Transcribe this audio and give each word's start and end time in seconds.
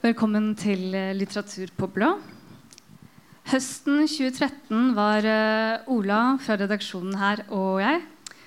Velkommen 0.00 0.54
til 0.56 0.94
eh, 0.96 1.10
Litteratur 1.12 1.68
på 1.76 1.84
blå. 1.92 2.06
Høsten 3.50 4.06
2013 4.08 4.94
var 4.96 5.26
eh, 5.28 5.90
Ola 5.92 6.20
fra 6.40 6.54
redaksjonen 6.56 7.18
her 7.20 7.42
og 7.52 7.82
jeg 7.82 7.98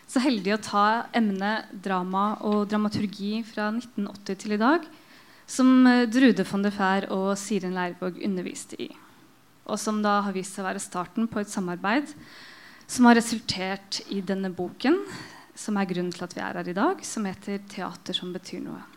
så 0.10 0.24
heldige 0.24 0.58
å 0.58 0.64
ta 0.66 0.86
emnet 1.14 1.70
drama 1.86 2.24
og 2.50 2.64
dramaturgi 2.72 3.44
fra 3.46 3.68
1980 3.70 4.40
til 4.42 4.56
i 4.56 4.60
dag, 4.64 4.88
som 5.46 5.70
eh, 5.92 6.08
Drude 6.10 6.48
von 6.50 6.66
der 6.66 6.74
Fær 6.74 7.06
og 7.14 7.36
Siren 7.38 7.78
Leirvåg 7.78 8.18
underviste 8.26 8.82
i. 8.82 8.90
Og 9.70 9.78
som 9.78 10.02
da 10.02 10.24
har 10.26 10.34
vist 10.34 10.58
seg 10.58 10.66
å 10.66 10.72
være 10.72 10.82
starten 10.82 11.30
på 11.30 11.44
et 11.44 11.54
samarbeid 11.54 12.16
som 12.90 13.12
har 13.12 13.20
resultert 13.22 14.02
i 14.10 14.26
denne 14.26 14.50
boken, 14.50 14.98
som 15.54 15.78
er 15.78 15.86
grunnen 15.94 16.10
til 16.18 16.26
at 16.26 16.34
vi 16.34 16.42
er 16.50 16.64
her 16.64 16.74
i 16.74 16.78
dag, 16.82 17.06
som 17.06 17.30
heter 17.30 17.62
'Teater 17.62 18.24
som 18.24 18.34
betyr 18.34 18.66
noe'. 18.66 18.93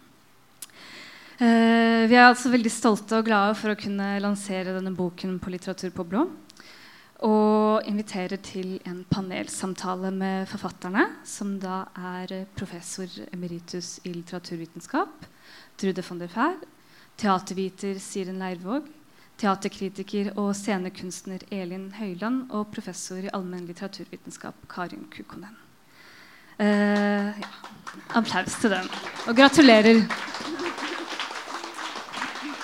Uh, 1.36 2.08
vi 2.08 2.16
er 2.16 2.30
altså 2.30 2.48
veldig 2.48 2.70
stolte 2.72 3.18
og 3.18 3.26
glade 3.28 3.56
for 3.60 3.74
å 3.74 3.78
kunne 3.78 4.14
lansere 4.24 4.72
denne 4.72 4.94
boken 4.96 5.36
på 5.42 5.52
Litteratur 5.52 5.92
på 5.92 6.06
blå. 6.08 6.22
Og 7.28 7.88
inviterer 7.88 8.40
til 8.44 8.76
en 8.88 9.02
panelsamtale 9.08 10.10
med 10.16 10.48
forfatterne, 10.48 11.04
som 11.24 11.54
da 11.60 11.86
er 11.96 12.46
professor 12.56 13.08
emeritus 13.32 13.98
i 14.04 14.12
litteraturvitenskap, 14.16 15.28
Trude 15.76 16.04
von 16.04 16.20
der 16.20 16.32
Fær, 16.32 16.56
teaterviter 17.20 18.00
Siren 18.00 18.40
Leirvåg, 18.40 18.88
teaterkritiker 19.40 20.32
og 20.40 20.54
scenekunstner 20.56 21.44
Elin 21.52 21.90
Høyland 21.98 22.48
og 22.56 22.70
professor 22.72 23.20
i 23.20 23.32
allmenn 23.36 23.68
litteraturvitenskap 23.68 24.64
Karin 24.72 25.04
Kukonen. 25.12 25.56
Eh, 26.56 27.36
ja. 27.36 27.50
Applaus 28.16 28.56
til 28.60 28.72
den. 28.72 28.88
Og 29.28 29.36
gratulerer. 29.36 30.04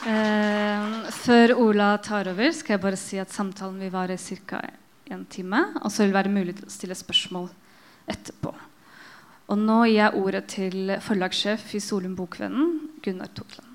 Eh, 0.03 1.11
før 1.15 1.53
Ola 1.63 1.93
tar 2.03 2.27
over, 2.33 2.49
skal 2.51 2.75
jeg 2.75 2.83
bare 2.83 2.99
si 2.99 3.21
at 3.23 3.31
samtalen 3.31 3.79
vil 3.79 3.93
vare 3.95 4.17
ca. 4.19 4.59
en 5.07 5.25
time. 5.27 5.61
Og 5.85 5.93
så 5.93 6.03
vil 6.03 6.11
det 6.11 6.17
være 6.17 6.33
mulig 6.33 6.55
å 6.59 6.71
stille 6.71 6.97
spørsmål 6.97 7.51
etterpå. 8.11 8.51
Og 9.47 9.59
nå 9.59 9.85
gir 9.85 10.01
jeg 10.01 10.19
ordet 10.19 10.47
til 10.49 10.97
forlagssjef 10.99 11.75
i 11.77 11.81
Solum 11.81 12.17
Bokvennen, 12.17 12.91
Gunnar 13.03 13.31
Totland. 13.31 13.69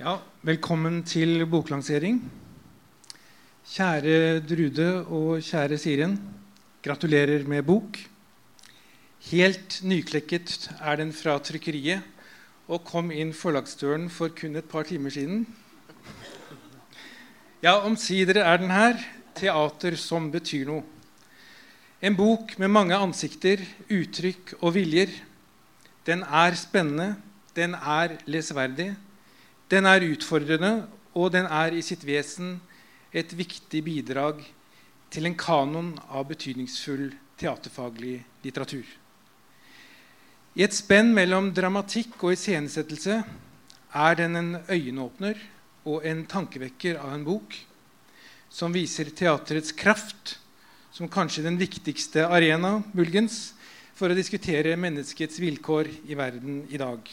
Ja, 0.00 0.18
velkommen 0.40 1.02
til 1.04 1.44
boklansering. 1.44 2.22
Kjære 3.66 4.40
Drude 4.40 4.90
og 5.04 5.40
kjære 5.42 5.76
Siren. 5.76 6.20
Gratulerer 6.84 7.44
med 7.48 7.66
bok. 7.66 8.15
Helt 9.26 9.80
nyklekket 9.82 10.68
er 10.78 11.00
den 11.00 11.08
fra 11.10 11.32
trykkeriet 11.42 12.04
og 12.70 12.84
kom 12.86 13.08
inn 13.10 13.32
forlagsdøren 13.34 14.04
for 14.06 14.30
kun 14.30 14.54
et 14.54 14.66
par 14.70 14.86
timer 14.86 15.10
siden. 15.10 15.40
Ja, 17.58 17.80
omsider 17.82 18.38
er 18.38 18.60
den 18.60 18.70
her. 18.70 19.00
Teater 19.34 19.96
som 19.98 20.28
betyr 20.30 20.68
noe. 20.68 20.84
En 22.00 22.14
bok 22.14 22.54
med 22.62 22.70
mange 22.70 22.94
ansikter, 22.94 23.64
uttrykk 23.90 24.52
og 24.60 24.76
viljer. 24.76 25.10
Den 26.06 26.22
er 26.22 26.54
spennende, 26.54 27.16
den 27.56 27.74
er 27.74 28.14
lesverdig, 28.30 28.92
den 29.70 29.88
er 29.90 30.06
utfordrende, 30.06 30.86
og 31.18 31.32
den 31.34 31.48
er 31.50 31.74
i 31.74 31.82
sitt 31.82 32.06
vesen 32.06 32.60
et 33.10 33.34
viktig 33.34 33.82
bidrag 33.88 34.44
til 35.10 35.26
en 35.26 35.34
kanon 35.34 35.90
av 36.06 36.28
betydningsfull 36.30 37.10
teaterfaglig 37.40 38.20
litteratur. 38.46 38.86
I 40.56 40.64
et 40.64 40.72
spenn 40.72 41.10
mellom 41.12 41.50
dramatikk 41.52 42.14
og 42.24 42.32
iscenesettelse 42.32 43.18
er 43.92 44.14
den 44.16 44.38
en 44.40 44.54
øyenåpner 44.72 45.36
og 45.84 46.06
en 46.08 46.22
tankevekker 46.24 46.96
av 46.96 47.12
en 47.12 47.26
bok 47.26 47.58
som 48.48 48.72
viser 48.72 49.10
teaterets 49.12 49.74
kraft 49.76 50.38
som 50.96 51.12
kanskje 51.12 51.44
den 51.44 51.60
viktigste 51.60 52.24
arena 52.24 52.78
muligens, 52.96 53.52
for 53.92 54.08
å 54.08 54.16
diskutere 54.16 54.78
menneskets 54.80 55.36
vilkår 55.40 55.92
i 56.08 56.16
verden 56.16 56.62
i 56.72 56.80
dag. 56.80 57.04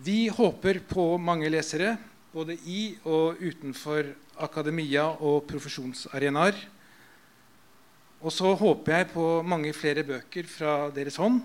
Vi 0.00 0.28
håper 0.32 0.80
på 0.88 1.10
mange 1.20 1.48
lesere, 1.52 1.98
både 2.32 2.56
i 2.64 2.94
og 3.04 3.36
utenfor 3.40 4.14
akademia 4.40 5.10
og 5.20 5.44
profesjonsarenaer. 5.48 6.56
Og 8.20 8.32
så 8.32 8.52
håper 8.52 8.98
jeg 8.98 9.08
på 9.14 9.26
mange 9.48 9.72
flere 9.72 10.04
bøker 10.04 10.48
fra 10.48 10.74
deres 10.92 11.16
hånd. 11.20 11.40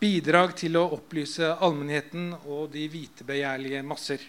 Bidrag 0.00 0.54
til 0.56 0.78
å 0.80 0.86
opplyse 0.96 1.44
allmennheten 1.60 2.30
og 2.48 2.70
de 2.72 2.86
hvitebegjærlige 2.88 3.82
masser. 3.84 4.22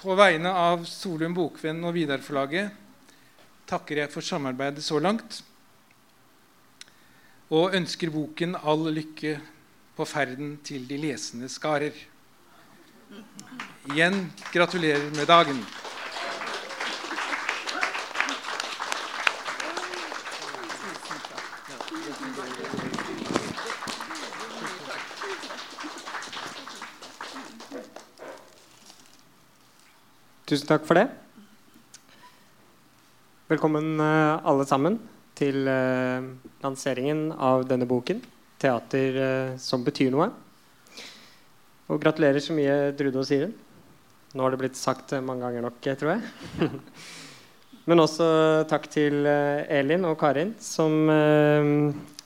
På 0.00 0.18
vegne 0.18 0.50
av 0.50 0.82
Solum 0.90 1.36
Bokvenn 1.36 1.86
og 1.86 1.94
Vidar-forlaget 1.94 2.74
takker 3.70 4.02
jeg 4.02 4.10
for 4.10 4.26
samarbeidet 4.26 4.82
så 4.82 4.98
langt. 4.98 5.44
Og 7.54 7.78
ønsker 7.78 8.10
boken 8.10 8.58
all 8.58 8.90
lykke 8.90 9.36
på 9.94 10.06
ferden 10.10 10.56
til 10.66 10.90
de 10.90 10.98
lesende 11.06 11.46
skarer. 11.46 11.94
Igjen 13.94 14.24
gratulerer 14.50 15.06
med 15.14 15.30
dagen. 15.30 15.62
Tusen 30.48 30.64
takk 30.64 30.86
for 30.88 30.96
det. 30.96 31.04
Velkommen 33.50 33.98
eh, 34.00 34.46
alle 34.48 34.64
sammen 34.64 34.94
til 35.36 35.68
eh, 35.68 36.28
lanseringen 36.64 37.34
av 37.36 37.66
denne 37.68 37.84
boken, 37.88 38.22
'Teater 38.56 39.18
eh, 39.24 39.58
som 39.60 39.84
betyr 39.84 40.08
noe'. 40.14 40.30
Og 41.92 42.00
gratulerer 42.00 42.40
så 42.40 42.56
mye, 42.56 42.94
Drude 42.96 43.20
og 43.20 43.28
Siren. 43.28 43.52
Nå 44.32 44.46
har 44.46 44.56
det 44.56 44.62
blitt 44.62 44.80
sagt 44.80 45.12
mange 45.20 45.44
ganger 45.44 45.68
nok, 45.68 45.84
tror 46.00 46.14
jeg. 46.14 46.72
Men 47.88 48.04
også 48.06 48.30
takk 48.72 48.88
til 48.88 49.28
Elin 49.28 50.08
og 50.08 50.16
Karin, 50.20 50.54
som 50.60 51.08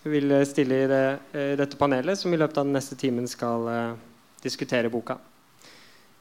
vil 0.03 0.35
stille 0.47 0.81
i 0.83 0.89
det, 0.91 1.05
i 1.39 1.45
dette 1.59 1.79
panelet, 1.79 2.19
som 2.19 2.35
i 2.35 2.39
løpet 2.39 2.59
av 2.59 2.67
den 2.67 2.75
neste 2.75 2.99
timen 2.99 3.31
skal 3.31 3.71
diskutere 4.43 4.91
boka. 4.91 5.19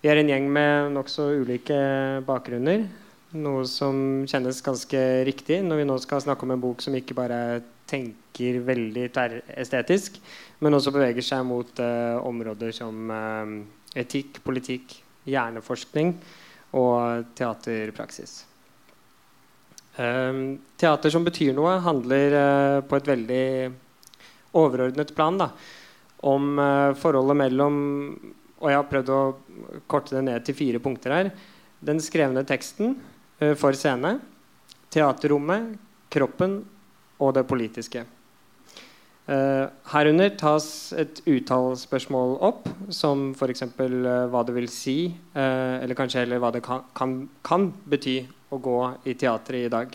Vi 0.02 0.10
er 0.10 0.18
en 0.18 0.32
gjeng 0.32 0.48
med 0.50 0.96
nokså 0.96 1.28
ulike 1.44 1.78
bakgrunner. 2.26 2.88
Noe 3.38 3.68
som 3.70 4.26
kjennes 4.28 4.64
ganske 4.66 5.02
riktig 5.28 5.60
når 5.64 5.84
vi 5.84 5.86
nå 5.88 5.98
skal 6.02 6.24
snakke 6.24 6.48
om 6.48 6.56
en 6.56 6.64
bok 6.64 6.82
som 6.82 6.98
ikke 6.98 7.16
bare 7.16 7.62
tenker 7.88 8.58
veldig 8.66 9.06
tverrestetisk, 9.14 10.18
men 10.60 10.74
også 10.74 10.94
beveger 10.96 11.24
seg 11.26 11.46
mot 11.46 11.80
områder 11.84 12.74
som 12.76 13.14
etikk, 13.94 14.42
politikk, 14.42 14.98
hjerneforskning 15.30 16.16
og 16.82 17.30
teaterpraksis. 17.38 18.40
Um, 20.00 20.62
teater 20.80 21.12
som 21.12 21.26
betyr 21.28 21.54
noe, 21.54 21.76
handler 21.84 22.34
uh, 22.34 22.78
på 22.88 22.96
et 22.98 23.10
veldig 23.12 23.46
overordnet 24.56 25.12
plan 25.14 25.38
da, 25.38 25.50
om 26.32 26.56
uh, 26.58 26.96
forholdet 26.98 27.38
mellom 27.44 27.76
Og 28.62 28.70
jeg 28.70 28.78
har 28.78 28.90
prøvd 28.90 29.12
å 29.14 29.22
korte 29.90 30.16
det 30.16 30.24
ned 30.28 30.46
til 30.46 30.58
fire 30.58 30.82
punkter 30.84 31.16
her. 31.16 31.32
Den 31.82 32.02
skrevne 32.04 32.46
teksten 32.48 32.96
uh, 33.42 33.54
for 33.58 33.76
scene, 33.78 34.20
teaterrommet, 34.94 35.76
kroppen 36.12 36.60
og 37.22 37.36
det 37.38 37.46
politiske. 37.50 38.06
Uh, 39.32 39.70
herunder 39.94 40.32
tas 40.34 40.66
et 40.98 41.22
utall 41.30 41.76
spørsmål 41.80 42.40
opp, 42.44 42.66
som 42.92 43.30
f.eks. 43.36 43.68
Uh, 43.78 44.28
hva 44.34 44.42
det 44.48 44.56
vil 44.58 44.70
si, 44.72 44.98
eller 45.36 45.98
kanskje 45.98 46.24
heller 46.24 46.42
hva 46.42 46.50
det 46.56 46.64
kan, 46.66 46.88
kan, 46.98 47.20
kan, 47.46 47.70
bety 47.86 48.20
å 48.52 48.60
gå 48.60 48.80
i 49.08 49.16
teatret 49.16 49.68
i 49.68 49.72
dag. 49.72 49.94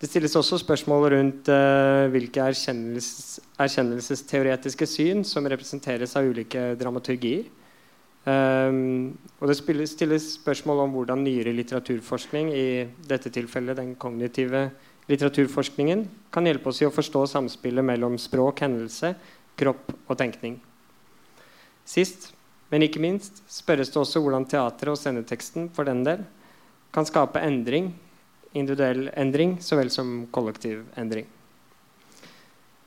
Det 0.00 0.08
stilles 0.10 0.34
også 0.36 0.58
spørsmål 0.60 1.06
rundt 1.14 1.50
uh, 1.52 2.10
hvilke 2.12 2.42
erkjennelses, 2.48 3.38
erkjennelsesteoretiske 3.60 4.88
syn 4.90 5.22
som 5.24 5.46
representeres 5.48 6.16
av 6.18 6.26
ulike 6.26 6.72
dramaturgier. 6.80 7.46
Um, 8.24 9.18
og 9.36 9.50
det 9.50 9.58
stilles 9.90 10.30
spørsmål 10.38 10.86
om 10.86 10.94
hvordan 10.96 11.24
nyere 11.26 11.52
litteraturforskning, 11.52 12.52
i 12.56 12.66
dette 13.08 13.32
tilfellet 13.32 13.76
den 13.76 13.92
kognitive 14.00 14.70
litteraturforskningen 15.10 16.06
kan 16.32 16.48
hjelpe 16.48 16.70
oss 16.70 16.80
i 16.80 16.88
å 16.88 16.94
forstå 16.94 17.26
samspillet 17.34 17.84
mellom 17.84 18.16
språk, 18.20 18.62
hendelse, 18.64 19.12
kropp 19.60 19.92
og 20.08 20.16
tenkning. 20.20 20.56
Sist, 21.84 22.30
men 22.72 22.86
ikke 22.86 23.02
minst, 23.04 23.42
spørres 23.50 23.92
det 23.92 24.00
også 24.00 24.24
hvordan 24.24 24.48
teatret 24.48 24.94
og 24.94 24.98
sceneteksten 24.98 25.68
for 25.76 25.84
den 25.84 26.00
del 26.06 26.24
kan 26.94 27.04
skape 27.04 27.42
endring, 27.44 27.92
individuell 28.54 29.10
endring 29.18 29.58
så 29.60 29.76
vel 29.76 29.90
som 29.92 30.22
kollektiv 30.32 30.86
endring. 30.96 31.28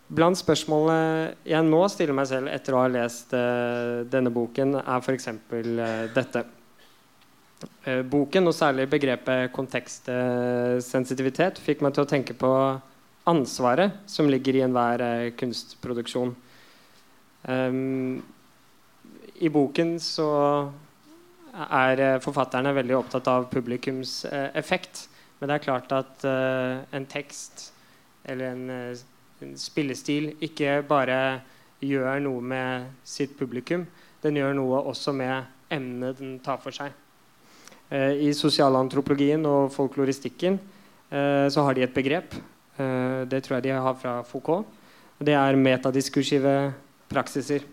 Blant 0.08 0.40
spørsmålene 0.40 1.34
jeg 1.44 1.60
nå 1.68 1.82
stiller 1.92 2.16
meg 2.16 2.30
selv 2.30 2.48
etter 2.48 2.72
å 2.72 2.80
ha 2.80 2.88
lest 2.88 3.34
uh, 3.36 4.08
denne 4.08 4.32
boken, 4.32 4.80
er 4.80 5.04
f.eks. 5.04 5.28
Uh, 5.52 6.08
dette. 6.16 6.48
Uh, 7.84 8.08
boken, 8.08 8.48
og 8.48 8.56
særlig 8.56 8.88
begrepet 8.94 9.52
kontekstsensitivitet, 9.56 11.60
fikk 11.60 11.82
meg 11.84 11.92
til 11.98 12.04
å 12.06 12.08
tenke 12.08 12.32
på 12.40 12.52
ansvaret 13.28 13.92
som 14.08 14.32
ligger 14.32 14.56
i 14.56 14.64
enhver 14.64 15.04
kunstproduksjon. 15.36 16.32
Um, 17.52 18.24
I 19.44 19.52
boken 19.52 20.00
så 20.00 20.72
er 21.52 22.24
forfatterne 22.24 22.72
veldig 22.80 22.96
opptatt 22.96 23.28
av 23.28 23.52
publikums 23.52 24.24
effekt. 24.56 25.12
Men 25.38 25.50
det 25.50 25.56
er 25.58 25.68
klart 25.68 25.92
at 25.92 26.26
en 26.28 27.06
tekst 27.10 27.74
eller 28.30 28.46
en 28.54 28.70
spillestil 29.60 30.32
ikke 30.44 30.82
bare 30.88 31.42
gjør 31.84 32.22
noe 32.26 32.42
med 32.42 32.88
sitt 33.06 33.36
publikum, 33.38 33.86
den 34.24 34.40
gjør 34.40 34.56
noe 34.58 34.82
også 34.90 35.14
med 35.14 35.46
emnene 35.74 36.16
den 36.18 36.38
tar 36.44 36.58
for 36.64 36.74
seg. 36.74 36.94
Eh, 37.92 38.28
I 38.28 38.32
sosialantropologien 38.36 39.46
og 39.48 39.70
folkloristikken 39.76 40.58
eh, 40.58 41.46
så 41.54 41.68
har 41.68 41.78
de 41.78 41.86
et 41.86 41.94
begrep. 41.94 42.34
Eh, 42.78 43.22
det 43.30 43.44
tror 43.46 43.58
jeg 43.58 43.68
de 43.68 43.78
har 43.78 44.00
fra 44.02 44.20
Foucault. 44.28 44.66
Det 45.18 45.34
er 45.38 45.58
metadiskursive 45.58 46.58
praksiser. 47.10 47.64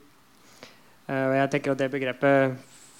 Og 1.05 1.34
jeg 1.37 1.50
tenker 1.52 1.75
at 1.75 1.81
det 1.82 1.90
begrepet 1.93 2.55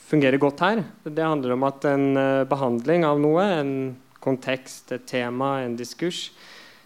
fungerer 0.08 0.40
godt 0.40 0.61
her. 0.61 0.82
Det 1.05 1.25
handler 1.25 1.55
om 1.55 1.64
at 1.66 1.87
en 1.88 2.16
eh, 2.16 2.46
behandling 2.49 3.06
av 3.08 3.20
noe, 3.20 3.44
en 3.61 3.72
kontekst, 4.25 4.93
et 4.93 5.06
tema, 5.08 5.58
en 5.64 5.76
diskurs, 5.76 6.28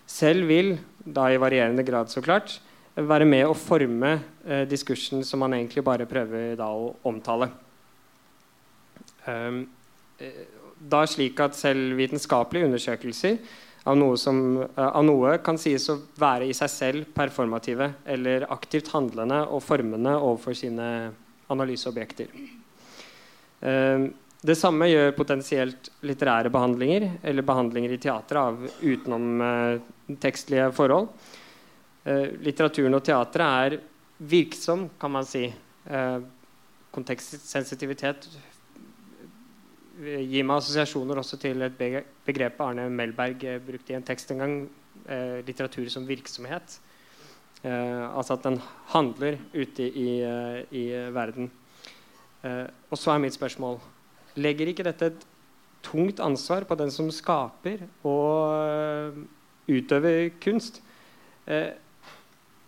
selv 0.08 0.49
vil 0.49 0.76
da 1.05 1.28
i 1.31 1.38
varierende 1.40 1.84
grad, 1.87 2.10
så 2.10 2.22
klart, 2.25 2.58
være 2.99 3.28
med 3.28 3.46
å 3.46 3.56
forme 3.56 4.16
eh, 4.46 4.64
diskursen 4.69 5.22
som 5.26 5.43
man 5.44 5.55
egentlig 5.55 5.84
bare 5.87 6.08
prøver 6.08 6.56
da 6.58 6.69
å 6.75 6.90
omtale. 7.06 7.50
Um, 9.28 9.66
da 10.78 11.02
slik 11.06 11.38
at 11.44 11.56
selv 11.58 11.99
vitenskapelige 11.99 12.66
undersøkelser 12.66 13.37
av 13.88 13.99
noe, 14.00 14.16
som, 14.19 14.38
uh, 14.64 14.87
av 14.88 15.05
noe, 15.06 15.37
kan 15.44 15.60
sies 15.60 15.87
å 15.93 15.99
være 16.19 16.49
i 16.49 16.56
seg 16.56 16.72
selv 16.72 17.11
performative 17.14 17.93
eller 18.08 18.49
aktivt 18.52 18.90
handlende 18.94 19.44
og 19.46 19.62
formende 19.64 20.16
overfor 20.16 20.56
sine 20.58 20.88
analyseobjekter. 21.52 22.32
Um, 23.61 24.11
det 24.46 24.55
samme 24.55 24.87
gjør 24.87 25.17
potensielt 25.17 25.90
litterære 26.06 26.50
behandlinger 26.55 27.08
eller 27.26 27.46
behandlinger 27.46 27.94
i 27.94 28.00
teatret 28.02 28.38
av 28.38 28.61
utenomtekstlige 28.82 30.69
forhold. 30.76 31.08
Eh, 32.05 32.38
litteraturen 32.46 32.94
og 32.94 33.02
teatret 33.06 33.46
er 33.49 33.79
virksom, 34.19 34.88
kan 35.00 35.11
man 35.11 35.26
si. 35.26 35.49
Eh, 35.90 36.19
kontekstsensitivitet 36.94 38.29
gir 39.99 40.46
meg 40.46 40.56
assosiasjoner 40.61 41.19
også 41.19 41.37
til 41.43 41.67
et 41.67 41.75
begrep 41.75 42.61
Arne 42.62 42.87
Melberg 42.94 43.43
eh, 43.43 43.58
brukte 43.58 43.93
i 43.93 43.99
en 43.99 44.06
tekst 44.06 44.31
en 44.31 44.44
gang. 44.44 44.58
Eh, 45.08 45.40
litteratur 45.46 45.88
som 45.88 46.06
virksomhet. 46.06 46.81
Eh, 47.62 48.17
altså 48.17 48.35
at 48.37 48.43
den 48.44 48.58
handler 48.93 49.38
ute 49.55 49.82
i, 49.88 50.20
eh, 50.20 50.64
i 50.70 50.90
verden. 51.12 51.50
og 52.88 52.96
så 52.96 53.11
er 53.11 53.19
mitt 53.19 53.35
spørsmål 53.35 53.81
Legger 54.38 54.70
ikke 54.70 54.87
dette 54.87 55.11
et 55.11 55.26
tungt 55.85 56.20
ansvar 56.23 56.67
på 56.69 56.76
den 56.79 56.90
som 56.94 57.11
skaper 57.14 57.85
og 58.06 59.19
utøver 59.69 60.31
kunst? 60.43 60.81
Eh, 61.49 61.70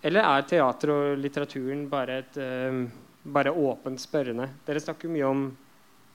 eller 0.00 0.24
er 0.24 0.46
teater 0.48 0.92
og 0.94 1.18
litteraturen 1.20 1.84
bare, 1.90 2.20
et, 2.22 2.38
eh, 2.40 2.86
bare 3.24 3.52
åpent 3.52 4.00
spørrende? 4.00 4.48
Dere 4.66 4.80
snakker 4.80 5.12
mye 5.12 5.28
om 5.28 5.44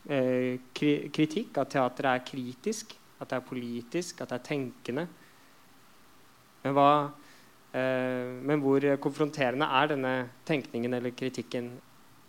eh, 0.10 0.58
kritikk, 0.74 1.58
at 1.58 1.70
teateret 1.76 2.12
er 2.14 2.26
kritisk, 2.26 2.96
at 3.20 3.30
det 3.30 3.38
er 3.38 3.48
politisk, 3.48 4.22
at 4.22 4.30
det 4.30 4.40
er 4.40 4.50
tenkende. 4.50 5.08
Men, 6.66 6.74
hva, 6.74 6.90
men 7.76 8.62
hvor 8.64 8.82
konfronterende 8.98 9.68
er 9.70 9.92
denne 9.92 10.14
tenkningen 10.48 10.98
eller 10.98 11.14
kritikken 11.14 11.68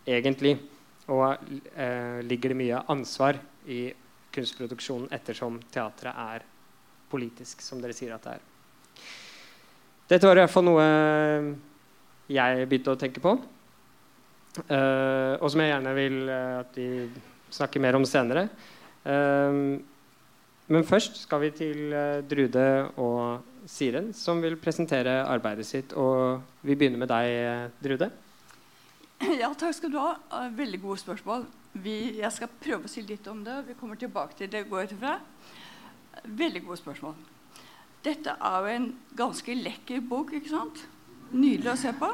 egentlig? 0.05 0.59
Og 1.07 1.23
eh, 1.75 2.19
ligger 2.27 2.51
det 2.51 2.59
mye 2.59 2.83
ansvar 2.91 3.39
i 3.71 3.87
kunstproduksjonen 4.35 5.11
ettersom 5.15 5.59
teatret 5.71 6.13
er 6.13 6.45
politisk, 7.11 7.61
som 7.63 7.79
dere 7.81 7.95
sier 7.95 8.13
at 8.15 8.25
det 8.27 8.35
er. 8.37 8.45
Dette 10.07 10.27
var 10.27 10.39
i 10.39 10.43
hvert 10.43 10.53
fall 10.53 10.67
noe 10.67 10.87
jeg 12.31 12.67
begynte 12.67 12.93
å 12.93 12.99
tenke 12.99 13.23
på. 13.23 13.35
Uh, 14.67 15.37
og 15.37 15.51
som 15.53 15.61
jeg 15.61 15.69
gjerne 15.69 15.93
vil 15.93 16.15
uh, 16.31 16.63
at 16.63 16.77
vi 16.79 16.87
snakker 17.53 17.83
mer 17.83 17.97
om 17.97 18.05
senere. 18.09 18.47
Uh, 19.05 19.77
men 20.67 20.87
først 20.87 21.21
skal 21.21 21.45
vi 21.45 21.51
til 21.55 21.93
Drude 22.27 22.67
og 22.99 23.67
Siren, 23.71 24.09
som 24.15 24.41
vil 24.43 24.57
presentere 24.59 25.21
arbeidet 25.23 25.67
sitt. 25.67 25.93
Og 25.95 26.41
vi 26.67 26.75
begynner 26.75 26.99
med 26.99 27.11
deg, 27.11 27.69
Drude. 27.83 28.09
Ja, 29.41 29.49
takk 29.57 29.75
skal 29.77 29.91
du 29.93 29.97
ha. 30.01 30.17
Eh, 30.31 30.51
veldig 30.57 30.81
gode 30.81 30.99
spørsmål. 31.01 31.45
Vi, 31.77 31.95
jeg 32.19 32.31
skal 32.33 32.51
prøve 32.61 32.87
å 32.87 32.91
si 32.91 33.03
litt 33.05 33.27
om 33.31 33.43
det. 33.45 33.63
Vi 33.69 33.77
kommer 33.79 33.99
tilbake 33.99 34.37
til 34.37 34.51
det. 34.51 34.67
går 34.69 34.87
etter 34.87 35.19
Veldig 36.23 36.63
gode 36.65 36.77
spørsmål. 36.77 37.15
Dette 38.03 38.33
er 38.33 38.57
jo 38.61 38.73
en 38.73 38.87
ganske 39.17 39.55
lekker 39.55 40.01
bok. 40.01 40.33
ikke 40.33 40.49
sant? 40.49 40.85
Nydelig 41.31 41.73
å 41.73 41.79
se 41.79 41.93
på. 41.93 42.11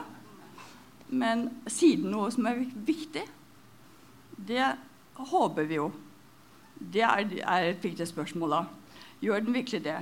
Men 1.14 1.50
siden 1.68 2.12
noe 2.12 2.32
som 2.34 2.48
er 2.50 2.64
viktig, 2.74 3.24
det 4.38 4.70
håper 5.14 5.68
vi 5.70 5.78
jo. 5.78 5.92
Det 6.80 7.04
er, 7.06 7.28
er 7.44 7.70
et 7.70 7.84
viktig 7.84 8.08
spørsmål 8.10 8.56
da. 8.58 8.62
Gjør 9.24 9.44
den 9.44 9.56
virkelig 9.56 9.84
det? 9.86 10.00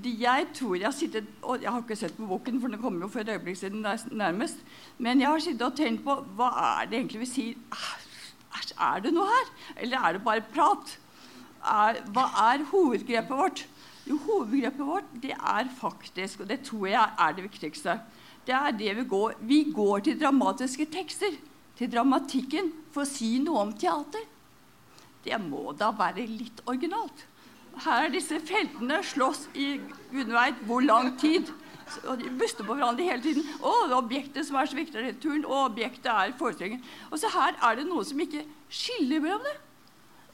Jeg 0.00 0.46
tror 0.56 0.76
jeg 0.76 0.86
har 0.86 0.94
sittet 0.96 1.26
og 1.42 1.60
Jeg 1.62 1.70
har 1.70 1.82
ikke 1.82 1.96
sett 1.96 2.16
på 2.16 2.26
boken, 2.26 2.60
for 2.60 2.68
den 2.68 2.80
kommer 2.80 3.04
jo 3.04 3.10
for 3.12 3.20
et 3.20 3.28
øyeblikk 3.28 3.58
siden 3.60 3.84
nærmest. 4.10 4.62
Men 4.98 5.20
jeg 5.20 5.28
har 5.28 5.38
sittet 5.38 5.66
og 5.66 5.76
tenkt 5.76 6.04
på 6.04 6.16
hva 6.36 6.48
er 6.80 6.88
det 6.88 6.98
egentlig 6.98 7.20
vi 7.26 7.30
sier 7.30 7.54
Er 8.80 9.00
det 9.04 9.12
noe 9.12 9.28
her? 9.28 9.52
Eller 9.76 9.98
er 9.98 10.12
det 10.16 10.24
bare 10.24 10.44
prat? 10.54 10.98
Er, 11.62 12.00
hva 12.10 12.26
er 12.50 12.64
hovedgrepet 12.72 13.36
vårt? 13.36 13.66
Jo, 14.08 14.16
hovedgrepet 14.18 14.86
vårt 14.86 15.12
det 15.22 15.36
er 15.36 15.68
faktisk, 15.78 16.40
og 16.40 16.48
det 16.48 16.62
tror 16.66 16.88
jeg 16.88 17.04
er 17.18 17.36
det 17.36 17.44
viktigste 17.44 18.00
det 18.46 18.54
er 18.54 18.72
det 18.74 18.96
Vi 18.96 19.04
går 19.04 19.34
Vi 19.40 19.72
går 19.74 19.98
til 20.00 20.20
dramatiske 20.20 20.86
tekster, 20.90 21.36
til 21.78 21.90
dramatikken, 21.92 22.72
for 22.92 23.04
å 23.04 23.08
si 23.08 23.38
noe 23.38 23.60
om 23.62 23.72
teater. 23.72 24.24
Det 25.22 25.38
må 25.40 25.70
da 25.78 25.92
være 25.94 26.26
litt 26.26 26.64
originalt 26.66 27.26
her 27.80 28.06
er 28.06 28.12
disse 28.12 28.38
feltene 28.46 29.00
slåss 29.06 29.46
i 29.56 29.74
gudene 30.12 30.36
veit 30.36 30.62
hvor 30.68 30.84
lang 30.84 31.14
tid. 31.20 31.50
Og 32.08 32.20
de 32.20 32.30
buster 32.40 32.64
på 32.64 32.76
hverandre 32.76 33.04
hele 33.04 33.24
tiden. 33.24 33.44
Å, 33.60 33.72
det 33.88 33.92
er 33.92 33.98
objektet 33.98 34.48
som 34.48 34.56
er 34.60 34.70
så 34.70 34.78
viktig 34.78 35.02
i 35.02 35.12
turen, 35.20 35.44
og 35.44 35.72
objektet 35.72 36.08
er 36.12 36.32
forestillingen. 36.38 36.84
Og 37.10 37.20
så 37.20 37.30
her 37.34 37.58
er 37.58 37.78
det 37.78 37.88
noe 37.88 38.04
som 38.06 38.20
ikke 38.22 38.44
skiller 38.72 39.20
mellom 39.24 39.44
det. 39.44 39.56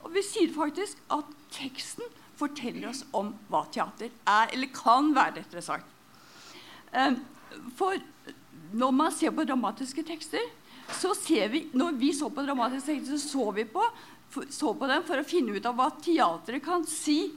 Og 0.04 0.12
vi 0.14 0.23
sier 0.23 0.52
faktisk 0.54 1.00
at 1.14 1.33
teksten 1.54 2.07
forteller 2.38 2.90
oss 2.92 3.02
om 3.16 3.33
hva 3.50 3.64
teater 3.75 4.12
er, 4.12 4.52
eller 4.54 4.71
kan 4.75 5.11
være, 5.16 5.40
rettere 5.40 5.64
sagt. 5.64 5.88
Ehm, 6.95 7.18
for 7.76 7.99
når 8.78 8.95
man 8.95 9.14
ser 9.14 9.35
på 9.35 9.47
dramatiske 9.49 10.04
tekster, 10.07 10.45
så 10.88 11.12
ser 11.12 11.50
vi 11.52 11.66
Når 11.76 11.99
vi 12.00 12.14
så 12.16 12.30
på 12.33 12.42
dramatiske 12.42 12.95
tekster, 12.95 13.18
så 13.18 13.28
så 13.28 13.50
vi 13.52 13.64
på 13.68 13.83
så 14.33 14.73
på 14.75 14.89
dem 14.91 15.05
for 15.09 15.21
å 15.21 15.27
finne 15.27 15.57
ut 15.57 15.67
av 15.67 15.77
hva 15.79 15.89
teatret 16.05 16.65
kan 16.65 16.85
si, 16.89 17.31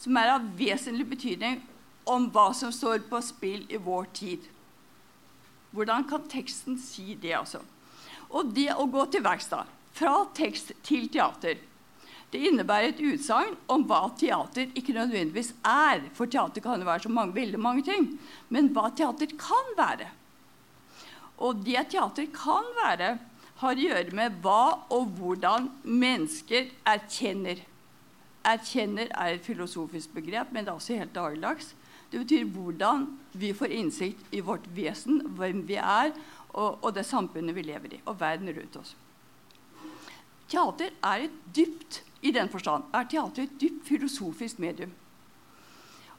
som 0.00 0.16
er 0.20 0.34
av 0.34 0.48
vesentlig 0.58 1.06
betydning 1.14 1.60
om 2.10 2.28
hva 2.32 2.50
som 2.56 2.72
står 2.74 3.06
på 3.08 3.20
spill 3.24 3.64
i 3.72 3.80
vår 3.80 4.10
tid. 4.16 4.42
Hvordan 5.74 6.04
kan 6.08 6.26
teksten 6.30 6.76
si 6.78 7.16
det, 7.18 7.32
altså? 7.38 7.62
Og 8.34 8.52
det 8.54 8.70
å 8.74 8.86
gå 8.90 9.06
til 9.10 9.24
verks, 9.24 9.50
fra 9.94 10.16
tekst 10.36 10.74
til 10.86 11.08
teater, 11.12 11.58
det 12.34 12.40
innebærer 12.48 12.90
et 12.90 13.02
utsagn 13.14 13.52
om 13.70 13.84
hva 13.86 14.08
teater 14.18 14.72
ikke 14.74 14.96
nødvendigvis 14.96 15.52
er. 15.70 16.02
For 16.18 16.26
teater 16.26 16.64
kan 16.64 16.82
jo 16.82 16.88
være 16.88 17.04
så 17.04 17.12
mange, 17.14 17.36
veldig 17.36 17.60
mange 17.62 17.84
ting. 17.86 18.08
Men 18.50 18.72
hva 18.74 18.88
teater 18.90 19.30
kan 19.38 19.70
være. 19.78 20.08
Og 21.46 21.62
det 21.62 21.84
teater 21.92 22.26
kan 22.34 22.66
være, 22.80 23.12
har 23.64 23.78
å 23.78 23.86
gjøre 23.88 24.16
med 24.16 24.40
hva 24.44 24.86
og 24.94 25.14
hvordan 25.18 25.70
mennesker 25.84 26.70
erkjenner. 26.88 27.62
Erkjenner 28.44 29.10
er 29.10 29.34
et 29.34 29.46
filosofisk 29.46 30.12
begrep, 30.16 30.52
men 30.52 30.64
det 30.64 30.72
er 30.72 30.78
også 30.78 30.98
helt 31.00 31.14
dagligdags. 31.16 31.72
Det 32.12 32.20
betyr 32.22 32.44
hvordan 32.54 33.06
vi 33.32 33.52
får 33.56 33.72
innsikt 33.74 34.34
i 34.36 34.42
vårt 34.44 34.66
vesen, 34.76 35.22
hvem 35.38 35.64
vi 35.66 35.78
er, 35.80 36.12
og, 36.52 36.84
og 36.84 36.92
det 36.94 37.06
samfunnet 37.08 37.56
vi 37.56 37.64
lever 37.66 37.96
i, 37.96 38.02
og 38.04 38.20
verden 38.20 38.52
rundt 38.54 38.76
oss. 38.78 38.94
teater 40.48 40.92
er 41.02 41.24
et 41.24 41.38
dypt 41.56 42.02
i 42.22 42.30
den 42.30 42.48
forstand, 42.48 42.84
er 42.94 43.08
teater 43.10 43.42
et 43.42 43.56
dypt 43.60 43.88
filosofisk 43.88 44.60
medium. 44.62 44.92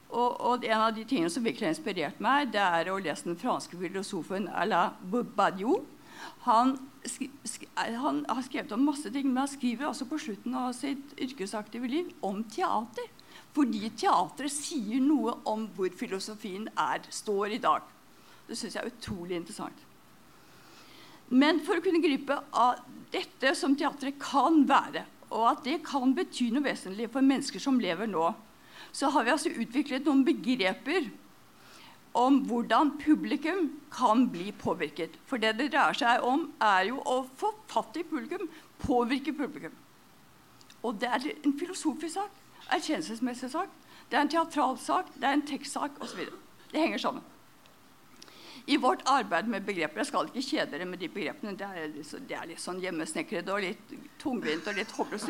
Og, 0.09 0.41
og, 0.41 0.65
en 0.65 0.81
av 0.81 0.93
de 0.95 1.03
tingene 1.03 1.31
som 1.31 1.43
virkelig 1.43 1.65
har 1.65 1.73
inspirert 1.73 2.19
meg, 2.23 2.51
det 2.53 2.61
er 2.61 2.91
å 2.91 2.99
lese 3.01 3.27
den 3.27 3.39
franske 3.39 3.77
filosofen 3.79 4.47
Alain 4.47 4.93
Badiou. 5.35 5.81
Han, 6.45 6.75
han, 7.75 8.21
har 8.29 8.45
skrevet 8.45 8.73
om 8.75 8.85
masse 8.87 9.11
ting, 9.11 9.27
men 9.29 9.43
han 9.43 9.51
skriver 9.51 9.89
også 9.89 10.07
på 10.09 10.19
slutten 10.21 10.55
av 10.57 10.71
sitt 10.77 11.15
yrkesaktive 11.21 11.89
liv 11.89 12.11
om 12.25 12.43
teater. 12.49 13.09
Fordi 13.55 13.89
teatret 13.95 14.51
sier 14.51 15.03
noe 15.03 15.37
om 15.47 15.67
hvor 15.75 15.91
filosofien 15.95 16.67
er, 16.75 17.03
står 17.09 17.55
i 17.55 17.61
dag. 17.63 17.83
Det 18.45 18.57
syns 18.57 18.75
jeg 18.75 18.83
er 18.83 18.91
utrolig 18.91 19.39
interessant. 19.39 19.85
Men 21.33 21.61
for 21.65 21.79
å 21.79 21.83
kunne 21.83 22.03
gripe 22.03 22.37
av 22.53 22.83
dette 23.13 23.55
som 23.57 23.73
teatret 23.77 24.19
kan 24.21 24.65
være, 24.69 25.05
og 25.33 25.45
at 25.49 25.63
det 25.65 25.79
kan 25.87 26.13
bety 26.15 26.51
noe 26.53 26.67
vesentlig 26.67 27.07
for 27.13 27.25
mennesker 27.25 27.63
som 27.63 27.79
lever 27.81 28.09
nå, 28.11 28.27
så 28.95 29.09
har 29.11 29.25
vi 29.25 29.33
altså 29.33 29.51
utviklet 29.51 30.05
noen 30.05 30.23
begreper 30.27 31.09
om 32.15 32.39
hvordan 32.47 32.93
publikum 33.01 33.67
kan 33.91 34.29
bli 34.31 34.51
påvirket. 34.59 35.17
For 35.27 35.41
det 35.41 35.57
det 35.59 35.71
dreier 35.73 35.97
seg 35.97 36.23
om, 36.23 36.47
er 36.63 36.87
jo 36.89 37.01
å 37.03 37.21
få 37.37 37.51
fatt 37.71 37.97
i 37.99 38.05
publikum, 38.07 38.47
påvirke 38.79 39.35
publikum. 39.35 39.75
Og 40.85 40.99
det 41.01 41.11
er 41.11 41.29
en 41.43 41.55
filosofisk 41.59 42.15
sak, 42.15 42.41
erkjennelsesmessig 42.71 43.51
sak, 43.51 43.69
det 44.09 44.17
er 44.17 44.25
en 44.25 44.31
teatral 44.31 44.77
sak, 44.79 45.09
det 45.15 45.27
er 45.27 45.39
en 45.39 45.47
tekstsak 45.47 45.97
osv. 46.03 46.27
Det 46.71 46.81
henger 46.81 47.01
sammen 47.01 47.34
i 48.65 48.77
vårt 48.77 49.01
arbeid 49.05 49.47
med 49.47 49.65
begreper 49.65 50.01
Jeg 50.01 50.09
skal 50.09 50.29
ikke 50.31 50.41
kjede 50.41 50.71
dere 50.71 50.85
med 50.89 50.99
de 51.01 51.09
begrepene. 51.11 51.53
Det 51.57 51.67
er, 51.67 51.91
det 52.29 52.37
er 52.37 52.47
litt 52.49 52.61
sånn 52.61 52.79
hjemmesnekrede 52.81 53.53
og 53.53 53.61
litt 53.61 53.93
tungvint 54.21 54.65
og 54.69 54.79
litt 54.79 54.93
håpløst. 54.97 55.29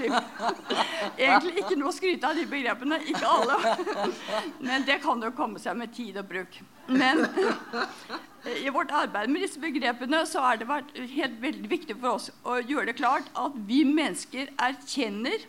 Egentlig 1.20 1.56
ikke 1.60 1.76
noe 1.80 1.92
å 1.92 1.96
skryte 1.96 2.30
av 2.30 2.40
de 2.40 2.46
begrepene. 2.50 3.02
Ikke 3.12 3.28
alle. 3.28 3.76
Men 4.68 4.88
det 4.88 5.02
kan 5.04 5.24
jo 5.24 5.34
komme 5.36 5.60
seg 5.60 5.76
med 5.80 5.92
tid 5.96 6.22
og 6.22 6.30
bruk. 6.32 6.62
Men 6.88 7.26
i 8.46 8.72
vårt 8.72 8.94
arbeid 8.96 9.32
med 9.34 9.44
disse 9.44 9.60
begrepene 9.60 10.22
så 10.30 10.46
har 10.46 10.62
det 10.62 10.70
vært 10.70 10.96
helt 11.18 11.38
veldig 11.42 11.72
viktig 11.72 11.98
for 11.98 12.16
oss 12.16 12.30
å 12.46 12.62
gjøre 12.62 12.92
det 12.92 13.00
klart 13.02 13.28
at 13.42 13.58
vi 13.68 13.82
mennesker 13.90 14.54
erkjenner 14.56 15.44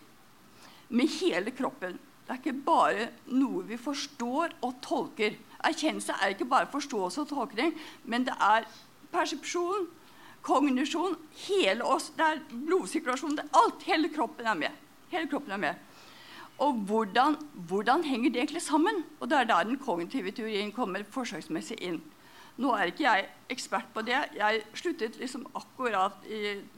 med 0.88 1.10
hele 1.20 1.54
kroppen. 1.54 2.00
Det 2.26 2.34
er 2.34 2.40
ikke 2.40 2.64
bare 2.66 3.10
noe 3.30 3.62
vi 3.68 3.78
forstår 3.78 4.56
og 4.66 4.80
tolker. 4.82 5.36
Erkjennelse 5.64 6.12
er 6.22 6.34
ikke 6.34 6.48
bare 6.50 6.68
forståelse 6.72 7.20
og 7.20 7.28
tolkning, 7.28 7.72
men 8.04 8.26
det 8.26 8.34
er 8.40 8.66
persepsjon, 9.12 9.88
kognisjon, 10.46 11.16
hele 11.46 11.84
oss. 11.84 12.10
Det 12.16 12.26
er 12.26 12.42
blodsirkulasjon. 12.50 13.36
Det 13.38 13.46
er 13.46 13.60
alt. 13.62 13.86
Hele 13.86 14.10
kroppen 14.14 14.46
er 14.46 14.58
med. 14.58 14.82
Hele 15.10 15.30
kroppen 15.30 15.56
er 15.56 15.62
med. 15.62 15.86
Og 16.58 16.72
hvordan, 16.88 17.36
hvordan, 17.68 18.04
henger 18.04 18.30
det 18.30 18.40
egentlig 18.40 18.62
sammen? 18.62 19.04
Og 19.20 19.30
Det 19.30 19.38
er 19.38 19.44
der 19.44 19.64
den 19.64 19.78
kognitive 19.78 20.30
teorien 20.30 20.72
kommer 20.72 21.04
forsøksmessig 21.10 21.76
inn. 21.80 22.00
Nå 22.56 22.72
er 22.72 22.88
ikke 22.88 23.04
jeg 23.04 23.26
ekspert 23.52 23.90
på 23.94 24.00
det. 24.00 24.16
Jeg 24.36 24.62
sluttet 24.74 25.18
liksom 25.20 25.44
akkurat, 25.54 26.16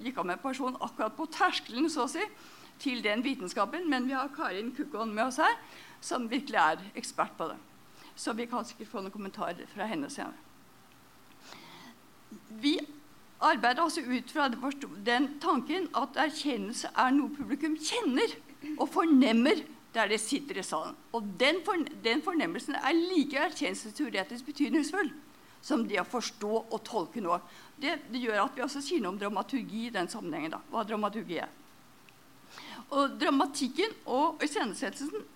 gikk 0.03 0.19
av 0.19 0.27
med 0.27 0.43
pensjon 0.43 0.77
akkurat 0.81 1.15
på 1.15 1.29
terskelen 1.31 1.87
så 1.91 2.09
å 2.09 2.11
si, 2.11 2.25
til 2.83 3.03
den 3.05 3.23
vitenskapen. 3.23 3.87
Men 3.91 4.09
vi 4.09 4.17
har 4.19 4.33
Karin 4.35 4.75
Kukon 4.75 5.15
med 5.15 5.29
oss 5.29 5.39
her, 5.39 5.55
som 6.01 6.27
virkelig 6.31 6.59
er 6.59 6.83
ekspert 6.99 7.39
på 7.39 7.53
det. 7.53 7.61
Så 8.19 8.35
vi 8.35 8.49
kan 8.51 8.67
sikkert 8.67 8.91
få 8.91 9.03
noen 9.03 9.15
kommentarer 9.15 9.69
fra 9.71 9.87
henne 9.87 10.11
senere. 10.11 10.35
Vi 12.61 12.75
arbeider 13.39 13.85
altså 13.85 14.03
ut 14.03 14.33
fra 14.35 14.49
den 14.51 15.29
tanken 15.41 15.87
at 15.97 16.19
erkjennelse 16.19 16.91
er 16.99 17.15
noe 17.15 17.31
publikum 17.37 17.77
kjenner 17.79 18.35
og 18.75 18.89
fornemmer 18.91 19.63
der 19.95 20.11
de 20.11 20.19
sitter 20.21 20.59
i 20.59 20.67
salen. 20.67 20.97
Og 21.15 21.31
den, 21.41 21.63
den 22.05 22.23
fornemmelsen 22.25 22.77
er 22.77 22.99
like 22.99 23.39
erkjennelsesteoretisk 23.47 24.51
betydningsfull 24.51 25.13
som 25.63 25.87
det 25.89 26.01
å 26.03 26.07
forstå 26.07 26.51
og 26.61 26.83
tolke 26.87 27.23
noe. 27.23 27.41
Det, 27.79 27.97
det, 28.11 28.21
gjør 28.23 28.45
at 28.45 28.59
vi 28.59 28.65
også 28.67 28.83
sier 28.85 29.03
noe 29.03 29.15
om 29.15 29.21
dramaturgi 29.21 29.87
i 29.89 29.95
den 29.95 30.11
sammenhengen. 30.11 30.55
Da, 30.55 30.61
hva 30.73 30.85
dramaturgi 30.87 31.41
er. 31.43 31.55
Og 32.95 33.19
Dramatikken 33.21 33.93
og 34.09 34.41
iscenesettelsen 34.45 35.27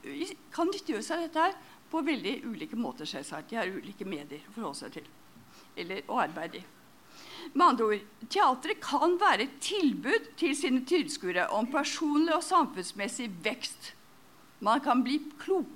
kan 0.55 0.71
nyttiggjøre 0.71 1.05
seg 1.05 1.27
dette 1.27 1.43
her 1.49 1.57
på 1.93 2.03
veldig 2.05 2.39
ulike 2.49 2.77
måter. 2.77 3.05
selvsagt. 3.05 3.51
De 3.51 3.57
har 3.61 3.69
ulike 3.69 4.05
medier 4.09 4.41
å 4.49 4.55
forholde 4.57 4.81
seg 4.85 4.97
til 5.01 5.11
eller 5.77 6.03
å 6.09 6.21
arbeide 6.21 6.61
i. 6.61 6.65
Med 7.53 7.65
andre 7.67 7.87
ord, 7.87 8.05
Teatret 8.31 8.81
kan 8.85 9.17
være 9.21 9.47
et 9.47 9.59
tilbud 9.65 10.31
til 10.41 10.55
sine 10.57 10.85
tilskuere 10.89 11.49
om 11.57 11.69
personlig 11.73 12.35
og 12.37 12.45
samfunnsmessig 12.47 13.29
vekst. 13.45 13.93
Man 14.63 14.81
kan 14.81 15.03
bli, 15.03 15.19
klok, 15.43 15.67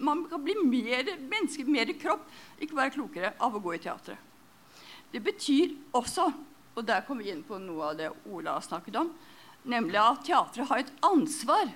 man 0.00 0.24
kan 0.30 0.44
bli 0.44 0.54
mer 0.64 1.10
menneske, 1.18 1.66
mer 1.68 1.92
kropp, 2.00 2.24
ikke 2.58 2.78
bare 2.78 2.94
klokere, 2.94 3.34
av 3.36 3.58
å 3.58 3.60
gå 3.60 3.74
i 3.76 3.82
teatret. 3.84 4.30
Det 5.12 5.20
betyr 5.20 5.74
også, 5.92 6.30
og 6.72 6.86
der 6.88 7.04
kommer 7.04 7.26
vi 7.26 7.34
inn 7.34 7.44
på 7.44 7.58
noe 7.60 7.90
av 7.90 7.98
det 7.98 8.08
Ola 8.32 8.56
snakket 8.64 8.96
om, 9.02 9.12
nemlig 9.68 10.00
at 10.00 10.24
teatret 10.24 10.70
har 10.70 10.80
et 10.80 10.94
ansvar 11.04 11.68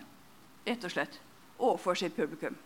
rett 0.66 0.88
og 0.88 0.94
slett, 0.94 1.20
overfor 1.58 2.00
sitt 2.00 2.16
publikum. 2.16 2.56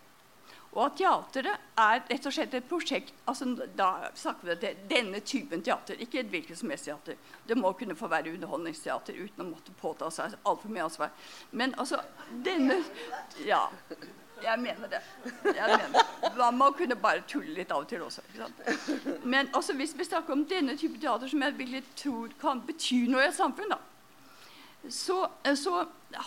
Og 0.71 0.85
at 0.85 0.99
teateret 1.01 1.79
er 1.83 2.03
rett 2.07 2.27
og 2.29 2.35
slett 2.35 2.53
et 2.55 2.69
prosjekt 2.71 3.11
altså 3.27 3.49
Da 3.79 4.11
snakker 4.15 4.47
vi 4.47 4.55
om 4.55 4.85
denne 4.91 5.21
typen 5.27 5.65
teater, 5.67 5.99
ikke 5.99 6.21
et 6.23 6.31
hvilket 6.31 6.61
som 6.61 6.71
helst 6.71 6.87
teater. 6.87 7.19
Det 7.47 7.59
må 7.59 7.73
kunne 7.79 7.97
få 7.99 8.11
være 8.11 8.37
underholdningsteater 8.37 9.19
uten 9.19 9.45
å 9.45 9.49
måtte 9.51 9.75
påta 9.81 10.11
seg 10.15 10.39
altfor 10.45 10.71
mye 10.71 10.87
ansvar. 10.87 11.13
Men 11.51 11.75
altså 11.79 12.03
denne 12.47 12.79
Ja, 13.47 13.67
jeg 14.43 14.59
mener 14.63 14.89
det. 14.89 15.01
Jeg 15.45 15.67
mener. 15.69 16.07
Man 16.39 16.57
må 16.57 16.71
kunne 16.77 16.97
bare 16.97 17.25
tulle 17.29 17.55
litt 17.59 17.73
av 17.75 17.83
og 17.85 17.89
til 17.91 18.03
også. 18.03 18.23
Men 19.25 19.51
altså, 19.55 19.75
hvis 19.77 19.93
vi 19.99 20.07
snakker 20.07 20.33
om 20.33 20.47
denne 20.49 20.77
type 20.81 21.01
teater, 21.01 21.29
som 21.29 21.43
jeg 21.43 21.59
virkelig 21.59 21.83
tror 21.97 22.31
kan 22.41 22.63
bety 22.67 23.03
noe 23.11 23.27
i 23.27 23.29
et 23.29 23.37
samfunn, 23.37 23.75
da, 23.75 23.81
så, 24.89 25.27
så 25.57 25.85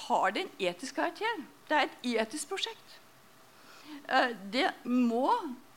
har 0.08 0.36
det 0.36 0.46
en 0.46 0.54
etisk 0.60 1.00
karakter. 1.00 1.42
Det 1.70 1.80
er 1.80 1.88
et 1.88 2.12
etisk 2.20 2.54
prosjekt. 2.54 3.00
Eh, 4.10 4.36
det 4.52 4.70
må 4.84 5.30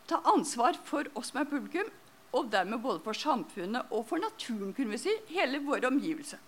ta 0.07 0.21
ansvar 0.33 0.79
for 0.87 1.07
oss 1.15 1.33
som 1.33 1.43
er 1.43 1.51
publikum, 1.51 1.89
og 2.37 2.51
dermed 2.53 2.83
både 2.83 3.01
for 3.05 3.17
samfunnet 3.17 3.93
og 3.95 4.07
for 4.09 4.23
naturen, 4.23 4.75
kunne 4.75 4.95
vi 4.95 5.03
si, 5.07 5.15
hele 5.31 5.63
vår 5.65 5.87
omgivelse. 5.89 6.39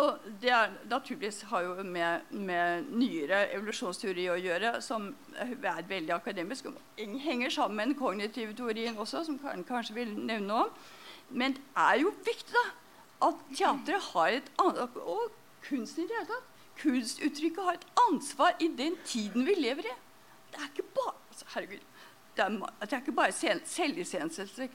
Og 0.00 0.18
det 0.42 0.52
er, 0.54 0.70
naturligvis 0.86 1.42
har 1.50 1.64
jo 1.66 1.82
med, 1.82 2.28
med, 2.30 2.86
nyere 2.94 3.40
evolusjonsteori 3.56 4.28
å 4.30 4.38
gjøre, 4.38 4.76
som 4.86 5.08
er 5.34 5.82
veldig 5.88 6.14
akademisk. 6.14 6.68
og 6.70 7.00
Henger 7.24 7.50
sammen 7.50 7.76
med 7.76 7.90
den 7.90 7.98
kognitive 7.98 8.54
teorien 8.54 8.98
også, 8.98 9.24
som 9.26 9.38
Karen 9.42 9.66
kanskje 9.66 9.96
vil 9.98 10.14
nevne 10.14 10.62
om. 10.64 10.70
Men 11.30 11.58
det 11.58 11.66
er 11.82 11.98
jo 12.04 12.14
viktig 12.22 12.54
da, 12.54 12.64
at 13.26 13.42
teatret 13.50 14.06
har 14.12 14.38
et 14.38 14.54
annet, 14.62 15.02
og 15.02 15.34
kunsten 15.66 16.06
i 16.06 16.08
det 16.08 16.20
hele 16.20 16.30
tatt 16.30 16.49
kunstuttrykket 16.80 17.62
har 17.64 17.78
et 17.78 17.86
ansvar 18.08 18.56
i 18.58 18.68
den 18.76 18.96
tiden 19.04 19.46
vi 19.46 19.54
lever 19.58 19.86
i. 19.86 19.94
Det 20.50 20.58
er 20.58 20.72
ikke 20.72 20.88
bare 20.96 21.14
altså, 21.28 21.46
herregud, 21.54 21.86
det 22.36 22.44
er, 22.44 22.58
det 22.80 22.92
er 22.92 23.00
ikke 23.00 23.12
bare 23.12 23.32
selviscenesettelse. 23.66 24.68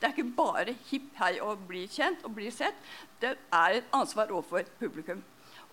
Det 0.00 0.06
er 0.06 0.14
ikke 0.14 0.30
bare 0.36 0.74
hipp 0.90 1.16
hei 1.18 1.38
å 1.42 1.54
bli 1.68 1.86
kjent 1.90 2.24
og 2.26 2.36
bli 2.36 2.50
sett. 2.54 2.76
Det 3.20 3.34
er 3.34 3.80
et 3.80 3.96
ansvar 3.96 4.30
overfor 4.34 4.68
publikum. 4.78 5.22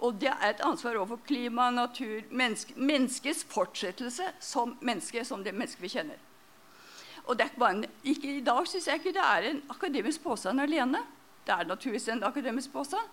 Og 0.03 0.17
det 0.19 0.31
er 0.31 0.50
et 0.50 0.63
ansvar 0.65 0.98
overfor 1.00 1.22
klima, 1.27 1.69
natur, 1.72 2.25
menneske, 2.29 2.75
menneskets 2.75 3.45
fortsettelse 3.50 4.31
som 4.43 4.75
menneske, 4.81 5.24
som 5.25 5.43
det 5.43 5.55
mennesket 5.55 5.84
vi 5.84 5.91
kjenner. 5.93 6.24
Og 7.25 7.38
det 7.38 7.45
er 7.45 7.53
ikke 7.53 7.63
bare 7.63 7.77
en, 7.77 7.86
ikke, 8.03 8.34
I 8.38 8.41
dag 8.45 8.67
syns 8.69 8.88
jeg 8.88 9.00
ikke 9.01 9.15
det 9.15 9.24
er 9.24 9.48
en 9.50 9.62
akademisk 9.74 10.24
påstand 10.24 10.62
alene. 10.62 11.01
Det 11.45 11.53
er 11.53 11.69
naturligvis 11.69 12.10
en 12.13 12.25
akademisk 12.27 12.74
påstand. 12.74 13.07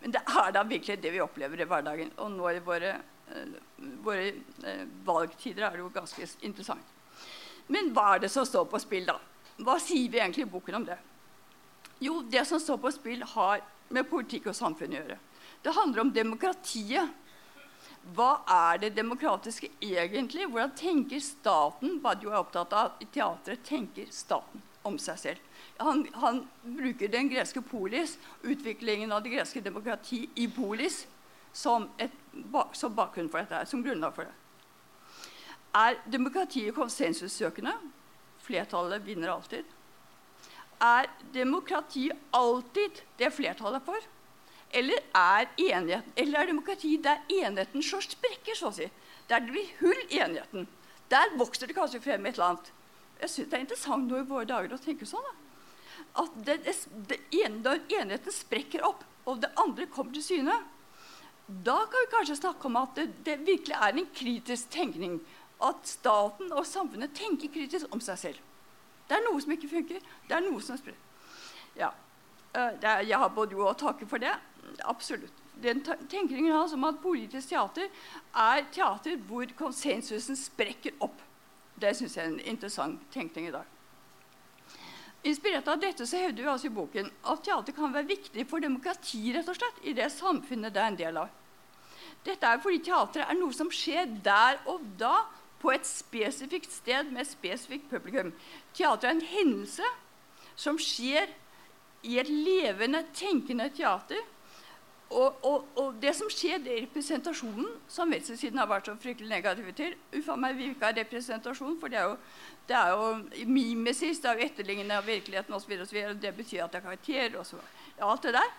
Men 0.00 0.14
det 0.14 0.22
er 0.22 0.52
da 0.54 0.62
virkelig 0.66 0.98
det 1.02 1.12
vi 1.14 1.22
opplever 1.24 1.60
i 1.60 1.68
hverdagen. 1.68 2.12
Og 2.22 2.30
nå 2.34 2.50
i 2.52 2.62
våre, 2.64 2.92
uh, 3.32 3.88
våre 4.04 4.28
uh, 4.64 4.84
valgtider 5.06 5.66
er 5.66 5.76
det 5.76 5.84
jo 5.84 5.92
ganske 5.94 6.28
interessant. 6.46 6.94
Men 7.72 7.90
hva 7.94 8.14
er 8.14 8.26
det 8.26 8.30
som 8.30 8.46
står 8.46 8.68
på 8.70 8.80
spill, 8.82 9.08
da? 9.08 9.18
Hva 9.66 9.78
sier 9.82 10.10
vi 10.12 10.20
egentlig 10.20 10.46
i 10.46 10.50
boken 10.52 10.80
om 10.80 10.86
det? 10.86 10.98
Jo, 12.04 12.20
det 12.28 12.44
som 12.46 12.60
står 12.60 12.78
på 12.82 12.92
spill, 12.94 13.24
har 13.34 13.64
med 13.88 14.08
politikk 14.10 14.50
og 14.50 14.58
samfunn 14.58 14.92
å 14.92 15.00
gjøre. 15.00 15.18
Det 15.64 15.74
handler 15.74 16.04
om 16.04 16.12
demokratiet. 16.14 17.14
Hva 18.14 18.30
er 18.52 18.84
det 18.84 18.94
demokratiske 18.94 19.72
egentlig? 19.82 20.46
Hvordan 20.46 20.74
tenker 20.78 21.22
staten? 21.24 21.96
Badjo 22.02 22.30
er 22.30 22.38
opptatt 22.38 22.76
av 22.76 23.02
i 23.02 23.08
teatret 23.10 23.64
tenker 23.66 24.12
staten 24.14 24.62
om 24.86 24.98
seg 25.02 25.18
selv 25.20 25.56
han, 25.78 26.06
han, 26.12 26.48
bruker 26.62 27.08
den 27.08 27.28
greske 27.28 27.60
polis, 27.62 28.16
utviklingen 28.42 29.12
av 29.12 29.22
det 29.22 29.34
greske 29.34 29.60
demokrati 29.60 30.24
i 30.34 30.48
polis, 30.48 31.04
som, 31.52 31.88
et, 32.00 32.12
som 32.76 32.94
bakgrunn 32.96 33.30
for 33.32 33.42
dette, 33.42 33.64
som 33.68 33.84
grunnlag 33.84 34.14
for 34.16 34.28
det. 34.28 34.34
Er 35.76 35.98
demokratiet 36.08 36.74
konsensussøkende? 36.76 37.74
Flertallet 38.46 39.04
vinner 39.04 39.34
alltid. 39.34 39.64
Er 40.80 41.08
demokrati 41.34 42.08
alltid 42.36 43.02
det 43.18 43.32
flertallet 43.34 43.82
er 43.82 43.84
for? 43.84 44.12
Eller 44.76 45.00
er, 45.14 45.48
enigheten, 45.56 46.12
eller 46.16 46.40
er 46.40 46.50
demokrati 46.50 46.96
der 47.02 47.22
enigheten 47.28 47.84
slår 47.84 48.08
sprekker, 48.08 48.56
så 48.56 48.70
å 48.70 48.76
si? 48.76 48.88
Der 49.28 49.44
det 49.44 49.52
blir 49.52 49.68
hull 49.80 50.00
i 50.08 50.20
enigheten. 50.22 50.66
Der 51.10 51.36
vokser 51.38 51.68
det 51.68 51.76
kanskje 51.76 52.02
frem 52.04 52.26
et 52.26 52.36
eller 52.36 52.52
annet. 52.52 52.72
Jeg 53.20 53.30
synes 53.32 53.50
Det 53.50 53.56
er 53.56 53.64
interessant 53.64 54.08
nå 54.10 54.20
i 54.20 54.28
våre 54.28 54.48
dager 54.48 54.74
å 54.76 54.80
tenke 54.80 55.08
sånn. 55.08 55.26
Da. 55.26 55.34
At 56.22 56.38
det, 56.46 56.56
det, 57.10 57.20
ene, 57.42 57.76
enheten 57.92 58.32
sprekker 58.32 58.84
opp, 58.86 59.04
og 59.26 59.40
det 59.42 59.52
andre 59.60 59.88
kommer 59.92 60.16
til 60.16 60.24
syne. 60.24 60.56
Da 61.46 61.76
kan 61.86 62.04
vi 62.04 62.12
kanskje 62.12 62.38
snakke 62.40 62.68
om 62.68 62.78
at 62.80 62.96
det, 62.98 63.08
det 63.26 63.38
virkelig 63.46 63.76
er 63.76 63.92
en 63.94 64.08
kritisk 64.16 64.70
tenkning. 64.74 65.20
At 65.62 65.88
staten 65.88 66.52
og 66.52 66.66
samfunnet 66.68 67.14
tenker 67.16 67.52
kritisk 67.52 67.92
om 67.94 68.02
seg 68.04 68.20
selv. 68.20 68.42
Det 69.06 69.16
er 69.16 69.24
noe 69.24 69.40
som 69.40 69.54
ikke 69.54 69.70
funker. 69.70 70.02
Det 70.26 70.36
er 70.36 70.44
noe 70.44 70.62
som 70.64 70.78
sprer. 70.80 70.96
Ja. 71.78 71.92
Eh, 72.52 72.72
er, 72.82 73.04
jeg 73.06 73.20
har 73.20 73.32
både 73.32 73.56
jo 73.56 73.66
å 73.68 73.76
takke 73.78 74.08
for 74.10 74.22
det. 74.22 74.34
Absolutt. 74.84 75.44
Den 75.62 75.80
tenkningen 75.84 76.52
hans 76.52 76.74
om 76.76 76.84
at 76.84 76.98
politisk 77.00 77.54
teater 77.54 77.86
er 78.36 78.66
teater 78.74 79.16
hvor 79.28 79.48
konsensusen 79.56 80.36
sprekker 80.36 80.98
opp. 81.00 81.22
Det 81.76 81.92
syns 81.96 82.16
jeg 82.16 82.24
er 82.24 82.32
en 82.32 82.44
interessant 82.52 83.02
tenkning 83.12 83.50
i 83.50 83.54
dag. 83.54 83.72
Inspirert 85.26 85.66
av 85.68 85.80
dette 85.82 86.06
så 86.06 86.20
hevder 86.20 86.44
vi 86.44 86.50
altså 86.52 86.68
i 86.68 86.76
boken 86.76 87.08
at 87.32 87.42
teater 87.44 87.74
kan 87.74 87.94
være 87.94 88.08
viktig 88.12 88.44
for 88.48 88.62
demokrati 88.62 89.32
rett 89.34 89.48
og 89.50 89.58
slett, 89.58 89.80
i 89.82 89.96
det 89.96 90.06
samfunnet 90.14 90.74
det 90.74 90.82
er 90.82 90.92
en 90.92 91.00
del 91.00 91.18
av. 91.24 91.32
Dette 92.26 92.46
er 92.46 92.62
fordi 92.62 92.82
teatret 92.86 93.26
er 93.26 93.38
noe 93.38 93.54
som 93.54 93.70
skjer 93.72 94.08
der 94.24 94.60
og 94.70 94.84
da, 95.00 95.26
på 95.56 95.72
et 95.72 95.86
spesifikt 95.88 96.70
sted 96.70 97.08
med 97.10 97.22
et 97.24 97.30
spesifikt 97.30 97.88
publikum. 97.90 98.28
Teater 98.76 99.08
er 99.08 99.16
en 99.16 99.24
hendelse 99.24 99.88
som 100.54 100.76
skjer 100.78 101.32
i 102.06 102.18
et 102.20 102.28
levende, 102.30 103.02
tenkende 103.16 103.70
teater. 103.74 104.20
Og, 105.06 105.36
og, 105.46 105.66
og, 105.78 105.94
det 106.02 106.10
som 106.18 106.30
skjer, 106.32 106.58
det 106.64 106.72
er 106.72 106.80
representasjonen, 106.82 107.68
som 107.88 108.10
venstresiden 108.10 108.58
har 108.58 108.66
vært 108.66 108.88
så 108.90 108.96
fryktelig 108.98 109.30
negative 109.30 109.74
til. 109.78 109.94
Uffa 110.18 110.34
meg 110.40 110.56
vi 110.58 110.72
ikke 110.72 110.88
har 110.88 110.96
representasjon, 110.98 111.76
for 111.78 111.92
det 111.92 112.00
er 112.00 112.08
jo, 112.10 112.16
det 112.66 112.76
er 112.76 112.90
jo 112.90 113.46
mimesis, 113.46 114.18
det 114.22 114.32
er 114.32 114.40
jo 114.40 114.48
etterlignende 114.48 114.98
av 114.98 115.06
virkeligheten 115.06 115.54
osv. 115.54 115.76
Det 116.18 116.32
betyr 116.34 116.64
at 116.64 116.74
det 116.74 116.80
er 116.80 116.86
karakterer 116.88 117.38
og 117.38 117.46
så, 117.46 117.60
alt 118.02 118.26
det 118.26 118.34
der. 118.34 118.54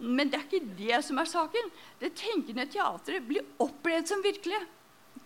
Men 0.00 0.32
det 0.32 0.38
er 0.38 0.46
ikke 0.48 0.76
det 0.78 1.02
som 1.04 1.20
er 1.20 1.28
saken. 1.28 1.68
Det 2.00 2.12
tenkende 2.16 2.66
teatret 2.72 3.28
blir 3.28 3.44
opplevd 3.62 4.08
som 4.12 4.24
virkelig. 4.24 4.62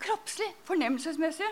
Kroppslig, 0.03 0.47
fornemmelsesmessig. 0.67 1.49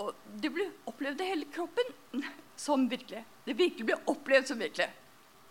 Og 0.00 0.14
det 0.40 0.52
blir 0.54 0.72
opplevd 0.88 1.20
av 1.20 1.32
hele 1.32 1.48
kroppen 1.52 2.24
som 2.60 2.88
virkelig. 2.90 3.24
Det 3.44 3.56
virkelig 3.58 3.88
blir 3.92 4.08
opplevd 4.12 4.52
som 4.52 4.60
virkelig. 4.60 4.88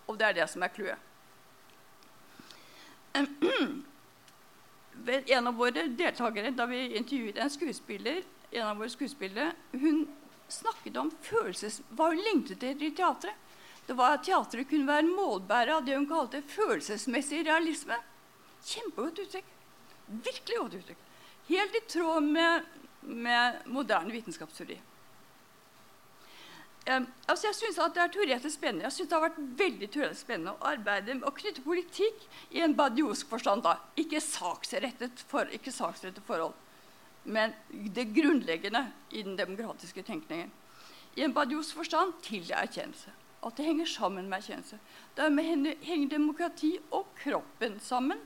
Og 0.08 0.18
det 0.18 0.30
er 0.30 0.42
det 0.42 0.50
som 0.50 0.66
er 0.66 0.74
clouet. 0.74 1.09
En 5.10 5.48
av 5.48 5.56
våre 5.56 5.86
deltakere, 5.88 6.52
da 6.52 6.66
vi 6.70 6.82
intervjuet 7.00 7.38
en 7.40 7.50
skuespiller, 7.50 8.20
en 8.52 8.68
av 8.68 8.78
våre 8.78 8.92
skuespillere, 8.92 9.54
hun 9.72 10.04
snakket 10.52 10.98
om 11.00 11.12
følelses... 11.24 11.80
hva 11.96 12.12
hun 12.12 12.22
lengtet 12.26 12.64
etter 12.64 12.86
i 12.90 12.92
teatret. 12.98 13.48
Det 13.88 13.96
var 13.98 14.20
at 14.20 14.26
Teatret 14.28 14.68
kunne 14.70 14.86
være 14.86 15.08
målbærer 15.08 15.72
av 15.80 15.86
det 15.86 15.96
hun 15.98 16.06
kalte 16.10 16.44
følelsesmessig 16.46 17.40
realisme. 17.48 17.96
Kjempegodt 18.62 19.24
uttrykk. 19.24 19.48
Virkelig 20.28 20.60
godt 20.60 20.76
uttrykk. 20.82 21.08
Helt 21.48 21.78
i 21.80 21.82
tråd 21.90 22.28
med, 22.28 22.68
med 23.02 23.64
moderne 23.66 24.14
vitenskapsteori. 24.14 24.78
Um, 26.90 27.08
altså 27.28 27.48
jeg 27.48 27.56
synes 27.56 27.78
at 27.78 27.92
Det 27.96 28.32
er 28.34 28.50
spennende 28.50 28.84
Jeg 28.84 28.92
synes 28.92 29.10
det 29.10 29.18
har 29.18 29.30
vært 29.30 29.60
veldig 29.60 29.90
teoretisk 29.92 30.22
spennende 30.22 30.56
å 30.56 30.70
arbeide 30.72 31.14
med 31.14 31.28
å 31.28 31.34
knytte 31.38 31.62
politikk 31.62 32.24
i 32.52 32.64
en 32.66 32.76
badiosk 32.76 33.30
forstand. 33.30 33.64
da. 33.64 33.76
Ikke 33.96 34.22
saksrettet, 34.22 35.20
for, 35.28 35.46
ikke 35.54 35.72
saksrettet 35.72 36.24
forhold, 36.26 36.54
men 37.26 37.54
det 37.70 38.08
grunnleggende 38.16 38.92
i 39.12 39.22
den 39.22 39.38
demokratiske 39.38 40.02
tenkningen. 40.02 40.50
I 41.16 41.22
en 41.22 41.34
badiosk 41.34 41.76
forstand 41.76 42.14
til 42.24 42.50
erkjennelse. 42.52 43.12
At 43.46 43.58
det 43.58 43.66
henger 43.66 43.86
sammen 43.86 44.30
med 44.30 44.38
erkjennelse. 44.38 44.80
Dermed 45.18 45.76
henger 45.82 46.10
demokrati 46.10 46.80
og 46.92 47.06
kroppen 47.22 47.80
sammen. 47.80 48.18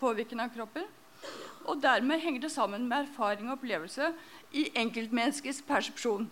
Påvirkning 0.00 0.40
av 0.40 0.54
kroppen. 0.54 0.88
Og 1.64 1.82
dermed 1.82 2.20
henger 2.20 2.40
det 2.40 2.52
sammen 2.52 2.88
med 2.88 3.08
erfaring 3.08 3.50
og 3.50 3.58
opplevelse 3.58 4.12
i 4.52 4.68
enkeltmenneskets 4.74 5.62
persepsjon 5.68 6.30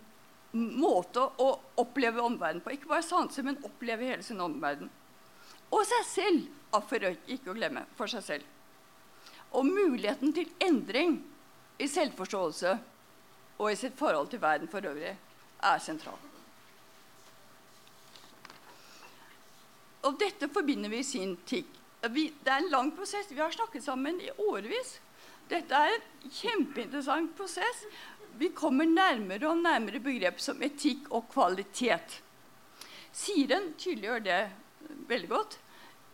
måte 0.56 1.22
å 1.22 1.48
oppleve 1.82 2.24
omverdenen 2.24 2.62
på. 2.64 2.74
Ikke 2.74 2.90
bare 2.90 3.06
sanse, 3.06 3.42
men 3.44 3.60
oppleve 3.66 4.08
hele 4.08 4.24
sin 4.26 4.40
omverden. 4.42 4.90
Og 5.70 5.82
seg 5.88 6.04
selv, 6.08 6.52
for 6.88 7.06
ikke 7.06 7.52
å 7.52 7.56
glemme. 7.56 7.86
For 7.98 8.10
seg 8.10 8.24
selv. 8.24 8.52
Og 9.56 9.66
muligheten 9.66 10.34
til 10.36 10.50
endring 10.62 11.18
i 11.80 11.88
selvforståelse 11.88 12.76
og 13.56 13.70
i 13.70 13.78
sitt 13.78 13.96
forhold 13.96 14.28
til 14.32 14.42
verden 14.42 14.68
for 14.68 14.84
øvrig 14.84 15.14
er 15.16 15.78
sentral. 15.80 16.18
Og 20.06 20.18
dette 20.20 20.48
forbinder 20.52 20.92
vi 20.92 21.00
i 21.02 21.06
sin 21.06 21.34
tid. 21.48 21.66
Det 22.02 22.46
er 22.46 22.60
en 22.60 22.70
lang 22.70 22.92
prosess. 22.94 23.30
Vi 23.30 23.40
har 23.40 23.50
snakket 23.50 23.84
sammen 23.84 24.20
i 24.22 24.30
årevis. 24.38 25.00
Dette 25.50 25.78
er 25.78 25.96
en 25.96 26.30
kjempeinteressant 26.30 27.32
prosess 27.38 27.84
vi 28.38 28.50
kommer 28.54 28.88
nærmere 28.88 29.48
og 29.50 29.62
nærmere 29.62 30.00
begrep 30.02 30.40
som 30.40 30.62
etikk 30.62 31.10
og 31.10 31.28
kvalitet. 31.32 32.20
Siren 33.12 33.72
tydeliggjør 33.78 34.24
det 34.24 34.40
veldig 35.08 35.28
godt. 35.28 35.58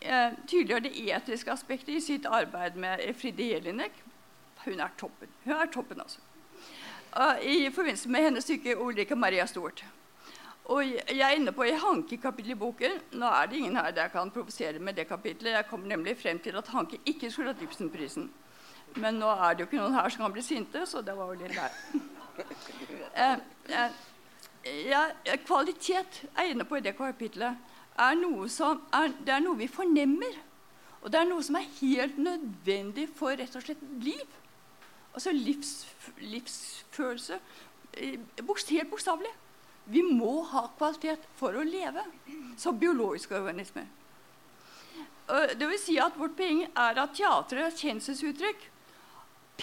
Eh, 0.01 0.35
tydeliggjør 0.47 0.85
det 0.85 0.93
etiske 1.15 1.51
aspektet 1.51 1.95
i 1.97 2.03
sitt 2.03 2.27
arbeid 2.27 2.75
med 2.79 3.03
Fride 3.19 3.49
Jelinek. 3.53 3.97
Hun 4.65 4.79
er 4.79 4.93
toppen. 4.99 5.31
Hun 5.43 5.55
er 5.57 5.71
toppen 5.71 5.99
altså. 6.03 6.19
Uh, 7.13 7.37
I 7.45 7.69
forbindelse 7.69 8.09
med 8.09 8.23
hennes 8.23 8.43
stykke 8.43 8.75
'Ulrikke 8.75 9.15
Maria 9.15 9.45
Stort'. 9.45 9.83
Og 10.65 10.85
Jeg 10.85 11.19
er 11.19 11.35
inne 11.35 11.51
på 11.51 11.63
i 11.63 11.75
Hanke-kapittelet 11.75 12.55
i 12.55 12.59
boken. 12.59 12.91
Nå 13.11 13.25
er 13.25 13.45
det 13.45 13.57
ingen 13.57 13.75
her 13.75 13.91
der 13.91 14.01
jeg 14.01 14.11
kan 14.11 14.31
provosere 14.31 14.79
med 14.79 14.93
det 14.93 15.07
kapitlet. 15.07 15.51
Jeg 15.51 15.65
kommer 15.69 15.87
nemlig 15.87 16.17
frem 16.17 16.39
til 16.39 16.55
at 16.55 16.67
Hanke 16.67 16.99
ikke 17.05 17.31
skulle 17.31 17.53
hatt 17.53 17.61
Ibsenprisen. 17.61 18.31
Men 19.01 19.19
nå 19.21 19.29
er 19.33 19.55
det 19.55 19.63
jo 19.63 19.69
ikke 19.69 19.81
noen 19.81 19.95
her 19.97 20.11
som 20.13 20.25
kan 20.25 20.33
bli 20.35 20.43
sinte, 20.45 20.83
så 20.89 21.01
det 21.05 21.15
var 21.17 21.31
jo 21.33 21.39
litt 21.43 21.55
leit. 21.57 21.79
Eh, 23.13 23.37
eh, 23.69 23.91
ja, 24.89 25.03
kvalitet 25.45 26.23
er 26.33 26.47
inne 26.49 26.65
på 26.65 26.79
i 26.79 26.81
det 26.81 26.95
kapitlet. 26.97 27.59
Er 27.93 28.17
som, 28.49 28.79
er, 28.89 29.11
det 29.21 29.35
er 29.35 29.43
noe 29.43 29.59
vi 29.59 29.67
fornemmer. 29.69 30.39
Og 31.03 31.11
det 31.13 31.19
er 31.19 31.27
noe 31.29 31.43
som 31.45 31.59
er 31.59 31.67
helt 31.77 32.17
nødvendig 32.17 33.05
for 33.13 33.37
rett 33.37 33.53
og 33.53 33.61
slett 33.61 33.83
liv. 34.01 34.25
Altså 35.13 35.29
livs, 35.35 35.85
livsfølelse. 36.17 37.37
Eh, 37.93 38.17
helt 38.17 38.89
bokstavelig. 38.89 39.35
Vi 39.85 40.01
må 40.01 40.41
ha 40.49 40.65
kvalitet 40.79 41.29
for 41.37 41.53
å 41.53 41.67
leve 41.67 42.07
som 42.57 42.79
biologiske 42.79 43.37
organismer. 43.37 43.85
Det 45.29 45.67
vil 45.69 45.79
si 45.79 45.99
at 46.01 46.17
Vårt 46.19 46.33
poeng 46.35 46.65
er 46.65 46.97
at 46.99 47.13
teatret 47.15 47.67
er 47.67 47.77
kjenselsuttrykk 47.77 48.71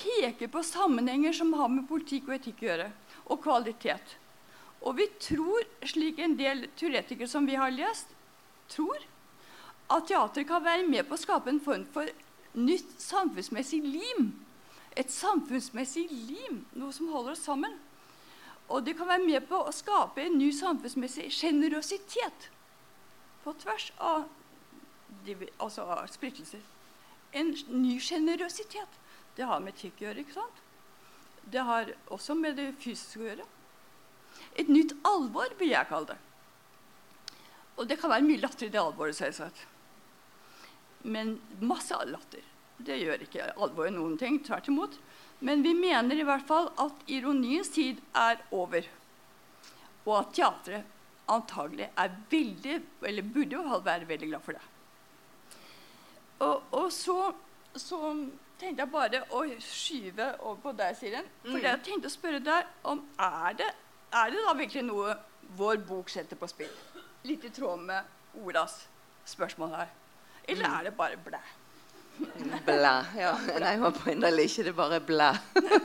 peker 0.00 0.48
på 0.48 0.62
sammenhenger 0.64 1.36
som 1.36 1.52
har 1.58 1.70
med 1.72 1.88
politikk 1.88 2.28
og 2.28 2.38
etikk 2.38 2.64
å 2.64 2.68
gjøre, 2.70 2.88
og 3.30 3.42
kvalitet. 3.44 4.16
Og 4.80 4.96
vi 4.96 5.06
tror, 5.20 5.66
slik 5.84 6.18
en 6.18 6.36
del 6.38 6.66
teoretikere 6.80 7.28
som 7.28 7.46
vi 7.48 7.58
har 7.60 7.72
lest, 7.74 8.08
tror 8.72 9.04
at 9.90 10.06
teater 10.06 10.46
kan 10.46 10.64
være 10.64 10.86
med 10.88 11.08
på 11.08 11.16
å 11.16 11.20
skape 11.20 11.50
en 11.50 11.60
form 11.62 11.84
for 11.92 12.08
nytt 12.54 12.94
samfunnsmessig 13.02 13.80
lim. 13.84 14.32
Et 14.98 15.10
samfunnsmessig 15.10 16.06
lim, 16.10 16.64
noe 16.78 16.94
som 16.94 17.10
holder 17.12 17.34
oss 17.34 17.44
sammen. 17.46 17.76
Og 18.70 18.84
det 18.86 18.94
kan 18.98 19.10
være 19.10 19.26
med 19.26 19.46
på 19.50 19.58
å 19.58 19.74
skape 19.74 20.22
en 20.22 20.38
ny 20.38 20.52
samfunnsmessig 20.54 21.26
sjenerøsitet 21.34 22.50
på 23.42 23.54
tvers 23.62 23.90
av, 23.98 24.28
altså 25.58 25.86
splittelser. 26.14 26.62
En 27.34 27.50
ny 27.74 27.98
sjenerøsitet. 28.02 28.98
Det 29.40 29.46
har 29.48 29.61
med 29.64 29.72
etikk 29.72 30.03
å 30.03 30.05
gjøre. 30.05 30.20
ikke 30.20 30.37
sant? 30.37 30.59
Det 31.48 31.62
har 31.64 31.94
også 32.12 32.35
med 32.37 32.59
det 32.61 32.74
fysiske 32.83 33.22
å 33.22 33.29
gjøre. 33.31 33.46
Et 34.61 34.68
nytt 34.68 34.92
alvor, 35.09 35.48
vil 35.57 35.72
jeg 35.72 35.88
kalle 35.88 36.12
det. 36.12 36.18
Og 37.81 37.88
det 37.88 37.96
kan 38.03 38.12
være 38.12 38.26
mye 38.26 38.42
latter 38.42 38.68
i 38.68 38.74
det 38.74 38.81
alvoret, 38.83 39.16
selvsagt. 39.16 39.62
Men 41.09 41.38
masse 41.64 41.96
latter. 42.11 42.44
Det 42.76 42.98
gjør 43.00 43.24
ikke 43.24 43.48
alvoret 43.57 43.96
noen 43.96 44.18
ting. 44.20 44.37
Tvert 44.44 44.68
imot. 44.68 44.98
Men 45.40 45.64
vi 45.64 45.72
mener 45.79 46.20
i 46.20 46.29
hvert 46.29 46.44
fall 46.44 46.68
at 46.85 47.00
ironiens 47.09 47.72
tid 47.72 48.05
er 48.12 48.44
over. 48.53 48.85
Og 50.05 50.14
at 50.18 50.37
teatret 50.37 51.33
antagelig 51.33 51.88
er 51.96 52.12
veldig, 52.29 52.76
eller 53.09 53.33
burde 53.33 53.64
være 53.88 54.12
veldig 54.12 54.31
glad 54.35 54.44
for 54.44 54.61
det. 54.61 54.68
Og, 56.44 56.68
og 56.76 56.92
så, 56.92 57.18
så 57.81 58.05
tenkte 58.60 58.84
jeg 58.84 58.92
bare 58.92 59.22
å 59.34 59.42
skyve 59.64 60.26
over 60.38 60.60
på 60.64 60.74
deg, 60.78 60.96
Siren. 60.98 61.28
For 61.46 61.56
mm. 61.56 61.66
jeg 61.66 61.82
tenkte 61.86 62.10
å 62.10 62.14
spørre 62.14 62.42
deg 62.44 62.90
om 62.92 63.02
er 63.16 63.56
det, 63.60 63.70
er 64.20 64.34
det 64.34 64.44
da 64.46 64.54
virkelig 64.58 64.84
noe 64.86 65.16
vår 65.58 65.80
bok 65.88 66.12
setter 66.12 66.38
på 66.38 66.48
spill? 66.50 66.72
Litt 67.28 67.44
i 67.46 67.52
tråd 67.54 67.82
med 67.88 68.40
Olas 68.44 68.82
spørsmål 69.28 69.74
her. 69.78 69.96
Eller 70.48 70.68
er 70.68 70.88
det 70.88 70.94
bare 70.98 71.18
blæ? 71.24 71.40
Blæ. 72.66 72.92
Ja. 73.18 73.33
Nei, 73.61 73.72
jeg 73.72 73.80
håper 73.83 74.11
inderlig 74.12 74.44
ikke 74.48 74.64
det 74.66 74.74
bare 74.76 75.00
blæ. 75.04 75.28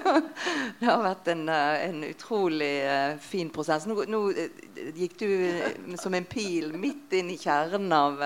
det 0.79 0.87
har 0.87 1.03
vært 1.03 1.29
en, 1.33 1.43
eh, 1.49 1.85
en 1.87 2.03
utrolig 2.07 2.71
uh, 2.85 3.15
fin 3.21 3.49
prosess. 3.53 3.87
Nå, 3.89 3.97
nå 4.11 4.21
uh, 4.35 4.41
gikk 4.97 5.17
du 5.21 5.95
som 6.01 6.15
en 6.17 6.27
pil 6.29 6.73
midt 6.77 7.15
inn 7.17 7.31
i 7.33 7.39
kjernen 7.39 7.93
av 7.95 8.21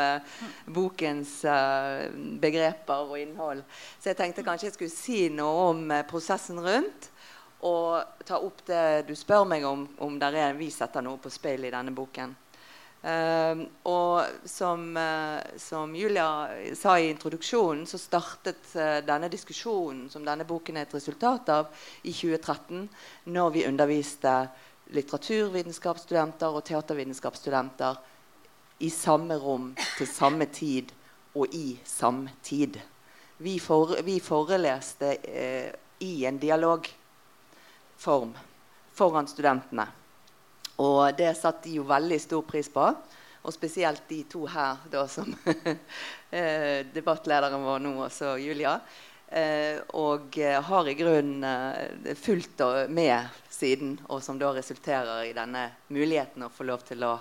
bokens 0.65 1.39
begreper 2.41 3.05
og 3.11 3.17
innhold. 3.19 3.63
Så 3.99 4.11
jeg 4.11 4.19
tenkte 4.19 4.45
kanskje 4.47 4.69
jeg 4.69 4.77
skulle 4.77 4.93
si 4.93 5.21
noe 5.33 5.69
om 5.73 5.95
prosessen 6.09 6.61
rundt. 6.63 7.11
Og 7.67 8.23
ta 8.25 8.39
opp 8.39 8.61
det 8.69 9.07
du 9.09 9.15
spør 9.19 9.43
meg 9.47 9.65
om, 9.67 9.83
om 9.99 10.19
der 10.19 10.37
er, 10.39 10.53
vi 10.55 10.69
setter 10.71 11.03
noe 11.03 11.19
på 11.19 11.31
spill 11.33 11.67
i 11.67 11.73
denne 11.73 11.91
boken. 11.95 12.35
Uh, 12.99 13.61
og 13.87 14.25
som, 14.43 14.81
uh, 14.97 15.39
som, 15.55 15.95
Julia 15.95 16.49
sa 16.75 16.97
i 16.99 17.07
introduksjonen, 17.07 17.85
så 17.87 17.95
startet 17.95 18.59
uh, 18.75 18.99
denne 19.07 19.29
diskusjonen 19.31 20.09
som 20.11 20.25
denne 20.27 20.43
boken 20.43 20.75
er 20.75 20.83
et 20.83 20.95
resultat 20.97 21.47
av, 21.53 21.69
i 22.03 22.11
2013, 22.11 22.89
når 23.31 23.53
vi 23.55 23.63
underviste 23.69 24.33
litteraturvitenskapsstudenter 24.97 26.51
og 26.51 26.65
teatervitenskapsstudenter 26.67 28.01
i 28.83 28.89
samme 28.91 29.37
rom 29.39 29.71
til 29.77 30.07
samme 30.09 30.49
tid 30.51 30.91
og 31.39 31.55
i 31.55 31.79
samtid. 31.87 32.81
Vi, 33.39 33.59
for, 33.63 33.95
vi 34.03 34.19
foreleste 34.19 35.15
uh, 35.23 35.71
i 36.03 36.25
en 36.27 36.39
dialogform 36.43 38.35
foran 38.91 39.31
studentene. 39.31 39.87
Og 40.79 41.17
det 41.17 41.33
satte 41.35 41.67
de 41.67 41.79
jo 41.79 41.87
veldig 41.87 42.19
stor 42.23 42.45
pris 42.47 42.69
på. 42.71 42.85
Og 43.39 43.55
spesielt 43.55 44.03
de 44.09 44.23
to 44.27 44.45
her, 44.51 44.79
da, 44.91 45.05
som 45.07 45.27
eh, 46.31 46.85
debattlederen 46.93 47.63
vår 47.63 47.83
nå, 47.83 47.93
også 48.05 48.35
Julia. 48.39 48.77
Eh, 49.29 49.79
og 49.99 50.35
eh, 50.39 50.59
har 50.63 50.89
i 50.89 50.95
grunnen 50.99 52.15
fulgt 52.19 52.63
med 52.91 53.43
siden, 53.51 53.97
og 54.07 54.23
som 54.23 54.39
da 54.39 54.51
resulterer 54.55 55.29
i 55.29 55.35
denne 55.35 55.69
muligheten 55.91 56.47
å 56.47 56.51
få 56.53 56.67
lov 56.67 56.83
til 56.87 57.03
å, 57.07 57.15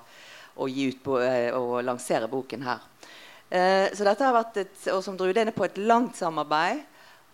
å 0.59 0.71
gi 0.71 0.91
ut 0.91 1.11
og 1.59 1.79
lansere 1.87 2.31
boken 2.31 2.67
her. 2.67 2.87
Så 3.49 4.05
dette 4.05 4.27
har 4.27 4.35
vært 4.37 4.59
et, 4.61 4.81
og 4.93 4.99
som 5.01 5.15
Drude 5.17 5.41
er 5.41 5.55
på 5.57 5.65
et 5.65 5.79
langt 5.81 6.19
samarbeid, 6.19 6.83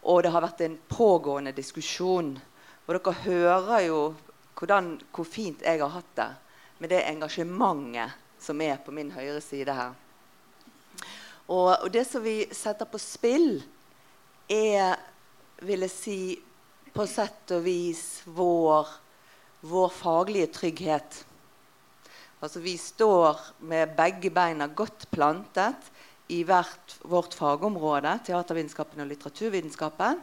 og 0.07 0.21
det 0.23 0.31
har 0.31 0.45
vært 0.45 0.61
en 0.63 0.77
pågående 0.87 1.51
diskusjon. 1.57 2.37
Og 2.85 2.93
dere 2.95 3.15
hører 3.25 3.87
jo 3.89 3.99
hvordan, 4.59 4.97
hvor 5.15 5.27
fint 5.29 5.63
jeg 5.65 5.81
har 5.83 5.93
hatt 5.95 6.17
det 6.19 6.31
med 6.83 6.91
det 6.93 7.05
engasjementet 7.09 8.21
som 8.41 8.61
er 8.61 8.81
på 8.85 8.93
min 8.95 9.13
høyre 9.15 9.41
side 9.43 9.73
her. 9.75 9.95
Og, 11.49 11.71
og 11.85 11.89
det 11.93 12.05
som 12.09 12.25
vi 12.25 12.43
setter 12.55 12.89
på 12.89 13.01
spill, 13.01 13.63
er, 14.51 14.97
vil 15.65 15.85
jeg 15.87 15.93
si, 15.93 16.19
på 16.95 17.07
sett 17.11 17.51
og 17.57 17.65
vis 17.65 18.23
vår, 18.31 18.91
vår 19.67 19.91
faglige 19.93 20.53
trygghet. 20.55 21.25
Altså 22.45 22.61
Vi 22.61 22.77
står 22.79 23.41
med 23.67 23.97
begge 23.97 24.31
beina 24.31 24.69
godt 24.69 25.09
plantet 25.11 25.91
i 26.33 26.43
hvert 26.47 26.97
vårt 27.03 27.35
fagområde, 27.37 28.13
teatervitenskapen 28.25 29.03
og 29.03 29.11
litteraturvitenskapen. 29.11 30.21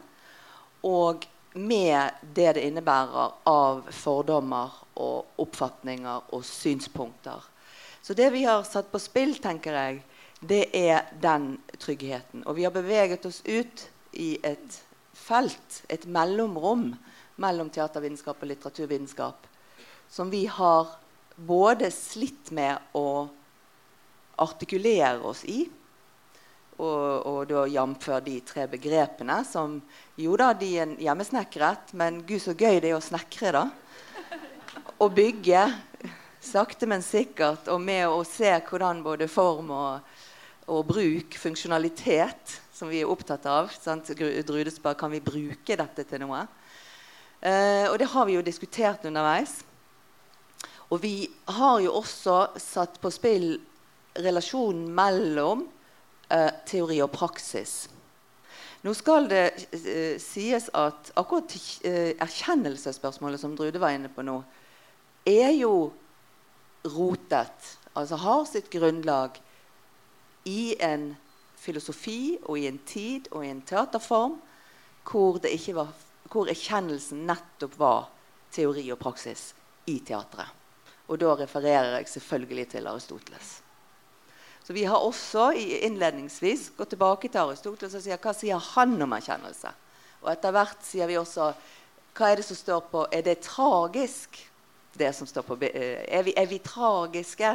Og 0.87 1.25
med 1.53 2.11
det 2.33 2.53
det 2.57 2.63
innebærer 2.67 3.33
av 3.49 3.83
fordommer 3.91 4.71
og 5.01 5.41
oppfatninger 5.41 6.31
og 6.35 6.45
synspunkter. 6.45 7.43
Så 8.01 8.15
det 8.17 8.31
vi 8.33 8.45
har 8.47 8.63
satt 8.65 8.91
på 8.91 8.99
spill, 9.01 9.35
tenker 9.41 9.75
jeg, 9.77 9.99
det 10.41 10.63
er 10.73 11.11
den 11.21 11.59
tryggheten. 11.77 12.45
Og 12.47 12.57
vi 12.57 12.65
har 12.65 12.73
beveget 12.73 13.25
oss 13.29 13.41
ut 13.45 13.85
i 14.17 14.33
et 14.43 14.79
felt, 15.13 15.83
et 15.89 16.07
mellomrom 16.09 16.91
mellom 17.41 17.69
teatervitenskap 17.73 18.41
og 18.41 18.49
litteraturvitenskap, 18.49 19.45
som 20.09 20.31
vi 20.33 20.45
har 20.49 20.95
både 21.35 21.91
slitt 21.93 22.51
med 22.51 22.97
å 22.97 23.29
artikulere 24.41 25.21
oss 25.29 25.43
i 25.45 25.63
og, 26.81 27.27
og 27.29 27.39
da 27.49 27.65
jf. 27.69 28.07
de 28.25 28.39
tre 28.45 28.65
begrepene 28.71 29.41
som 29.47 29.77
Jo 30.19 30.35
da, 30.39 30.51
de 30.57 30.71
er 30.81 30.95
hjemmesnekret, 31.01 31.93
men 31.97 32.21
gud 32.25 32.41
så 32.41 32.55
gøy 32.57 32.81
det 32.81 32.91
er 32.91 32.97
å 32.97 33.03
snekre, 33.03 33.53
da. 33.55 33.65
Og 35.01 35.13
bygge. 35.17 35.63
Sakte, 36.41 36.87
men 36.89 37.03
sikkert. 37.05 37.69
Og 37.69 37.81
med 37.81 38.07
å 38.09 38.23
se 38.25 38.49
hvordan 38.67 39.03
både 39.05 39.29
form 39.29 39.69
og, 39.73 40.13
og 40.73 40.85
bruk, 40.89 41.37
funksjonalitet, 41.37 42.57
som 42.73 42.89
vi 42.89 43.01
er 43.01 43.09
opptatt 43.09 43.45
av 43.49 43.69
sant? 43.73 44.09
Drude 44.17 44.73
spør 44.73 44.97
kan 44.97 45.13
vi 45.13 45.21
bruke 45.21 45.77
dette 45.77 46.05
til 46.09 46.23
noe. 46.23 46.45
Eh, 47.41 47.85
og 47.89 47.97
det 48.01 48.09
har 48.13 48.25
vi 48.29 48.37
jo 48.37 48.45
diskutert 48.45 49.05
underveis. 49.09 49.59
Og 50.91 51.01
vi 51.01 51.29
har 51.57 51.77
jo 51.81 51.93
også 52.01 52.39
satt 52.59 52.97
på 53.01 53.13
spill 53.13 53.53
relasjonen 54.17 54.89
mellom 54.93 55.63
eh, 56.31 56.51
teori 56.67 57.01
og 57.03 57.11
praksis. 57.13 57.89
Nå 58.81 58.93
skal 58.97 59.27
det 59.29 59.43
eh, 59.77 60.17
sies 60.21 60.69
at 60.73 61.11
akkurat 61.19 61.53
eh, 61.85 62.15
erkjennelsesspørsmålet 62.17 63.41
som 63.41 63.53
Drude 63.57 63.81
var 63.81 63.93
inne 63.93 64.09
på 64.09 64.25
nå, 64.25 64.39
er 65.27 65.51
jo 65.53 65.91
rotet. 66.89 67.75
Altså 67.93 68.17
har 68.17 68.45
sitt 68.49 68.71
grunnlag 68.73 69.37
i 70.49 70.73
en 70.81 71.11
filosofi 71.61 72.39
og 72.41 72.57
i 72.57 72.65
en 72.71 72.79
tid 72.89 73.29
og 73.31 73.45
i 73.45 73.51
en 73.51 73.61
teaterform 73.61 74.39
hvor, 75.05 75.37
var, 75.75 75.91
hvor 76.31 76.49
erkjennelsen 76.49 77.25
nettopp 77.29 77.77
var 77.77 78.07
teori 78.53 78.87
og 78.93 78.99
praksis 79.01 79.51
i 79.89 79.99
teatret. 80.05 80.49
Og 81.11 81.19
da 81.21 81.35
refererer 81.35 81.99
jeg 81.99 82.09
selvfølgelig 82.09 82.67
til 82.73 82.87
Aristoteles. 82.87 83.59
Så 84.71 84.75
vi 84.75 84.85
har 84.85 85.03
også 85.03 85.49
innledningsvis 85.83 86.69
gått 86.77 86.93
tilbake 86.93 87.27
til 87.27 87.41
Aristoteles 87.41 87.95
og 87.97 88.03
sier 88.05 88.19
hva 88.23 88.31
sier 88.31 88.59
han 88.71 88.93
om 89.03 89.15
erkjennelse. 89.17 89.67
Og 90.21 90.29
etter 90.31 90.53
hvert 90.55 90.85
sier 90.87 91.09
vi 91.09 91.17
også 91.19 91.49
hva 92.15 92.29
er 92.29 92.37
det 92.39 92.45
som 92.47 92.55
står 92.55 92.85
på 92.87 93.01
Er 93.11 93.25
det 93.25 93.41
tragisk, 93.43 94.39
det 94.95 95.09
som 95.17 95.27
står 95.27 95.43
på 95.43 95.57
eh, 95.67 96.05
Er 96.07 96.23
vi, 96.23 96.31
er 96.39 96.47
vi 96.47 96.61
tragiske 96.63 97.51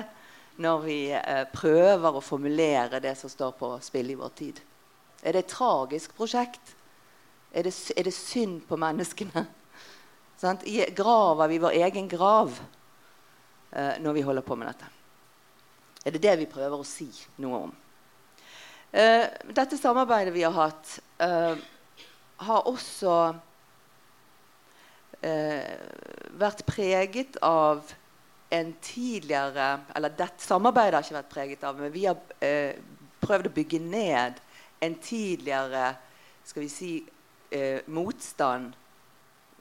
når 0.60 0.82
vi 0.84 0.98
eh, 1.16 1.46
prøver 1.54 2.18
å 2.18 2.20
formulere 2.20 3.00
det 3.00 3.14
som 3.16 3.32
står 3.32 3.56
på 3.62 3.70
spill 3.80 4.12
i 4.12 4.18
vår 4.20 4.34
tid? 4.36 4.60
Er 5.24 5.32
det 5.32 5.46
et 5.46 5.54
tragisk 5.54 6.12
prosjekt? 6.20 6.74
Er 7.48 7.64
det, 7.64 7.72
er 7.96 8.10
det 8.10 8.12
synd 8.12 8.60
på 8.68 8.76
menneskene? 8.76 9.46
Sånn? 10.44 10.60
Graver 10.92 11.48
vi 11.48 11.64
vår 11.64 11.80
egen 11.80 12.12
grav 12.12 12.60
eh, 13.72 13.96
når 14.04 14.20
vi 14.20 14.26
holder 14.28 14.44
på 14.44 14.60
med 14.60 14.74
dette? 14.74 14.95
Er 16.06 16.14
det 16.14 16.22
det 16.22 16.36
vi 16.38 16.46
prøver 16.50 16.78
å 16.78 16.86
si 16.86 17.08
noe 17.42 17.66
om. 17.66 17.74
Uh, 18.94 19.26
dette 19.50 19.76
samarbeidet 19.76 20.32
vi 20.34 20.44
har 20.46 20.54
hatt, 20.54 20.92
uh, 21.20 21.58
har 22.46 22.68
også 22.70 23.14
uh, 25.26 25.74
vært 26.38 26.62
preget 26.68 27.36
av 27.44 27.82
en 28.54 28.68
tidligere 28.78 29.80
Eller 29.98 30.12
dette 30.14 30.38
samarbeidet 30.38 30.94
har 30.94 31.02
ikke 31.02 31.16
vært 31.16 31.32
preget 31.32 31.64
av, 31.66 31.80
men 31.82 31.90
vi 31.90 32.04
har 32.06 32.20
prøvd 33.18 33.48
å 33.48 33.54
bygge 33.56 33.80
ned 33.82 34.38
en 34.86 34.94
tidligere 35.02 35.88
skal 36.46 36.62
vi 36.62 36.68
si, 36.70 36.90
motstand 37.90 38.76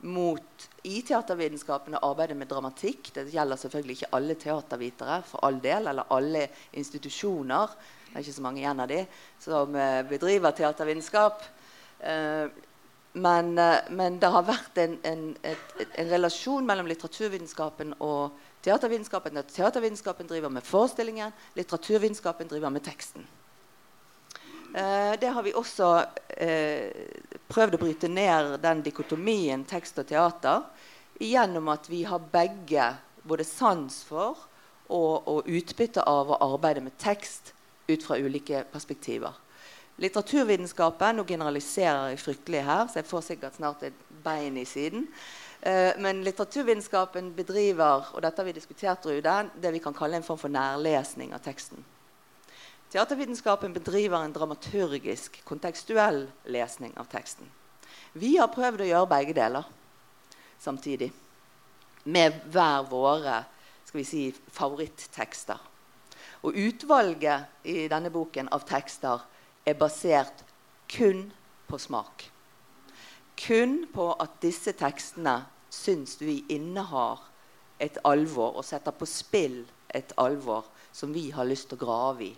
mot 0.05 0.67
i 0.85 1.01
teatervitenskapene 1.01 2.01
arbeidet 2.05 2.37
med 2.37 2.49
dramatikk. 2.49 3.09
Det 3.15 3.25
gjelder 3.33 3.59
selvfølgelig 3.59 3.97
ikke 3.97 4.11
alle 4.17 4.37
teatervitere 4.39 5.19
for 5.25 5.45
all 5.47 5.57
del, 5.63 5.89
eller 5.91 6.11
alle 6.13 6.45
institusjoner. 6.77 7.73
Det 8.05 8.13
er 8.13 8.25
ikke 8.25 8.37
så 8.37 8.45
mange 8.45 8.61
igjen 8.61 8.83
av 8.83 8.91
de 8.91 9.01
som 9.43 9.75
uh, 9.75 10.01
bedriver 10.09 10.55
teatervitenskap. 10.55 11.45
Uh, 11.99 12.51
men, 13.15 13.53
uh, 13.57 13.79
men, 13.89 14.19
det 14.21 14.29
har 14.31 14.45
vært 14.45 14.77
en, 14.83 14.97
en, 15.07 15.23
et, 15.43 15.79
en, 15.87 16.11
relasjon 16.11 16.67
mellom 16.67 16.89
litteraturvitenskapen 16.91 17.95
og 18.03 18.37
teatervitenskapen. 18.65 19.41
Teatervitenskapen 19.49 20.29
driver 20.29 20.53
med 20.53 20.67
forestillingen, 20.67 21.33
litteraturvitenskapen 21.57 22.51
driver 22.51 22.73
med 22.75 22.85
teksten. 22.85 23.25
Eh, 24.75 25.19
det 25.19 25.27
har 25.27 25.43
vi 25.43 25.53
også 25.55 25.87
eh, 26.27 26.91
prøvd 27.51 27.77
å 27.77 27.81
bryte 27.81 28.09
ned 28.11 28.57
den 28.63 28.83
dikotomien 28.85 29.65
tekst 29.67 29.99
og 30.01 30.09
teater 30.09 30.65
gjennom 31.21 31.69
at 31.71 31.87
vi 31.89 32.03
har 32.07 32.23
begge 32.31 32.89
både 33.23 33.45
sans 33.47 34.01
for 34.07 34.37
og, 34.87 35.27
og 35.27 35.47
utbytte 35.49 36.03
av 36.05 36.33
å 36.33 36.41
arbeide 36.53 36.83
med 36.85 36.97
tekst 37.01 37.53
ut 37.87 38.03
fra 38.03 38.17
ulike 38.17 38.63
perspektiver. 38.71 39.33
Litteraturvitenskapen 40.01 41.15
Nå 41.15 41.23
generaliserer 41.27 42.11
jeg 42.11 42.19
fryktelig 42.19 42.65
her, 42.67 42.87
så 42.91 42.99
jeg 42.99 43.07
får 43.07 43.25
sikkert 43.29 43.57
snart 43.57 43.85
et 43.87 44.05
bein 44.25 44.57
i 44.59 44.65
siden. 44.67 45.07
Eh, 45.61 45.95
men 46.03 46.23
litteraturvitenskapen 46.25 47.31
bedriver 47.37 48.11
og 48.11 48.21
dette 48.25 48.41
har 48.41 48.49
vi 48.49 48.57
diskutert, 48.57 49.07
Rude, 49.07 49.37
det 49.55 49.71
vi 49.73 49.81
kan 49.81 49.95
kalle 49.95 50.19
en 50.19 50.27
form 50.27 50.41
for 50.41 50.51
nærlesning 50.51 51.31
av 51.33 51.45
teksten. 51.45 51.79
Teatervitenskapen 52.95 53.73
bedriver 53.75 54.21
en 54.23 54.31
dramaturgisk, 54.31 55.41
kontekstuell 55.43 56.29
lesning 56.47 56.93
av 56.95 57.09
teksten. 57.11 57.49
Vi 58.15 58.37
har 58.37 58.47
prøvd 58.47 58.85
å 58.85 58.87
gjøre 58.87 59.09
begge 59.11 59.33
deler 59.35 59.65
samtidig. 60.63 61.09
Med 62.07 62.37
hver 62.53 62.85
våre 62.87 63.41
skal 63.83 63.99
vi 63.99 64.05
si, 64.07 64.21
favorittekster. 64.31 65.59
Og 66.47 66.55
utvalget 66.55 67.67
i 67.67 67.89
denne 67.91 68.13
boken 68.15 68.47
av 68.55 68.63
tekster 68.63 69.27
er 69.67 69.75
basert 69.75 70.45
kun 70.87 71.25
på 71.67 71.81
smak. 71.83 72.29
Kun 73.35 73.81
på 73.91 74.07
at 74.23 74.39
disse 74.39 74.71
tekstene 74.71 75.41
syns 75.67 76.15
vi 76.23 76.45
innehar 76.47 77.27
et 77.75 77.99
alvor 78.07 78.55
og 78.55 78.63
setter 78.63 78.95
på 78.95 79.11
spill 79.17 79.65
et 79.91 80.15
alvor 80.15 80.71
som 80.95 81.11
vi 81.11 81.27
har 81.35 81.51
lyst 81.51 81.73
til 81.73 81.81
å 81.81 81.83
grave 81.83 82.29
i. 82.31 82.33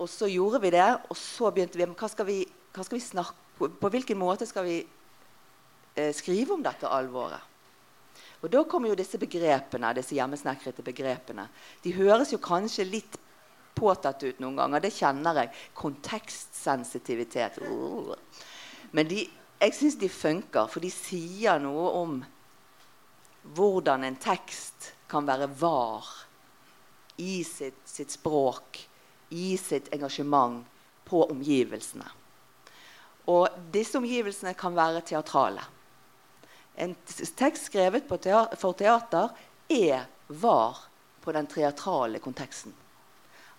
Og 0.00 0.08
så 0.08 0.28
gjorde 0.30 0.62
vi 0.62 0.72
det, 0.72 0.88
og 1.08 1.16
så 1.18 1.50
begynte 1.52 1.78
vi 1.80 1.86
hva 1.86 2.08
skal 2.10 2.28
vi, 2.28 2.40
hva 2.72 2.84
skal 2.86 2.98
vi 2.98 3.04
snakke 3.04 3.34
på, 3.58 3.90
hvilken 3.92 4.18
måte 4.18 4.48
skal 4.48 4.64
vi 4.66 4.78
eh, 4.80 6.12
skrive 6.16 6.56
om 6.56 6.62
dette 6.64 6.88
alvoret? 6.88 7.50
Og 8.42 8.50
Da 8.50 8.64
kommer 8.66 8.90
jo 8.90 8.98
disse 8.98 9.20
begrepene, 9.22 9.92
disse 9.94 10.16
hjemmesnekrete 10.16 10.82
begrepene. 10.82 11.46
De 11.84 11.92
høres 11.94 12.32
jo 12.32 12.40
kanskje 12.42 12.88
litt 12.88 13.18
påtatt 13.78 14.24
ut 14.24 14.40
noen 14.42 14.58
ganger. 14.58 14.82
Det 14.82 14.90
kjenner 14.96 15.38
jeg. 15.38 15.52
Kontekstsensitivitet. 15.78 17.60
Men 18.90 19.08
de, 19.08 19.22
jeg 19.62 19.76
syns 19.78 19.98
de 20.00 20.10
funker, 20.10 20.66
for 20.66 20.82
de 20.82 20.90
sier 20.90 21.62
noe 21.62 21.86
om 22.00 22.18
hvordan 23.54 24.04
en 24.06 24.18
tekst 24.22 24.92
kan 25.10 25.26
være 25.28 25.48
var 25.60 26.08
i 27.22 27.42
sitt, 27.46 27.78
sitt 27.86 28.10
språk, 28.14 28.80
i 29.32 29.56
sitt 29.56 29.88
engasjement 29.94 30.66
på 31.08 31.24
omgivelsene. 31.30 32.06
Og 33.32 33.48
disse 33.72 33.96
omgivelsene 33.98 34.54
kan 34.58 34.74
være 34.76 35.04
teatrale. 35.06 35.64
En 36.74 36.94
tekst 37.06 37.68
skrevet 37.68 38.08
teater, 38.08 38.56
for 38.58 38.76
teater 38.76 39.32
er 39.72 40.06
var 40.28 40.84
på 41.22 41.32
den 41.32 41.46
teatrale 41.46 42.18
konteksten. 42.18 42.74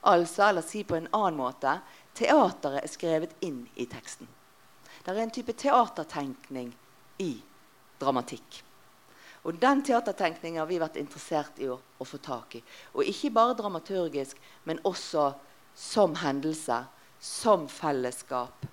Altså, 0.02 0.50
eller 0.50 0.62
si 0.62 0.84
på 0.84 0.98
en 0.98 1.08
annen 1.14 1.40
måte 1.40 1.78
teateret 2.18 2.84
er 2.84 2.92
skrevet 2.92 3.36
inn 3.46 3.64
i 3.80 3.86
teksten. 3.88 4.28
Det 5.04 5.12
er 5.12 5.24
en 5.24 5.32
type 5.32 5.56
teatertenkning 5.56 6.74
i 7.24 7.32
dramatikk. 8.00 8.64
Og 9.44 9.56
Den 9.60 9.84
teatertenkningen 9.84 10.62
har 10.62 10.68
vi 10.68 10.80
vært 10.80 11.00
interessert 11.00 11.58
i 11.60 11.68
å, 11.68 11.76
å, 11.76 12.06
få 12.08 12.20
tak 12.24 12.56
i. 12.56 12.62
Og 12.96 13.08
ikke 13.08 13.34
bare 13.36 13.58
dramaturgisk, 13.60 14.40
men 14.64 14.80
også 14.88 15.34
som 15.76 16.16
hendelse, 16.16 16.86
som 17.20 17.68
fellesskap, 17.68 18.66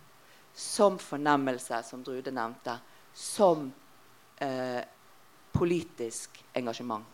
som 0.52 0.98
fornemmelse, 0.98 1.82
som 1.82 2.02
Drude 2.04 2.30
nevnte, 2.30 2.78
som 3.14 3.72
eh, 4.36 4.82
politisk 5.52 6.44
engasjement. 6.52 7.04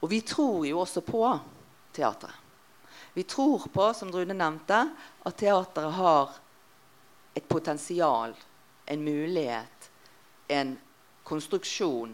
Og 0.00 0.10
vi 0.10 0.20
tror 0.20 0.66
jo 0.66 0.80
også 0.80 1.00
på 1.00 1.22
teatret. 1.92 2.34
Vi 3.16 3.22
tror 3.22 3.68
på, 3.72 3.92
som 3.94 4.10
Drude 4.12 4.34
nevnte, 4.36 4.82
at 5.24 5.38
teatret 5.40 5.92
har 5.96 6.36
et 7.34 7.48
potensial, 7.48 8.34
en 8.86 9.04
mulighet, 9.04 9.90
en 10.48 10.76
konstruksjon, 11.24 12.12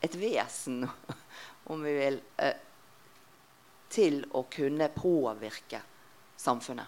et 0.00 0.14
vesen, 0.18 0.82
om 1.70 1.82
vi 1.82 1.94
vil, 1.96 2.20
eh, 2.36 2.58
til 3.92 4.22
å 4.32 4.46
kunne 4.50 4.88
påvirke 4.94 5.82
samfunnet. 6.36 6.86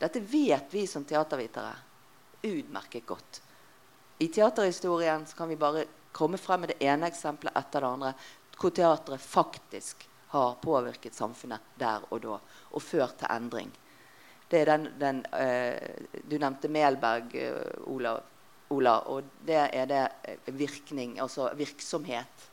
Dette 0.00 0.20
vet 0.20 0.72
vi 0.74 0.86
som 0.88 1.04
teatervitere 1.04 1.74
utmerket 2.44 3.06
godt. 3.06 3.42
I 4.18 4.28
teaterhistorien 4.28 5.26
kan 5.36 5.48
vi 5.48 5.56
bare 5.60 5.84
komme 6.12 6.38
frem 6.38 6.64
med 6.64 6.74
det 6.74 6.86
ene 6.86 7.10
eksempelet 7.10 7.56
etter 7.58 7.82
det 7.82 7.92
andre 7.92 8.12
hvor 8.54 8.70
teatret 8.70 9.20
faktisk 9.20 10.04
har 10.34 10.54
påvirket 10.62 11.14
samfunnet 11.14 11.74
der 11.78 12.04
og 12.10 12.22
da 12.22 12.36
og 12.38 12.82
ført 12.82 13.18
til 13.20 13.30
endring. 13.34 13.72
Det 14.50 14.60
er 14.60 14.70
den, 14.70 14.86
den 15.00 15.20
uh, 15.32 16.20
Du 16.30 16.36
nevnte 16.38 16.70
Melberg, 16.70 17.34
uh, 17.34 17.90
Ola, 17.90 18.14
Ola, 18.74 18.96
og 19.10 19.30
det 19.46 19.60
er 19.66 19.86
det 19.90 20.02
eh, 20.24 20.52
virkning, 20.54 21.18
altså 21.20 21.50
virksomhet 21.58 22.48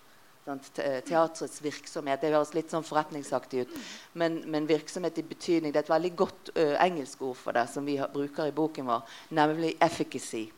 Teatrets 0.46 1.60
virksomhet. 1.62 2.22
Det 2.22 2.32
høres 2.34 2.56
litt 2.58 2.72
sånn 2.74 2.86
forretningsaktig 2.86 3.66
ut. 3.66 3.76
Men, 4.18 4.40
men, 4.50 4.66
virksomhet 4.70 5.20
i 5.22 5.26
betydning 5.28 5.74
Det 5.74 5.84
er 5.84 5.86
et 5.86 5.94
veldig 5.94 6.12
godt 6.18 6.50
uh, 6.56 6.78
engelsk 6.82 7.22
ord 7.28 7.38
for 7.38 7.58
det 7.58 7.68
som 7.70 7.86
vi 7.86 8.00
har, 8.00 8.10
bruker 8.14 8.50
i 8.50 8.56
boken 8.56 8.90
vår, 8.90 9.06
nemlig 9.38 9.76
'efficacy'. 9.78 10.50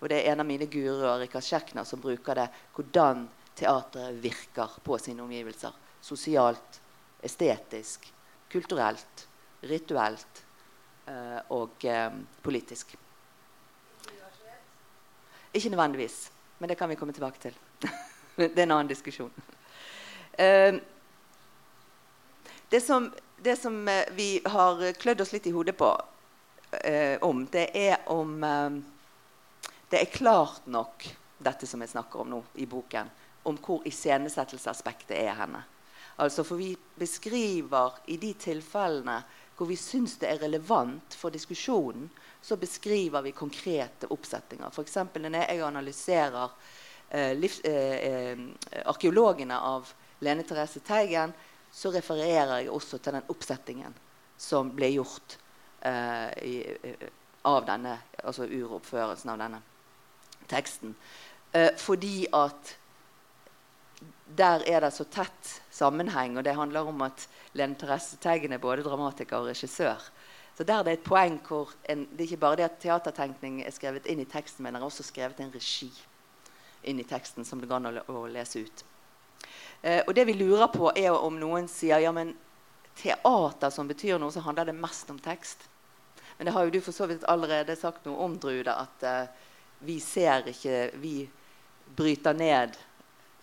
Og 0.00 0.08
Det 0.08 0.18
er 0.18 0.32
en 0.32 0.40
av 0.40 0.46
mine 0.46 0.66
guruer, 0.66 1.20
Rikard 1.20 1.42
Scherkner, 1.42 1.84
som 1.84 2.00
bruker 2.00 2.34
det. 2.34 2.48
Hvordan 2.74 3.28
teatret 3.56 4.18
virker 4.22 4.70
på 4.84 4.98
sine 4.98 5.22
omgivelser. 5.22 5.72
Sosialt, 6.02 6.80
estetisk, 7.22 8.12
kulturelt, 8.50 9.28
rituelt 9.62 10.44
uh, 11.08 11.40
og 11.54 11.70
um, 11.84 12.26
politisk. 12.42 12.96
Ikke 15.54 15.70
nødvendigvis, 15.70 16.32
men 16.58 16.68
det 16.68 16.78
kan 16.78 16.88
vi 16.88 16.98
komme 16.98 17.12
tilbake 17.12 17.38
til. 17.40 17.54
det 18.36 18.58
er 18.58 18.62
en 18.62 18.70
annen 18.70 18.90
diskusjon. 18.90 19.30
Uh, 20.38 20.80
det, 22.68 22.80
som, 22.80 23.12
det 23.38 23.56
som, 23.56 23.88
eh, 23.88 24.08
vi 24.12 24.40
har 24.44 24.92
klødd 24.92 25.20
oss 25.20 25.32
litt 25.32 25.46
i 25.46 25.52
hodet 25.54 25.76
på 25.78 25.90
uh, 25.94 27.16
om, 27.22 27.44
det 27.52 27.68
er 27.78 28.02
om 28.10 28.42
uh, 28.42 28.80
det 29.90 30.00
er 30.00 30.10
klart 30.10 30.66
nok, 30.66 31.06
dette 31.38 31.68
som 31.70 31.82
jeg 31.84 31.92
snakker 31.92 32.24
om 32.24 32.32
nå 32.32 32.40
i 32.58 32.66
boken, 32.66 33.10
om 33.46 33.58
hvor 33.62 33.86
iscenesettelsesaspektet 33.86 35.14
er 35.20 35.36
henne. 35.38 35.62
Altså 36.16 36.42
For 36.46 36.58
vi 36.58 36.72
beskriver 36.98 38.00
i 38.10 38.16
de 38.18 38.32
tilfellene 38.38 39.20
hvor 39.54 39.68
vi 39.70 39.76
syns 39.78 40.16
det 40.18 40.32
er 40.32 40.40
relevant 40.42 41.14
for 41.14 41.30
diskusjonen, 41.30 42.08
så 42.42 42.56
beskriver 42.58 43.22
vi 43.22 43.30
konkrete 43.36 44.08
oppsettinger. 44.10 44.72
F.eks. 44.74 44.96
når 45.14 45.36
jeg 45.44 45.62
analyserer 45.62 46.50
Eh, 46.50 46.83
livs, 47.14 47.60
eh, 47.60 48.32
eh, 48.32 48.38
arkeologene 48.84 49.58
av 49.58 49.92
Lene 50.20 50.42
Therese 50.42 50.80
Teigen, 50.80 51.32
så 51.70 51.90
refererer 51.94 52.58
jeg 52.58 52.70
også 52.70 52.98
til 52.98 53.16
den 53.16 53.28
oppsettingen 53.28 53.94
som 54.38 54.70
ble 54.74 54.92
gjort 54.94 55.38
i, 55.84 56.52
av 57.44 57.66
denne, 57.66 57.98
altså 58.24 58.46
uroppførelsen 58.48 59.32
av 59.34 59.40
denne 59.42 59.58
teksten. 60.48 60.94
fordi 61.76 62.24
at 62.32 62.72
der 64.38 64.64
er 64.66 64.80
det 64.80 64.92
så 64.94 65.04
tett 65.04 65.50
sammenheng, 65.70 66.38
og 66.38 66.44
det 66.44 66.54
handler 66.56 66.88
om 66.88 67.02
at 67.02 67.28
Lene 67.52 67.76
Therese 67.76 68.16
Teigen 68.22 68.52
er 68.52 68.62
både 68.62 68.86
dramatiker 68.86 69.42
og 69.42 69.50
regissør. 69.52 70.00
Så 70.56 70.64
der 70.64 70.82
det 70.82 70.92
er 70.92 70.98
et 70.98 71.04
poeng 71.04 71.38
hvor 71.46 71.74
en, 71.88 72.08
Det 72.10 72.20
er 72.20 72.32
ikke 72.32 72.36
bare 72.46 72.56
det 72.56 72.70
at 72.70 72.80
teatertenkning 72.80 73.62
er 73.62 73.70
skrevet 73.70 74.06
inn 74.06 74.20
i 74.20 74.24
teksten, 74.30 74.62
men 74.62 74.74
det 74.74 74.80
er 74.80 74.86
også 74.86 75.02
skrevet 75.02 75.40
en 75.40 75.54
regi 75.54 75.92
inn 76.84 77.00
i 77.00 77.06
teksten 77.08 77.44
som 77.44 77.60
det 77.60 77.68
går 77.70 77.80
an 77.80 78.00
å, 78.06 78.24
lese 78.30 78.64
ut. 78.64 78.84
Eh, 79.82 80.00
og 80.06 80.14
det 80.14 80.24
vi 80.28 80.36
lurer 80.38 80.68
på, 80.72 80.90
er 80.96 81.12
om 81.12 81.38
noen 81.40 81.68
sier 81.68 82.02
ja, 82.04 82.12
men 82.12 82.34
teater 82.98 83.70
som 83.74 83.88
betyr 83.90 84.18
noe, 84.18 84.32
så 84.32 84.44
handler 84.44 84.70
det 84.70 84.76
mest 84.78 85.10
om 85.10 85.18
tekst. 85.18 85.68
Men 86.36 86.46
det 86.48 86.54
har 86.54 86.66
jo 86.66 86.74
du 86.74 86.80
for 86.82 86.96
så 86.96 87.06
vidt 87.10 87.26
allerede 87.30 87.76
sagt 87.78 88.06
noe 88.08 88.18
om, 88.24 88.38
Drude, 88.40 88.74
at 88.74 89.06
eh, 89.06 89.50
vi 89.84 89.98
ser 90.00 90.48
ikke 90.48 90.90
Vi 91.00 91.16
bryter 91.94 92.34
ned, 92.34 92.76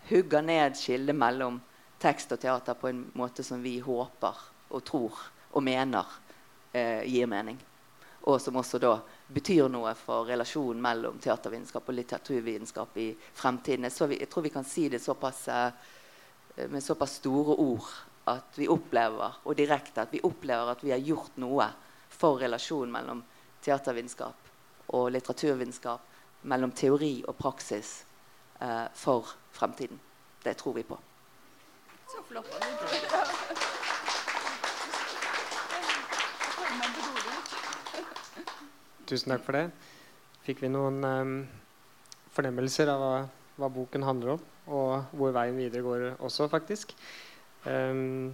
hugger 0.10 0.42
ned 0.42 0.76
skillet 0.80 1.16
mellom 1.16 1.60
tekst 2.02 2.32
og 2.34 2.42
teater 2.42 2.74
på 2.74 2.90
en 2.90 3.04
måte 3.14 3.46
som 3.46 3.62
vi 3.62 3.78
håper 3.80 4.40
og 4.72 4.84
tror 4.88 5.20
og 5.52 5.64
mener 5.64 6.08
eh, 6.74 7.04
gir 7.06 7.30
mening. 7.30 7.60
Og 8.26 8.42
som 8.42 8.58
også 8.58 8.80
da 8.82 8.96
betyr 9.34 9.70
noe 9.72 9.94
for 9.96 10.28
relasjonen 10.28 10.82
mellom 10.84 11.20
teatervitenskap 11.24 11.88
og 11.88 11.96
litteraturvitenskap 11.96 12.98
i 12.98 13.08
fremtiden. 13.34 13.88
Vi, 13.88 14.20
jeg 14.20 14.30
tror 14.30 14.44
vi 14.44 14.54
kan 14.54 14.68
si 14.68 14.88
det 14.90 15.00
såpass, 15.00 15.48
eh, 15.48 15.72
med 16.68 16.84
såpass 16.84 17.20
store 17.22 17.56
ord 17.56 17.88
at 18.32 18.60
vi 18.60 18.68
opplever 18.70 19.40
og 19.44 19.56
direkte 19.58 20.04
at 20.04 20.14
vi 20.14 20.22
opplever 20.24 20.72
at 20.72 20.84
vi 20.84 20.92
har 20.94 21.02
gjort 21.02 21.40
noe 21.42 21.68
for 22.12 22.42
relasjonen 22.44 22.92
mellom 22.94 23.24
teatervitenskap 23.64 24.50
og 24.92 25.12
litteraturvitenskap, 25.16 26.02
mellom 26.52 26.72
teori 26.76 27.24
og 27.28 27.38
praksis, 27.38 28.04
eh, 28.60 28.88
for 28.94 29.28
fremtiden. 29.52 30.00
Det 30.44 30.58
tror 30.58 30.74
vi 30.74 30.84
på. 30.84 30.98
Så 32.08 32.24
flott. 32.28 33.81
Tusen 39.12 39.34
takk 39.34 39.44
for 39.44 39.60
det. 39.60 39.66
Fikk 40.46 40.64
vi 40.64 40.72
noen 40.72 41.04
um, 41.04 41.36
fornemmelser 42.32 42.88
av 42.94 43.02
hva, 43.04 43.16
hva, 43.60 43.70
boken 43.76 44.08
handler 44.08 44.38
om, 44.38 44.46
og 44.72 45.12
hvor 45.20 45.34
veien 45.36 45.60
videre 45.60 45.84
går 45.84 46.06
også, 46.24 46.48
faktisk. 46.52 46.96
Um, 47.68 48.32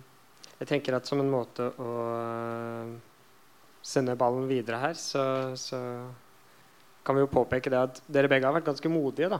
jeg 0.60 0.70
tenker 0.70 0.94
at 0.94 1.10
som 1.10 1.24
en 1.24 1.34
måte 1.34 1.66
å 1.82 1.94
uh, 2.13 2.94
sende 3.82 4.18
ballen 4.20 4.46
videre 4.50 4.80
her, 4.82 4.96
så, 5.02 5.24
så, 5.58 5.82
kan 7.08 7.16
vi 7.16 7.24
jo 7.24 7.32
påpeke 7.32 7.72
det 7.72 7.80
at 7.80 8.02
dere 8.12 8.30
begge 8.30 8.46
har 8.46 8.56
vært 8.58 8.68
ganske 8.68 8.90
modige 8.92 9.30
da, 9.32 9.40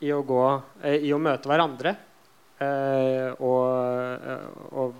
i 0.00 0.10
å, 0.16 0.22
gå, 0.24 0.44
eh, 0.80 1.02
i 1.04 1.10
å 1.12 1.18
møte 1.20 1.50
hverandre 1.50 1.92
eh, 2.64 3.36
og, 3.36 3.66
eh, 4.32 4.46
og, 4.80 4.96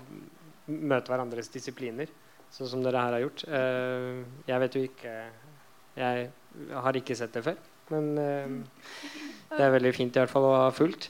møte 0.69 1.09
hverandres 1.09 1.49
disipliner, 1.53 2.09
sånn 2.55 2.71
som 2.71 2.83
dere 2.83 3.03
her 3.03 3.17
har 3.17 3.23
gjort. 3.25 3.45
Eh, 3.47 4.23
jeg 4.47 4.63
vet 4.63 4.77
jo 4.77 4.85
ikke 4.87 5.15
Jeg 5.95 6.29
har 6.71 6.97
ikke 6.99 7.15
sett 7.15 7.31
det 7.31 7.43
før, 7.45 7.59
men 7.87 8.09
det 8.17 9.61
er 9.63 9.71
veldig 9.71 9.93
fint 9.95 10.17
i 10.17 10.19
hvert 10.19 10.31
fall 10.31 10.47
å 10.49 10.57
ha 10.65 10.71
fulgt. 10.75 11.07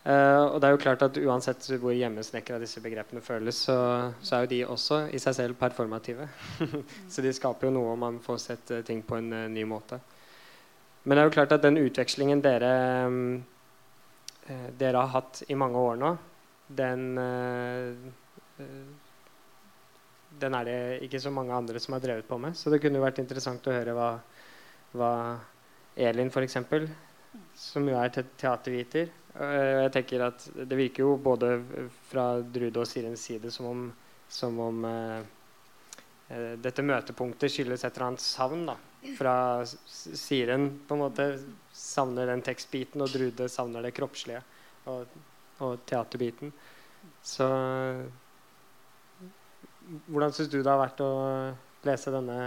Uh, 0.00 0.54
og 0.54 0.60
det 0.62 0.68
er 0.68 0.72
jo 0.72 0.80
klart 0.80 1.02
at 1.04 1.18
Uansett 1.20 1.66
hvor 1.82 1.92
hjemmesnekra 1.92 2.56
disse 2.62 2.80
begrepene 2.80 3.20
føles, 3.20 3.58
så, 3.66 3.74
så, 4.22 4.36
er 4.36 4.46
jo 4.46 4.50
de 4.52 4.60
også 4.72 5.00
i 5.12 5.18
seg 5.20 5.36
selv 5.36 5.58
performative. 5.60 6.28
så 7.12 7.24
de 7.24 7.32
skaper 7.36 7.68
jo 7.68 7.74
noe 7.74 7.92
om 7.92 8.00
man 8.06 8.20
får 8.24 8.38
sett 8.40 8.72
ting 8.88 9.02
på 9.04 9.18
en 9.18 9.28
ny 9.52 9.66
måte. 9.68 9.98
Men 11.04 11.16
det 11.16 11.20
er 11.20 11.28
jo 11.28 11.34
klart 11.36 11.52
at 11.56 11.66
den 11.66 11.80
utvekslingen 11.82 12.40
dere, 12.44 12.72
dere 14.80 15.04
har 15.04 15.12
hatt 15.18 15.42
i 15.48 15.58
mange 15.58 15.84
år 15.90 16.00
nå, 16.00 16.14
den 16.80 17.04
Den 20.40 20.56
er 20.56 20.66
det 20.66 20.80
ikke 21.06 21.20
så 21.22 21.32
mange 21.34 21.54
andre 21.54 21.80
som 21.82 21.96
har 21.96 22.02
drevet 22.04 22.28
på 22.28 22.38
med. 22.40 22.56
Så 22.56 22.72
det 22.72 22.80
kunne 22.82 23.00
jo 23.00 23.06
vært 23.06 23.22
interessant 23.22 23.66
å 23.68 23.74
høre 23.74 23.94
hva, 23.96 24.10
hva 24.96 25.14
Elin, 25.96 26.32
f.eks., 26.32 26.60
som 27.54 27.86
jo 27.86 27.94
er 27.94 28.10
te 28.10 28.24
teaterviter 28.40 29.10
Eh, 29.38 29.84
jeg 29.84 29.92
tenker 29.94 30.24
at 30.26 30.46
Det 30.54 30.78
virker 30.78 31.04
jo 31.04 31.16
både 31.22 31.52
fra 32.10 32.40
Drude 32.42 32.82
og 32.82 32.88
Sirens 32.88 33.22
side 33.28 33.52
som 33.54 33.68
om, 33.70 33.84
som 34.28 34.58
om 34.60 34.84
eh, 34.88 35.20
dette 36.62 36.82
møtepunktet 36.86 37.50
skyldes 37.50 37.84
et 37.84 37.94
eller 37.94 38.08
annet 38.10 38.24
savn. 38.24 38.66
da 38.66 38.76
Fra 39.18 39.34
Siren 39.66 40.68
på 40.86 40.96
en 40.96 41.04
måte 41.04 41.28
savner 41.74 42.30
den 42.30 42.42
tekstbiten, 42.46 43.02
og 43.02 43.10
Drude 43.14 43.48
savner 43.50 43.86
det 43.86 43.94
kroppslige 43.96 44.42
og, 44.90 45.06
og 45.58 45.80
teaterbiten. 45.86 46.52
Så 47.22 47.46
hvordan 50.06 50.34
syns 50.34 50.50
du 50.52 50.60
det 50.60 50.70
har 50.70 50.80
vært 50.80 51.00
å 51.02 51.12
lese 51.86 52.12
denne 52.14 52.38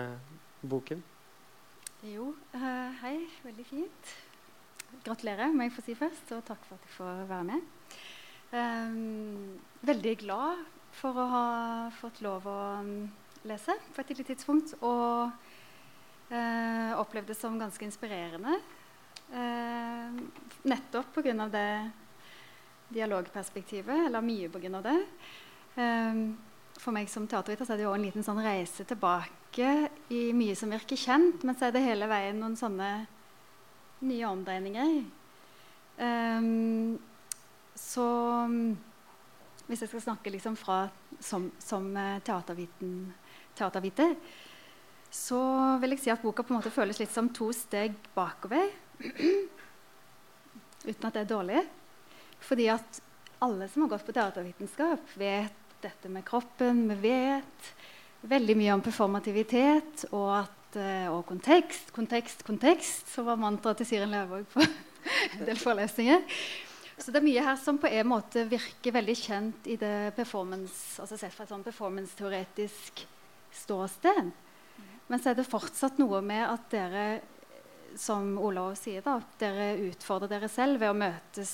boken? 0.61 1.01
Jo, 2.07 2.33
uh, 2.55 3.01
hei. 3.03 3.17
Veldig 3.43 3.65
fint 3.67 4.13
gratulerer, 5.03 5.51
må 5.53 5.67
jeg 5.67 5.73
få 5.75 5.83
si 5.85 5.95
først. 5.97 6.31
Og 6.35 6.45
takk 6.47 6.63
for 6.67 6.77
at 6.77 6.87
jeg 6.87 6.95
får 6.97 7.25
være 7.31 7.47
med. 7.49 7.65
Um, 8.53 9.57
veldig 9.81 10.15
glad 10.21 10.63
for 10.93 11.17
å 11.17 11.25
ha 11.31 11.47
fått 11.97 12.21
lov 12.21 12.45
å 12.47 12.59
um, 12.83 12.93
lese 13.49 13.75
på 13.95 14.03
et 14.03 14.11
tidlig 14.11 14.27
tidspunkt. 14.29 14.75
Og 14.85 15.33
uh, 16.31 16.91
opplevde 17.01 17.33
det 17.33 17.39
som 17.39 17.59
ganske 17.59 17.87
inspirerende. 17.87 18.59
Uh, 19.33 20.23
nettopp 20.69 21.15
pga. 21.15 21.49
det 21.49 21.67
dialogperspektivet, 22.93 24.07
eller 24.07 24.21
mye 24.21 24.49
pga. 24.53 24.81
det. 24.85 24.99
Um, 25.75 26.27
for 26.83 26.95
meg 26.95 27.09
som 27.11 27.25
teaterviter 27.29 27.69
er 27.71 27.79
det 27.79 27.85
jo 27.85 27.95
en 27.95 28.03
liten 28.03 28.25
sånn 28.25 28.41
reise 28.43 28.83
tilbake 28.87 29.69
i 30.11 30.23
mye 30.35 30.55
som 30.59 30.73
virker 30.73 30.99
kjent, 30.99 31.45
men 31.47 31.55
så 31.55 31.69
er 31.69 31.75
det 31.75 31.85
hele 31.85 32.09
veien 32.11 32.39
noen 32.41 32.57
sånne 32.59 32.89
nye 34.03 34.27
omdreininger. 34.27 34.95
Um, 36.03 36.97
så 37.79 38.07
hvis 39.67 39.83
jeg 39.83 39.91
skal 39.93 40.03
snakke 40.09 40.33
liksom 40.33 40.57
fra 40.59 40.87
som, 41.23 41.47
som 41.61 41.85
eh, 41.97 42.19
teaterviter, 42.25 44.15
så 45.13 45.39
vil 45.79 45.93
jeg 45.95 46.01
si 46.03 46.11
at 46.11 46.23
boka 46.25 46.43
på 46.43 46.53
en 46.53 46.59
måte 46.59 46.73
føles 46.73 46.99
litt 46.99 47.13
som 47.13 47.29
to 47.33 47.51
steg 47.55 47.95
bakover. 48.15 48.67
Uten 50.89 51.07
at 51.07 51.15
det 51.15 51.23
er 51.23 51.29
dårlig. 51.31 51.63
Fordi 52.43 52.67
at 52.73 52.99
alle 53.43 53.69
som 53.71 53.85
har 53.85 53.93
gått 53.93 54.05
på 54.07 54.15
teatervitenskap, 54.15 55.15
vet 55.19 55.62
dette 55.83 56.11
med 56.11 56.25
kroppen. 56.27 56.85
Vi 56.89 56.99
vet 57.03 57.71
veldig 58.31 58.57
mye 58.57 58.75
om 58.75 58.83
performativitet, 58.83 60.07
og 60.11 60.29
at 60.41 60.59
Eh, 60.79 61.07
og 61.11 61.25
kontekst, 61.29 61.91
kontekst, 61.93 62.43
kontekst, 62.47 63.09
som 63.13 63.27
var 63.27 63.37
mantraet 63.37 63.81
til 63.81 63.91
Siren 63.91 64.13
Løvåg 64.13 64.45
på 64.53 64.63
en 65.37 65.45
del 65.45 65.59
forelesninger. 65.59 66.23
Så 66.97 67.11
det 67.11 67.19
er 67.19 67.25
mye 67.25 67.43
her 67.45 67.59
som 67.61 67.77
på 67.81 67.89
en 67.89 68.09
måte 68.09 68.45
virker 68.49 68.95
veldig 68.95 69.15
kjent 69.17 69.69
i 69.69 69.77
det 69.81 70.13
performance, 70.17 71.01
altså 71.01 71.17
sett 71.19 71.33
fra 71.33 71.45
et 71.45 71.53
sånn 71.53 71.65
performance-teoretisk 71.65 73.03
ståsted. 73.53 74.31
Men 75.09 75.21
så 75.21 75.31
er 75.31 75.37
det 75.37 75.49
fortsatt 75.49 75.99
noe 76.01 76.21
med 76.25 76.45
at 76.47 76.67
dere, 76.73 77.05
som 77.99 78.37
Olav 78.41 78.73
sier, 78.79 79.03
da, 79.05 79.19
dere 79.41 79.73
utfordrer 79.89 80.31
dere 80.31 80.49
selv 80.49 80.81
ved 80.81 80.93
å 80.93 80.97
møtes 80.97 81.53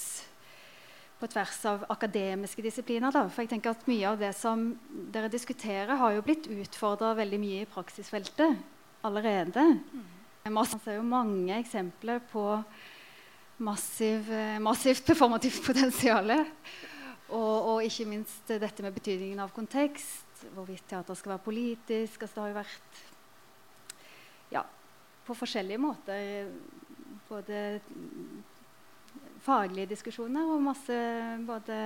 på 1.19 1.27
tvers 1.27 1.57
av 1.67 1.83
akademiske 1.91 2.63
disipliner. 2.63 3.11
Da. 3.11 3.25
For 3.27 3.43
jeg 3.43 3.51
tenker 3.53 3.75
at 3.75 3.87
Mye 3.89 4.07
av 4.07 4.19
det 4.21 4.31
som 4.37 4.71
dere 5.13 5.31
diskuterer, 5.31 5.97
har 5.99 6.15
jo 6.15 6.23
blitt 6.25 6.47
utfordra 6.47 7.13
veldig 7.17 7.39
mye 7.41 7.63
i 7.63 7.69
praksisfeltet 7.69 8.61
allerede. 9.07 9.65
Mm. 9.91 10.07
Man 10.55 10.65
ser 10.71 10.95
jo 10.97 11.05
mange 11.05 11.57
eksempler 11.59 12.23
på 12.31 12.45
massiv, 13.59 14.31
eh, 14.31 14.59
massivt 14.63 15.05
performativt 15.05 15.61
potensial. 15.65 16.31
Og, 17.29 17.67
og, 17.75 17.83
ikke 17.85 18.07
minst 18.09 18.47
dette 18.49 18.81
med 18.81 18.95
betydningen 18.95 19.39
av 19.43 19.51
kontekst, 19.53 20.45
hvorvidt 20.55 20.87
teater 20.89 21.17
skal 21.17 21.35
være 21.35 21.45
politisk. 21.45 22.23
Altså 22.23 22.35
det 22.35 22.41
har 22.41 22.49
jo 22.53 22.59
vært 22.61 23.03
ja, 24.55 24.63
på 25.27 25.35
forskjellige 25.37 25.83
måter 25.83 26.49
både 27.29 27.59
faglige 29.43 29.91
diskusjoner 29.93 30.53
og 30.53 30.63
masse 30.69 30.99
både 31.47 31.79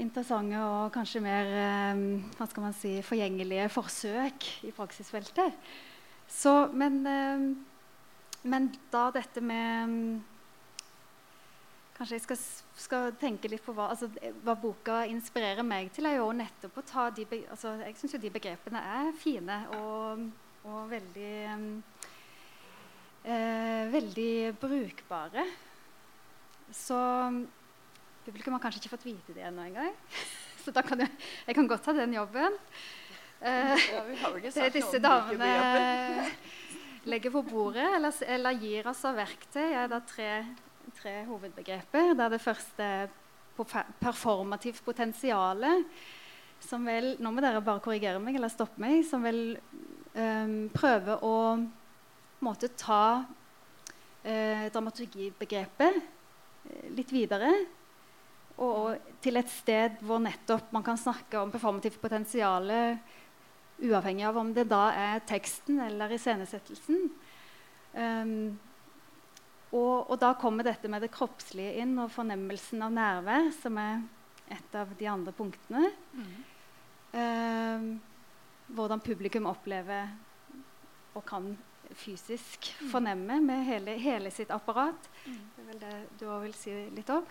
interessante 0.00 0.58
og 0.58 0.92
kanskje 0.94 1.22
mer 1.24 1.48
eh, 1.52 2.02
hva 2.38 2.48
skal 2.48 2.66
man 2.66 2.76
si, 2.76 2.96
forgjengelige 3.04 3.68
forsøk 3.72 4.48
i 4.68 4.72
praksisfeltet. 4.74 5.56
Så, 6.28 6.52
men, 6.72 7.00
eh, 7.06 7.46
men, 8.48 8.70
da 8.92 9.10
dette 9.14 9.40
med 9.44 10.20
Kanskje 11.92 12.16
jeg 12.16 12.22
skal, 12.24 12.38
skal, 12.82 13.10
tenke 13.20 13.50
litt 13.52 13.62
på 13.62 13.74
hva, 13.76 13.90
altså, 13.92 14.08
hva, 14.42 14.54
boka 14.58 15.02
inspirerer 15.06 15.62
meg 15.62 15.90
til, 15.94 16.08
er 16.08 16.16
jo 16.16 16.30
nettopp 16.34 16.78
å 16.80 16.84
ta 16.88 17.04
de 17.14 17.26
altså, 17.44 17.74
Jeg 17.84 17.98
syns 18.00 18.16
jo 18.16 18.22
de 18.22 18.30
begrepene 18.32 18.80
er 18.96 19.10
fine 19.14 19.58
og, 19.76 20.24
og 20.64 20.88
veldig 20.90 21.34
eh, 23.28 23.84
Veldig 23.92 24.32
brukbare. 24.64 25.44
Så 26.72 26.98
Publikum 28.22 28.54
har 28.54 28.62
kanskje 28.62 28.84
ikke 28.84 28.94
fått 28.94 29.06
vite 29.08 29.34
det 29.34 29.46
ennå 29.48 29.64
engang. 29.66 29.94
Så 30.62 30.70
da 30.74 30.84
kan 30.86 31.00
jeg, 31.02 31.10
jeg 31.48 31.56
kan 31.58 31.66
godt 31.70 31.82
ta 31.82 31.94
den 31.96 32.12
jobben. 32.14 32.58
Ja, 33.42 34.02
det 34.54 34.68
disse 34.76 35.00
damene 35.02 35.48
legger 37.10 37.34
på 37.34 37.42
bordet, 37.42 37.88
eller, 37.96 38.14
eller, 38.30 38.60
gir 38.62 38.86
oss 38.86 39.02
av 39.08 39.18
verktøy, 39.18 39.72
er 39.74 39.90
da 39.90 39.98
tre, 40.06 40.28
tre 41.00 41.16
hovedbegreper. 41.26 42.12
Det 42.14 42.26
er 42.28 42.36
det 42.36 42.42
første 42.44 42.88
performativt 43.98 44.84
potensial, 44.86 45.66
som 46.62 46.86
vel 46.86 47.16
Nå 47.18 47.34
må 47.34 47.42
dere 47.42 47.60
bare 47.64 47.82
korrigere 47.82 48.22
meg 48.22 48.38
eller 48.38 48.52
stoppe 48.54 48.78
meg. 48.80 49.02
Som 49.02 49.26
vel 49.26 49.58
um, 50.14 50.70
prøver 50.70 51.26
å 51.26 51.36
måte, 52.46 52.70
ta 52.78 53.04
uh, 53.26 54.64
dramaturgibegrepet 54.70 56.21
litt 56.96 57.12
videre 57.12 57.50
og 58.62 59.16
til 59.24 59.40
et 59.40 59.50
sted 59.50 59.96
hvor 60.04 60.20
nettopp 60.22 60.70
man 60.74 60.84
kan 60.86 61.00
snakke 61.00 61.40
om 61.40 61.50
performativt 61.50 62.00
potensial 62.02 62.68
uavhengig 63.82 64.26
av 64.28 64.38
om 64.38 64.52
det 64.54 64.66
da 64.70 64.84
er 64.94 65.24
teksten 65.26 65.80
eller 65.82 66.12
iscenesettelsen. 66.14 67.08
Um, 67.92 68.58
og, 69.72 70.10
og, 70.10 70.16
da 70.20 70.34
kommer 70.38 70.66
dette 70.66 70.88
med 70.92 71.02
det 71.04 71.12
kroppslige 71.14 71.80
inn, 71.82 71.96
og 72.00 72.12
fornemmelsen 72.12 72.84
av 72.84 72.92
nærvær, 72.92 73.48
som 73.56 73.78
er 73.80 74.02
et 74.52 74.76
av 74.76 74.92
de 74.98 75.08
andre 75.08 75.32
punktene. 75.36 75.88
Mm. 76.12 76.32
Um, 77.12 77.86
hvordan 78.72 79.02
publikum 79.04 79.48
opplever 79.50 80.12
og 81.16 81.24
kan 81.28 81.50
fysisk 81.98 82.70
mm. 82.80 82.88
fornemme 82.92 83.38
med 83.44 83.64
hele, 83.66 83.96
hele 84.00 84.32
sitt 84.34 84.50
apparat. 84.54 85.08
Mm. 85.26 85.38
Det 85.56 85.62
er 85.62 85.68
vel 85.68 85.82
det 85.82 85.98
du 86.20 86.26
òg 86.28 86.46
vil 86.46 86.56
si 86.56 86.74
litt 86.96 87.12
om. 87.12 87.26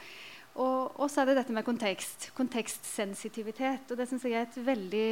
Og, 0.59 0.99
og, 0.99 1.05
så 1.09 1.22
er 1.22 1.32
det 1.32 1.38
dette 1.39 1.55
med 1.55 1.66
kontekst. 1.68 2.32
Kontekstsensitivitet. 2.36 3.91
Og 3.91 3.99
det 3.99 4.07
syns 4.09 4.26
jeg 4.28 4.39
er 4.39 4.49
et 4.49 4.59
veldig, 4.66 5.09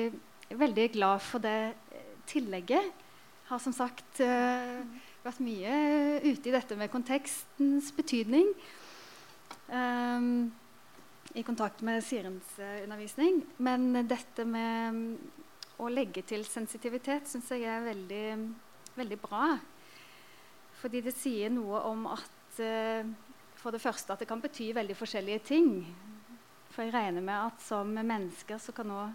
veldig 0.60 0.88
glad 0.98 1.24
for 1.24 1.44
det 1.44 1.60
eh, 1.96 2.10
tillegget. 2.28 3.06
Har 3.50 3.62
som 3.64 3.74
sagt 3.74 4.20
uh, 4.22 4.84
vært 5.24 5.40
mye 5.42 6.20
ute 6.22 6.52
i 6.52 6.54
dette 6.54 6.76
med 6.78 6.92
kontekstens 6.94 7.90
betydning. 7.98 8.52
Um, 9.70 10.52
i 11.38 11.42
kontakt 11.46 11.82
med 11.86 12.04
Sirens 12.06 12.52
uh, 12.60 12.84
undervisning. 12.84 13.42
Men 13.58 14.04
dette 14.10 14.46
med 14.46 14.94
um, 14.94 15.02
å 15.80 15.90
legge 15.92 16.24
til 16.28 16.44
sensitivitet 16.48 17.30
syns 17.30 17.50
jeg 17.54 17.66
er 17.70 17.86
veldig, 17.86 18.24
veldig 19.00 19.20
bra. 19.24 19.56
Fordi 20.80 21.02
det 21.04 21.16
sier 21.18 21.52
noe 21.52 21.82
om 21.90 22.06
at 22.12 22.62
uh, 22.64 23.10
for 23.60 23.76
det 23.76 23.82
første 23.84 24.14
at 24.14 24.22
det 24.24 24.30
kan 24.30 24.42
bety 24.42 24.72
veldig 24.76 24.96
forskjellige 24.96 25.46
ting. 25.50 25.72
For 26.72 26.86
jeg 26.86 26.94
regner 26.96 27.24
med 27.26 27.50
at 27.50 27.64
som 27.64 27.92
mennesker 27.92 28.62
så 28.62 28.72
kan 28.76 28.94
òg 28.94 29.10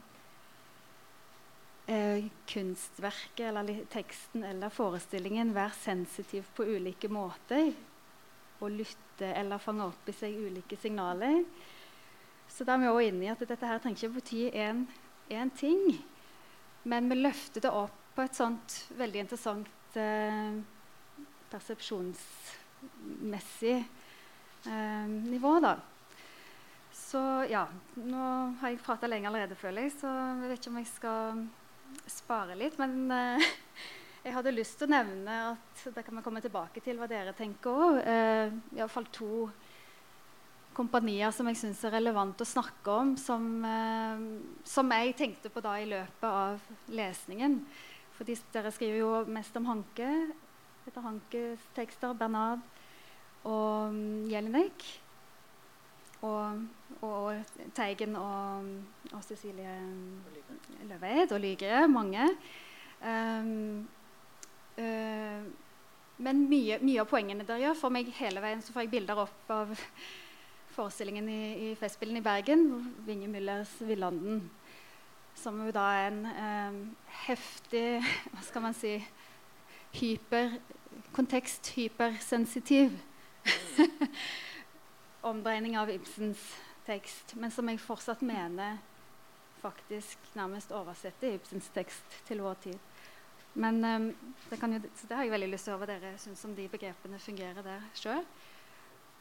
eh, 1.86 2.26
kunstverket 2.50 3.46
eller 3.48 3.84
teksten 3.92 4.44
eller 4.44 4.74
forestillingen 4.74 5.54
være 5.56 5.78
sensitiv 5.78 6.50
på 6.56 6.66
ulike 6.76 7.08
måter. 7.08 7.72
Og 8.60 8.70
lytte 8.70 9.32
eller 9.32 9.62
fange 9.62 9.86
opp 9.88 10.08
i 10.08 10.16
seg 10.16 10.36
ulike 10.36 10.76
signaler. 10.80 11.42
Så 12.48 12.66
da 12.66 12.76
er 12.76 12.84
vi 12.84 12.90
også 12.90 13.08
inne 13.08 13.24
i 13.24 13.32
at 13.32 13.40
dette 13.48 13.66
her 13.66 13.80
trenger 13.82 14.04
ikke 14.04 14.20
bety 14.20 14.42
én 14.54 15.54
ting. 15.56 15.86
Men 16.84 17.08
vi 17.08 17.16
løfter 17.16 17.64
det 17.64 17.72
opp 17.72 18.03
på 18.14 18.22
et 18.22 18.36
sånt 18.36 18.86
veldig 18.98 19.20
interessant 19.24 19.96
eh, 19.98 20.52
persepsjonsmessig 21.50 23.78
eh, 23.78 25.06
nivå. 25.08 25.60
da. 25.64 25.76
Så 26.94 27.18
ja, 27.50 27.66
nå 27.98 28.54
har 28.60 28.68
jeg 28.70 28.82
prata 28.82 29.06
lenge 29.10 29.28
allerede, 29.30 29.54
føler 29.58 29.82
jeg, 29.86 29.92
så 30.00 30.08
jeg 30.10 30.48
vet 30.50 30.58
ikke 30.60 30.72
om 30.72 30.80
jeg 30.80 30.92
skal 30.92 31.20
spare 32.10 32.54
litt. 32.58 32.78
Men 32.80 32.92
eh, 33.14 33.40
jeg 34.26 34.34
hadde 34.36 34.54
lyst 34.54 34.74
til 34.80 34.88
å 34.88 34.94
nevne 34.96 35.32
at 35.52 35.76
det 35.94 36.02
kan 36.06 36.16
vi 36.18 36.24
komme 36.24 36.42
tilbake 36.44 36.78
til 36.84 36.96
hva 36.98 37.06
dere 37.10 37.32
tenker 37.36 37.68
òg. 37.70 37.94
Eh, 38.02 38.46
Iallfall 38.78 39.08
to 39.14 39.32
kompanier 40.74 41.30
som 41.30 41.46
jeg 41.46 41.60
syns 41.60 41.84
er 41.86 41.94
relevant 41.94 42.40
å 42.42 42.48
snakke 42.48 42.90
om, 42.90 43.14
som, 43.20 43.44
eh, 43.64 44.18
som, 44.66 44.90
jeg 44.90 45.14
tenkte 45.18 45.48
på 45.54 45.62
da 45.62 45.76
i 45.78 45.90
løpet 45.90 46.28
av 46.28 46.58
lesningen. 46.90 47.60
Fordi 48.14 48.36
dere 48.54 48.72
skriver 48.74 49.00
jo 49.00 49.12
mest 49.26 49.56
om 49.58 49.66
Hanke. 49.70 50.10
Etter 50.86 51.04
Hankes 51.04 51.64
tekster. 51.76 52.14
Bernard 52.14 52.62
og 53.44 53.88
um, 53.90 54.24
Jelinek. 54.30 54.84
Og, 56.24 56.62
og, 57.04 57.56
Teigen 57.76 58.16
og, 58.16 58.70
og 59.12 59.24
Cecilie 59.26 59.74
Løveid 60.88 61.32
og 61.32 61.40
Lygre. 61.40 61.88
Mange. 61.88 62.28
Um, 63.04 63.88
uh, 64.78 65.44
men 66.24 66.44
mye, 66.48 66.78
mye, 66.78 67.00
av 67.02 67.08
poengene 67.10 67.44
dere 67.44 67.66
gjør, 67.66 67.78
for 67.78 67.92
meg 67.92 68.12
hele 68.20 68.40
veien 68.40 68.62
så 68.62 68.72
får 68.72 68.86
jeg 68.86 68.92
bilder 68.92 69.18
opp 69.24 69.50
av 69.50 69.72
forestillingen 70.76 71.26
i, 71.28 71.40
i 71.66 71.72
Festspillene 71.78 72.22
i 72.22 72.24
Bergen, 72.24 72.68
Vinge 73.06 73.28
Müllers 73.30 73.74
'Villanden', 73.82 74.44
som 75.34 75.58
jo 75.66 75.72
da 75.74 75.84
er 75.98 76.06
en 76.10 76.26
eh, 76.30 76.78
heftig 77.26 77.86
Hva 78.32 78.42
skal 78.46 78.64
man 78.64 78.76
si 78.76 78.94
hyper, 79.94 80.56
kontekst-hypersensitiv 81.14 82.96
omdreining 85.30 85.76
av 85.78 85.90
Ibsens 85.92 86.40
tekst, 86.86 87.36
men 87.40 87.52
som 87.54 87.68
jeg 87.70 87.80
fortsatt 87.80 88.22
mener 88.26 88.78
faktisk 89.62 90.18
nærmest 90.36 90.72
oversetter 90.76 91.36
Ibsens 91.36 91.70
tekst 91.74 92.18
til 92.28 92.42
vår 92.44 92.58
tid. 92.66 92.78
Men 93.54 93.84
eh, 93.84 94.10
det, 94.50 94.58
jo, 94.58 94.80
det, 94.82 95.14
har 95.14 95.22
jeg 95.22 95.34
veldig 95.36 95.52
lyst 95.52 95.68
til 95.68 95.74
å 95.74 95.78
høre 95.78 95.86
hva 95.86 95.92
dere 95.94 96.18
syns 96.20 96.44
om 96.44 96.56
de 96.56 96.66
begrepene 96.68 97.20
fungerer 97.22 97.62
der 97.64 97.86
sjøl. 97.96 98.26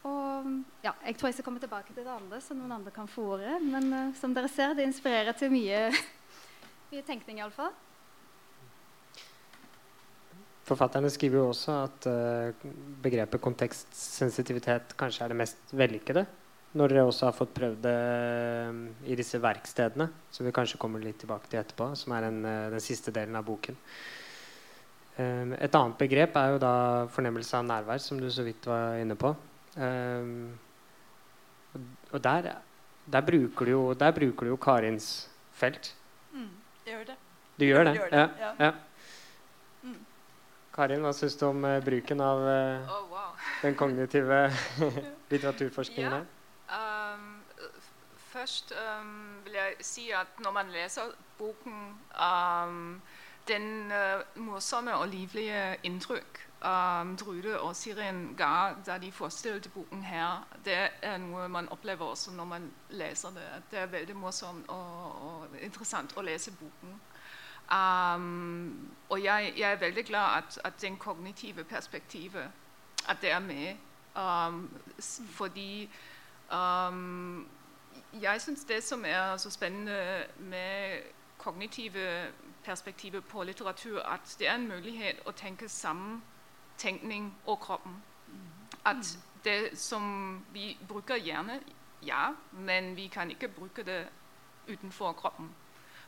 Og 0.03 0.49
ja, 0.83 0.91
jeg 1.07 1.15
tror 1.15 1.29
jeg 1.29 1.37
skal 1.37 1.45
komme 1.47 1.63
tilbake 1.63 1.93
til 1.95 2.03
det 2.03 2.11
andre, 2.11 2.41
så 2.43 2.55
noen 2.57 2.75
andre 2.75 2.91
kan 2.91 3.07
få 3.07 3.23
ordet. 3.37 3.55
Men 3.63 3.87
uh, 3.93 4.11
som 4.19 4.35
dere 4.35 4.51
ser, 4.51 4.75
det 4.75 4.87
inspirerer 4.89 5.35
til 5.37 5.53
mye, 5.53 5.87
mye 6.91 7.03
tenkning, 7.07 7.39
iallfall. 7.39 7.71
Forfatterne 10.67 11.11
skriver 11.11 11.39
jo 11.39 11.49
også 11.51 11.75
at 11.85 12.07
uh, 12.11 12.71
begrepet 13.03 13.43
kontekstsensitivitet 13.43 14.95
kanskje 14.99 15.23
er 15.25 15.31
det 15.31 15.39
mest 15.39 15.71
vellykkede. 15.75 16.25
Når 16.73 16.89
dere 16.89 17.05
også 17.05 17.29
har 17.29 17.37
fått 17.37 17.53
prøvd 17.55 17.79
det 17.85 17.95
uh, 17.95 18.83
i 19.07 19.15
disse 19.19 19.39
verkstedene, 19.39 20.09
som 20.35 20.47
vi 20.47 20.55
kanskje 20.55 20.81
kommer 20.83 21.03
litt 21.03 21.21
tilbake 21.23 21.47
til 21.47 21.61
etterpå, 21.61 21.93
som 21.95 22.17
er 22.17 22.27
en, 22.27 22.43
den 22.75 22.83
siste 22.83 23.15
delen 23.15 23.39
av 23.39 23.47
boken. 23.47 23.79
et 25.13 25.75
annet 25.77 25.97
begrep 25.99 26.35
er 26.41 26.55
jo 26.55 26.59
da 26.59 26.75
fornemmelse 27.13 27.59
av 27.59 27.67
nærvær, 27.69 27.99
som 28.01 28.17
du 28.19 28.31
så 28.33 28.43
vidt 28.43 28.65
var 28.65 28.97
inne 28.97 29.15
på. 29.15 29.29
Og 32.11 32.23
der, 32.23 32.51
der, 33.11 33.21
bruker 33.21 33.65
du 33.65 33.71
jo, 33.71 33.93
der 33.93 34.11
bruker 34.11 34.45
du 34.45 34.51
jo 34.53 34.55
Karins 34.55 35.29
felt. 35.51 35.95
Mm, 36.31 36.49
jeg 36.85 36.93
gjør 36.93 37.03
det. 37.03 37.15
Du 37.59 37.65
gjør 37.65 37.83
det? 37.83 37.93
Gjør 37.93 38.09
det. 38.09 38.29
Ja. 38.39 38.51
ja. 38.65 38.71
Karin, 40.73 41.03
hva 41.05 41.11
syns 41.13 41.35
du 41.37 41.45
om 41.45 41.65
uh, 41.67 41.77
bruken 41.85 42.21
av 42.23 42.39
uh, 42.41 42.93
oh, 42.95 43.03
wow. 43.11 43.33
den 43.63 43.75
kognitive 43.77 44.47
litteraturforskningen? 45.31 46.23
Ja. 46.69 46.79
Um, 47.13 47.43
først 48.31 48.73
um, 48.73 49.43
vil 49.45 49.59
jeg 49.59 49.85
si 49.85 50.07
at 50.17 50.39
når 50.41 50.55
man 50.55 50.71
leser 50.73 51.13
boken 51.37 51.93
um, 52.17 53.01
Den 53.47 53.91
uh, 53.91 54.23
morsomme 54.39 54.95
og 54.95 55.07
livlige 55.11 55.75
inntrykk 55.83 56.39
um, 56.63 57.17
Drude 57.17 57.59
og 57.59 57.75
Sirin 57.75 58.35
ga 58.37 58.73
da 58.85 58.97
de 58.97 59.11
forestilte 59.11 59.69
boken 59.69 60.03
her, 60.03 60.47
det 60.65 60.89
er 61.01 61.17
noe 61.17 61.47
man 61.47 61.69
opplever 61.69 62.05
også 62.05 62.31
når 62.31 62.45
man 62.45 62.71
leser 62.89 63.29
det. 63.29 63.47
Det 63.71 63.79
er 63.79 63.85
veldig 63.85 64.15
morsomt 64.15 64.69
og, 64.69 65.21
og 65.27 65.57
interessant 65.61 66.17
å 66.17 66.21
lese 66.21 66.51
boken. 66.51 66.99
Um, 67.71 68.91
og 69.09 69.23
jeg, 69.23 69.53
jeg, 69.57 69.71
er 69.71 69.79
veldig 69.79 70.05
glad 70.05 70.37
at, 70.37 70.59
at 70.63 70.81
den 70.81 70.97
kognitive 70.97 71.63
perspektivet 71.63 72.51
at 73.09 73.17
det 73.21 73.31
er 73.31 73.39
med. 73.39 73.75
Um, 74.15 74.69
fordi 75.29 75.89
um, 76.51 77.47
jeg 78.21 78.41
syns 78.41 78.63
det 78.63 78.83
som 78.83 79.03
er 79.05 79.37
så 79.37 79.49
spennende 79.49 80.25
med 80.37 81.01
kognitive 81.37 82.27
perspektiver 82.63 83.19
på 83.19 83.43
litteratur, 83.43 83.99
at 84.01 84.35
det 84.39 84.47
er 84.47 84.55
en 84.55 84.67
mulighet 84.67 85.19
å 85.25 85.31
tenke 85.31 85.69
sammen 85.69 86.21
tenkning 86.77 87.37
og 87.45 87.59
kroppen. 87.59 88.03
At 88.85 89.17
det 89.43 89.79
som 89.79 90.45
vi 90.53 90.77
bruker 90.87 91.15
gjerne, 91.15 91.59
ja, 92.05 92.31
men 92.51 92.95
vi 92.95 93.07
kan 93.07 93.31
ikke 93.31 93.47
bruke 93.47 93.83
det 93.83 94.07
utenfor 94.69 95.13
kroppen. 95.13 95.51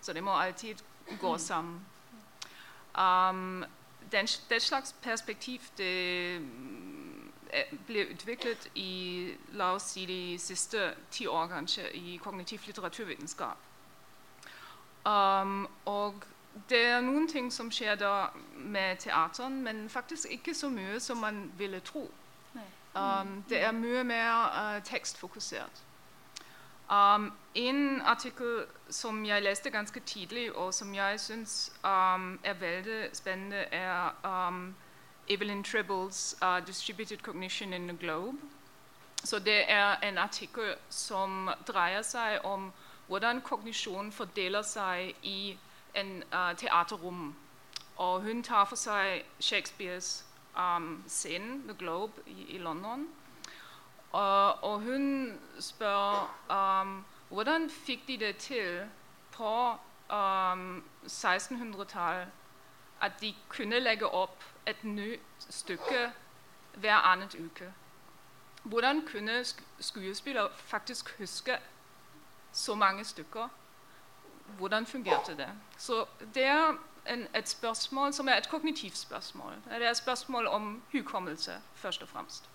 Så 0.02 0.14
det 0.14 0.24
må 0.24 0.32
alltid 0.32 0.76
gå 1.20 1.38
sammen. 1.38 1.86
Um, 3.00 3.66
den, 4.12 4.28
det 4.50 4.62
slags 4.62 4.96
perspektiv 5.02 5.60
det 5.78 6.36
øh, 6.36 6.42
ble 7.88 8.08
utviklet 8.14 8.72
i 8.76 9.34
la 9.52 9.74
oss 9.74 9.84
si, 9.84 10.06
de 10.06 10.40
siste 10.40 10.94
ti 11.12 11.28
år 11.28 11.48
kanskje, 11.48 11.90
i 11.94 12.18
kognitiv 12.24 12.60
litteraturvitenskap. 12.66 13.58
Um, 15.06 15.68
og 15.86 16.24
det 16.70 16.86
er 16.86 17.02
noen 17.02 17.28
ting 17.28 17.54
som 17.54 17.72
skjer 17.72 17.96
da 17.96 18.28
med 18.56 18.98
teateren, 18.98 19.64
men 19.64 19.90
faktisk 19.90 20.28
ikke 20.32 20.54
så 20.54 20.70
mye 20.70 21.00
som 21.00 21.18
man 21.18 21.52
ville 21.58 21.80
tro. 21.80 22.12
Um, 22.96 23.44
det 23.50 23.60
er 23.62 23.72
mye 23.72 24.04
mer 24.04 24.32
uh, 24.56 24.84
tekstfokusert. 24.84 25.84
Um, 26.92 27.34
en 27.56 28.02
artikkel 28.02 28.66
som 28.90 29.26
jeg 29.26 29.44
leste 29.44 29.70
ganske 29.70 30.00
tidlig, 30.00 30.56
og 30.56 30.74
som 30.74 30.96
jeg 30.96 31.20
syns 31.20 31.74
um, 31.84 32.40
er 32.44 32.54
veldig 32.54 33.10
spennende, 33.14 33.58
er 33.58 34.16
um, 34.48 34.76
Evelyn 35.28 35.64
Tribbles 35.64 36.36
uh, 36.42 36.66
'Distributed 36.66 37.18
Cognition 37.18 37.74
in 37.74 37.88
the 37.88 37.98
Globe'. 37.98 38.38
Så 39.24 39.40
Det 39.40 39.72
er 39.72 39.96
en 39.96 40.18
artikkel 40.18 40.76
som 40.90 41.50
dreier 41.68 42.02
seg 42.02 42.40
om 42.44 42.72
hvordan 43.08 43.42
kognisjon 43.42 44.12
fordeler 44.12 44.62
seg 44.62 45.16
i 45.24 45.58
en 45.96 46.24
uh, 46.34 46.56
teaterrom. 46.58 47.36
Og 47.96 48.22
hun 48.22 48.44
tar 48.44 48.66
for 48.66 48.76
seg 48.76 49.26
Shakespeares 49.40 50.26
um, 50.58 51.04
scene, 51.08 51.68
'The 51.68 51.74
Globe', 51.74 52.22
i, 52.26 52.56
i 52.56 52.58
London. 52.58 53.08
Og, 54.12 54.64
og 54.64 54.80
hun 54.82 55.40
spør 55.60 56.36
um, 56.52 57.06
hvordan 57.30 57.70
fikk 57.70 58.08
de 58.08 58.18
det 58.18 58.38
til 58.38 58.86
på 59.32 59.72
um, 60.10 60.84
1600-tallet 61.06 62.28
at 63.02 63.12
de 63.22 63.36
kunne 63.50 63.80
legge 63.80 64.08
opp 64.08 64.44
et 64.66 64.84
nytt 64.84 65.48
stykke 65.50 66.12
hver 66.76 66.96
annet 66.96 67.36
uke? 67.36 67.74
Hvordan 68.64 69.08
kunne 69.08 69.46
skuespillere 69.80 70.50
faktisk 70.56 71.18
huske 71.18 71.58
så 72.52 72.76
mange 72.76 73.04
stykker? 73.04 73.50
Hvordan 74.58 74.86
fungerte 74.86 75.38
det? 75.38 75.50
Så 75.78 76.06
det 76.34 76.44
er 76.44 76.78
en, 77.10 77.28
et 77.36 77.50
spørsmål 77.50 78.14
som 78.14 78.28
er 78.28 78.38
et 78.38 78.50
kognitivt 78.50 78.98
spørsmål. 78.98 79.54
Det 79.70 79.86
er 79.86 79.90
et 79.90 79.98
spørsmål 79.98 80.48
om 80.48 80.84
hukommelse, 80.92 81.62
først 81.74 82.02
og 82.02 82.10
fremst. 82.10 82.50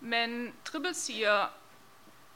Men 0.00 0.54
Tribbel 0.64 0.94
sier 0.94 1.48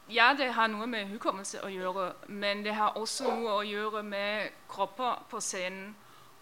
ja, 0.09 0.33
det 0.37 0.53
har 0.53 0.67
noe 0.71 0.87
med 0.87 1.09
hukommelse 1.11 1.59
å 1.63 1.67
gjøre, 1.67 2.13
men 2.27 2.63
det 2.63 2.75
har 2.75 2.95
også 2.95 3.27
noe 3.27 3.57
å 3.59 3.63
gjøre 3.67 4.03
med 4.03 4.53
kropper 4.71 5.25
på 5.29 5.41
scenen 5.43 5.95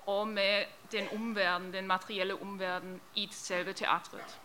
og 0.06 0.28
med 0.28 0.66
den 0.92 1.08
omverden, 1.14 1.72
den 1.74 1.88
materielle 1.88 2.36
omverdenen 2.42 3.00
i 3.16 3.26
selve 3.34 3.74
teatret. 3.74 4.38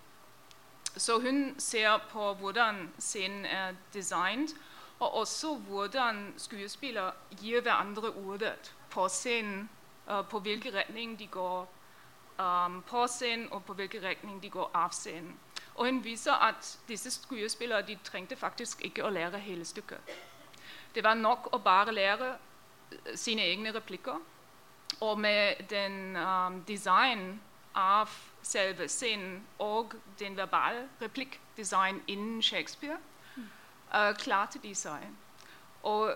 Så 0.97 1.19
hun 1.21 1.55
ser 1.59 2.01
på 2.11 2.33
hvordan 2.35 2.89
scenen 2.99 3.45
er 3.45 3.77
designet, 3.95 4.57
og 5.01 5.15
også 5.15 5.55
hvordan 5.55 6.35
skuespillere 6.37 7.13
gir 7.41 7.61
hverandre 7.61 8.11
ordet 8.11 8.75
på 8.91 9.09
scenen. 9.09 9.71
Uh, 10.11 10.25
på 10.29 10.39
hvilken 10.39 10.75
retning 10.75 11.19
de 11.19 11.27
går 11.27 11.73
um, 12.39 12.83
på 12.83 13.07
scenen, 13.07 13.49
og 13.53 13.65
på 13.65 13.75
hvilken 13.75 14.03
retning 14.03 14.43
de 14.43 14.51
går 14.51 14.71
av 14.75 14.91
scenen. 14.91 15.37
Og 15.75 15.87
hun 15.87 16.05
viser 16.05 16.33
at 16.33 16.79
disse 16.89 17.11
skuespillere 17.11 17.83
de 17.83 17.99
trengte 18.05 18.37
faktisk 18.37 18.83
ikke 18.85 19.05
å 19.05 19.11
lære 19.11 19.39
hele 19.39 19.65
stykket. 19.65 19.99
Det 20.95 21.05
var 21.05 21.15
nok 21.15 21.49
å 21.53 21.59
bare 21.59 21.93
lære 21.93 22.33
uh, 22.33 23.15
sine 23.15 23.43
egne 23.43 23.73
replikker. 23.75 24.19
Og 25.01 25.21
med 25.21 25.55
den 25.71 26.17
um, 26.17 26.65
design 26.69 27.41
av 27.75 28.11
selve 28.43 28.89
scenen 28.89 29.47
og 29.59 29.95
den 30.19 30.37
verbale 30.37 30.89
replikkdesign 31.01 32.03
innen 32.07 32.43
Shakespeare 32.43 32.99
uh, 33.95 34.47
til 34.51 34.63
de 34.63 34.75
seg. 34.75 35.09
Og 35.83 36.15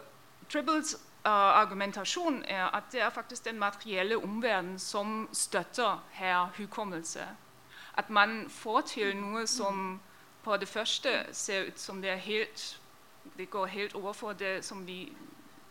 Tribbles 0.53 0.95
uh, 1.27 1.31
argumentasjon 1.31 2.45
er 2.49 2.65
at 2.77 2.83
det 2.93 3.01
er 3.01 3.11
faktisk 3.11 3.45
den 3.45 3.59
materielle 3.59 4.17
omverdenen 4.17 4.79
som 4.79 5.29
støtter 5.33 6.05
her 6.13 6.51
hukommelse. 6.59 7.27
At 7.97 8.11
man 8.11 8.51
får 8.51 8.81
til 8.81 9.17
noe 9.17 9.47
som 9.47 10.01
på 10.45 10.57
det 10.57 10.69
første 10.69 11.27
ser 11.33 11.67
ut 11.67 11.79
som 11.79 12.03
det 12.03 12.11
er 12.11 12.17
helt 12.17 12.81
Det 13.39 13.51
går 13.51 13.67
helt 13.67 13.95
overfor 13.95 14.33
det 14.33 14.65
som 14.65 14.87
vi 14.87 15.17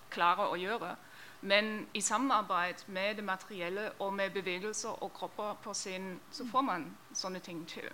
klarer 0.10 0.50
å 0.50 0.56
gjøre. 0.58 0.96
Men 1.42 1.88
i 1.94 2.02
samarbeid 2.02 2.76
med 2.88 3.16
det 3.16 3.24
materielle 3.24 3.92
og 4.00 4.14
med 4.14 4.30
bevegelser 4.30 5.04
og 5.04 5.14
kropper 5.14 5.54
på 5.64 5.74
scenen, 5.74 6.20
så 6.32 6.48
får 6.52 6.62
man 6.62 6.98
sånne 7.14 7.40
ting 7.40 7.68
til. 7.68 7.90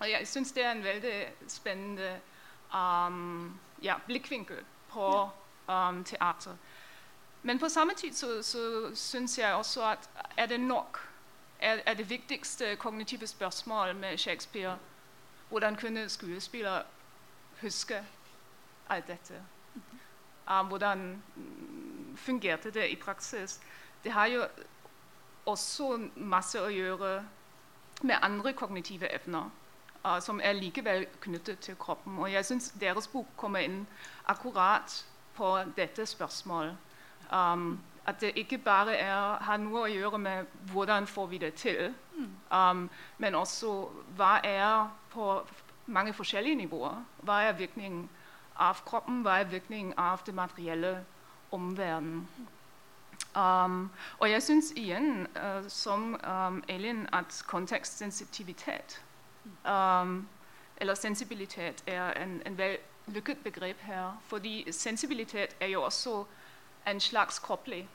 Og 0.00 0.10
jeg 0.10 0.28
syns 0.28 0.52
det 0.52 0.64
er 0.64 0.70
en 0.70 0.84
veldig 0.84 1.28
spennende 1.48 2.20
um, 2.74 3.60
ja, 3.82 3.94
blikkvinkel 4.06 4.64
på 4.88 5.30
um, 5.68 6.04
teater. 6.04 6.56
Men 7.42 7.58
på 7.58 7.68
samme 7.68 7.94
tid 7.94 8.12
så, 8.12 8.42
så 8.42 8.90
syns 8.94 9.38
jeg 9.38 9.54
også 9.54 9.82
at 9.82 10.10
er 10.36 10.46
det 10.46 10.60
nok? 10.60 10.98
Er, 11.60 11.80
er, 11.86 11.94
det 11.94 12.10
viktigste 12.10 12.76
kognitive 12.76 13.26
spørsmål 13.26 13.96
med 13.96 14.18
Shakespeare 14.18 14.78
hvordan 15.48 15.76
kunne 15.76 16.08
skuespillere 16.08 16.82
huske 17.62 18.04
alt 18.88 19.06
dette? 19.06 19.42
Um, 20.50 20.66
hvordan 20.66 21.22
fungerte 22.16 22.70
det 22.70 22.88
i 22.90 22.96
praksis? 22.96 23.60
Det 24.04 24.12
har 24.12 24.26
jo 24.26 24.44
også 25.46 26.08
masse 26.16 26.60
å 26.60 26.68
gjøre 26.68 27.24
med 28.02 28.16
andre 28.22 28.52
kognitive 28.52 29.08
evner. 29.14 29.50
Som 30.20 30.40
er 30.44 30.52
likevel 30.52 31.06
knyttet 31.20 31.58
til 31.58 31.76
kroppen. 31.76 32.18
Og 32.18 32.32
jeg 32.32 32.44
syns 32.44 32.70
deres 32.80 33.08
bok 33.08 33.26
kommer 33.36 33.60
inn 33.60 33.82
akkurat 34.30 35.04
på 35.36 35.58
dette 35.76 36.06
spørsmålet. 36.06 36.76
Um, 37.32 37.80
at 38.06 38.20
det 38.20 38.32
ikke 38.34 38.58
bare 38.58 38.96
er, 38.96 39.36
har 39.44 39.56
noe 39.60 39.82
å 39.84 39.90
gjøre 39.92 40.18
med 40.18 40.46
hvordan 40.72 41.06
får 41.06 41.26
vi 41.26 41.38
det 41.38 41.50
til, 41.60 41.90
um, 42.50 42.86
men 43.18 43.34
også 43.34 43.72
hva 44.16 44.38
er 44.44 44.88
på 45.12 45.26
mange 45.86 46.14
forskjellige 46.16 46.56
nivåer. 46.56 47.02
Hva 47.20 47.42
er 47.44 47.58
virkningen 47.58 48.08
av 48.56 48.80
kroppen, 48.86 49.20
hva 49.22 49.40
er 49.42 49.50
virkningen 49.52 49.92
av 49.96 50.24
det 50.26 50.34
materielle 50.34 50.94
omverdenen. 51.52 52.24
Um, 53.36 53.90
og 54.18 54.30
jeg 54.30 54.42
syns 54.42 54.72
igjen, 54.76 55.26
uh, 55.36 55.68
som 55.68 56.14
um, 56.24 56.62
Elin, 56.68 57.04
at 57.12 57.42
kontekstsensitivitet 57.46 59.02
um, 59.64 60.28
eller 60.76 60.94
sensibilitet 60.94 61.84
er 61.86 62.12
en, 62.22 62.42
en 62.46 62.58
vellykket 62.58 63.38
begrep 63.44 63.80
her. 63.80 64.20
Fordi 64.22 64.72
sensibilitet 64.72 65.56
er 65.60 65.66
jo 65.66 65.82
også 65.82 66.24
en 66.86 67.00
slags 67.00 67.38
kroppelig 67.38 67.88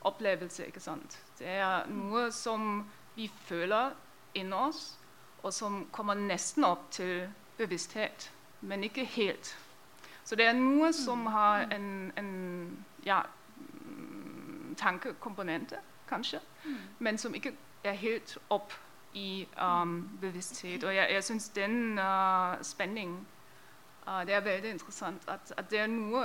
opplevelse. 0.00 0.66
ikke 0.66 0.80
sant? 0.80 1.22
Det 1.38 1.46
er 1.46 1.86
noe 1.86 2.30
som 2.32 2.86
vi 3.16 3.30
føler 3.46 3.90
inni 4.34 4.54
oss, 4.54 4.98
og 5.42 5.52
som 5.52 5.86
kommer 5.92 6.14
nesten 6.14 6.64
opp 6.64 6.90
til 6.90 7.28
bevissthet, 7.58 8.32
men 8.60 8.84
ikke 8.84 9.04
helt. 9.04 9.56
Så 10.24 10.36
det 10.36 10.46
er 10.46 10.52
noe 10.52 10.92
som 10.92 11.26
har 11.26 11.68
en, 11.72 12.12
en 12.16 12.86
ja, 13.06 13.22
tankekomponente, 14.76 15.78
kanskje, 16.08 16.40
men 16.98 17.18
som 17.18 17.34
ikke 17.34 17.52
er 17.84 17.92
helt 17.92 18.38
opp 18.50 18.72
i 19.14 19.48
um, 19.62 20.18
bevissthet. 20.20 20.84
Og 20.84 20.94
jeg, 20.94 21.08
jeg 21.12 21.24
syns 21.24 21.48
den 21.48 21.98
uh, 21.98 22.62
spenningen 22.62 23.26
uh, 24.06 24.26
det 24.26 24.34
er 24.34 24.40
veldig 24.40 24.70
interessant. 24.70 25.22
At, 25.28 25.52
at 25.56 25.70
det 25.70 25.78
er 25.78 25.86
noe 25.86 26.24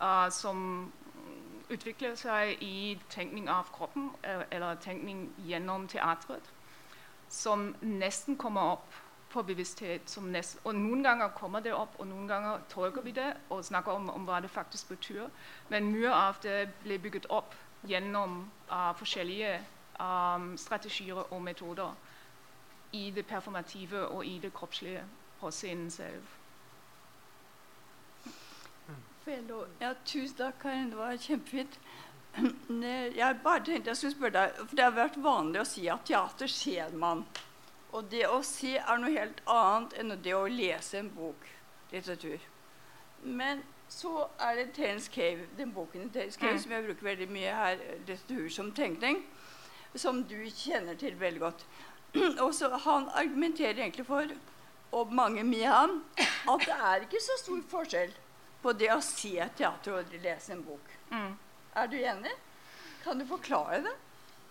uh, 0.00 0.30
som 0.30 0.92
utvikler 1.70 2.14
seg 2.16 2.62
i 2.64 2.98
tenkning 3.10 3.48
av 3.52 3.68
kroppen, 3.72 4.08
eller 4.24 4.78
tenkning 4.80 5.26
gjennom 5.44 5.84
teatret, 5.88 6.46
som 7.28 7.74
nesten 7.82 8.38
kommer 8.40 8.72
opp 8.78 8.94
på 9.28 9.42
bevissthet. 9.42 10.16
Nesten, 10.24 10.60
og 10.64 10.74
Noen 10.74 11.02
ganger 11.04 11.28
kommer 11.36 11.60
det 11.60 11.74
opp, 11.76 11.98
og 12.00 12.06
noen 12.08 12.28
ganger 12.28 12.62
tolker 12.72 13.04
vi 13.04 13.12
det 13.12 13.34
og 13.50 13.64
snakker 13.64 13.92
om, 13.92 14.08
om 14.10 14.24
hva 14.24 14.40
det 14.40 14.50
faktisk 14.50 14.88
betyr. 14.88 15.26
Men 15.68 15.92
mye 15.92 16.12
av 16.14 16.40
det 16.42 16.70
blir 16.82 16.98
bygget 16.98 17.28
opp 17.28 17.52
gjennom 17.86 18.46
forskjellige 18.96 19.58
um, 20.00 20.56
strategier 20.56 21.20
og 21.20 21.42
metoder 21.42 21.92
i 22.92 23.10
det 23.10 23.26
performative 23.26 24.06
og 24.08 24.26
i 24.26 24.38
det 24.42 24.52
kroppslige 24.54 25.04
på 25.40 25.50
scenen 25.50 25.90
selv. 25.90 26.22
Ja, 29.80 29.92
tusen 30.04 30.36
takk, 30.36 30.54
Karin. 30.62 30.90
Det 30.90 30.96
var 30.96 31.16
kjempefint. 31.20 31.78
Jeg 33.18 33.40
bare 33.44 33.64
tenkte 33.64 33.90
jeg 33.90 33.96
skulle 33.96 34.14
spørre 34.14 34.34
deg, 34.36 34.60
for 34.68 34.76
Det 34.76 34.84
har 34.84 34.94
vært 34.96 35.18
vanlig 35.20 35.60
å 35.60 35.68
si 35.68 35.88
at 35.92 36.06
teater 36.08 36.48
ser 36.48 36.94
man. 36.96 37.24
Og 37.92 38.08
det 38.12 38.26
å 38.28 38.42
se 38.44 38.76
er 38.78 39.00
noe 39.00 39.12
helt 39.12 39.42
annet 39.48 39.96
enn 40.00 40.14
det 40.24 40.34
å 40.36 40.46
lese 40.48 41.00
en 41.00 41.10
bok, 41.12 41.48
litteratur. 41.92 42.40
Men 43.24 43.62
så 43.88 44.28
er 44.44 44.56
det 44.56 44.72
Terence 44.76 45.10
Cave, 45.12 45.48
den 45.56 45.72
boken 45.72 46.10
Terence 46.12 46.38
Cave, 46.40 46.56
mm. 46.56 46.62
som 46.64 46.72
jeg 46.72 46.84
bruker 46.84 47.08
veldig 47.08 47.28
mye 47.32 47.54
her, 47.56 47.84
litteratur 48.06 48.48
som 48.52 48.72
tenkning, 48.76 49.22
som 49.96 50.20
du 50.28 50.36
kjenner 50.52 50.98
til 51.00 51.16
veldig 51.20 51.40
godt. 51.40 51.64
Og 52.44 52.54
så 52.54 52.68
Han 52.84 53.08
argumenterer 53.14 53.82
egentlig 53.82 54.06
for, 54.06 54.24
og 54.92 55.12
mange 55.12 55.44
med 55.44 55.64
ham, 55.64 56.04
at 56.18 56.60
det 56.64 56.76
er 56.84 57.04
ikke 57.04 57.20
så 57.20 57.36
stor 57.42 57.60
forskjell 57.70 58.14
på 58.62 58.72
det 58.72 58.88
å 58.94 59.00
se 59.04 59.36
teater 59.56 59.98
og 59.98 60.14
lese 60.22 60.52
en 60.52 60.64
bok. 60.64 60.94
Mm. 61.10 61.34
Er 61.76 61.86
du 61.86 61.96
enig? 61.96 62.32
Kan 63.04 63.20
du 63.20 63.26
forklare 63.26 63.82
det? 63.84 63.94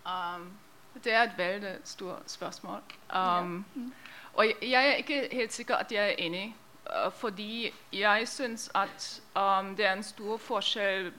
Um, 0.05 0.51
det 1.03 1.14
er 1.14 1.24
et 1.24 1.38
veldig 1.38 1.74
stort 1.84 2.32
spørsmål. 2.32 2.82
Um, 3.10 3.16
ja. 3.16 3.41
mm. 3.76 3.93
Og 4.34 4.45
jeg 4.62 4.89
er 4.89 4.95
ikke 4.95 5.28
helt 5.32 5.53
sikker 5.53 5.76
at 5.76 5.91
jeg 5.91 6.10
er 6.10 6.16
enig. 6.18 6.55
Uh, 6.86 7.12
fordi 7.12 7.74
jeg 7.93 8.28
syns 8.28 8.72
at 8.76 9.22
um, 9.36 9.76
det 9.76 9.86
er 9.86 9.93
en 9.93 10.03
stor 10.03 10.38
forskjell 10.38 11.12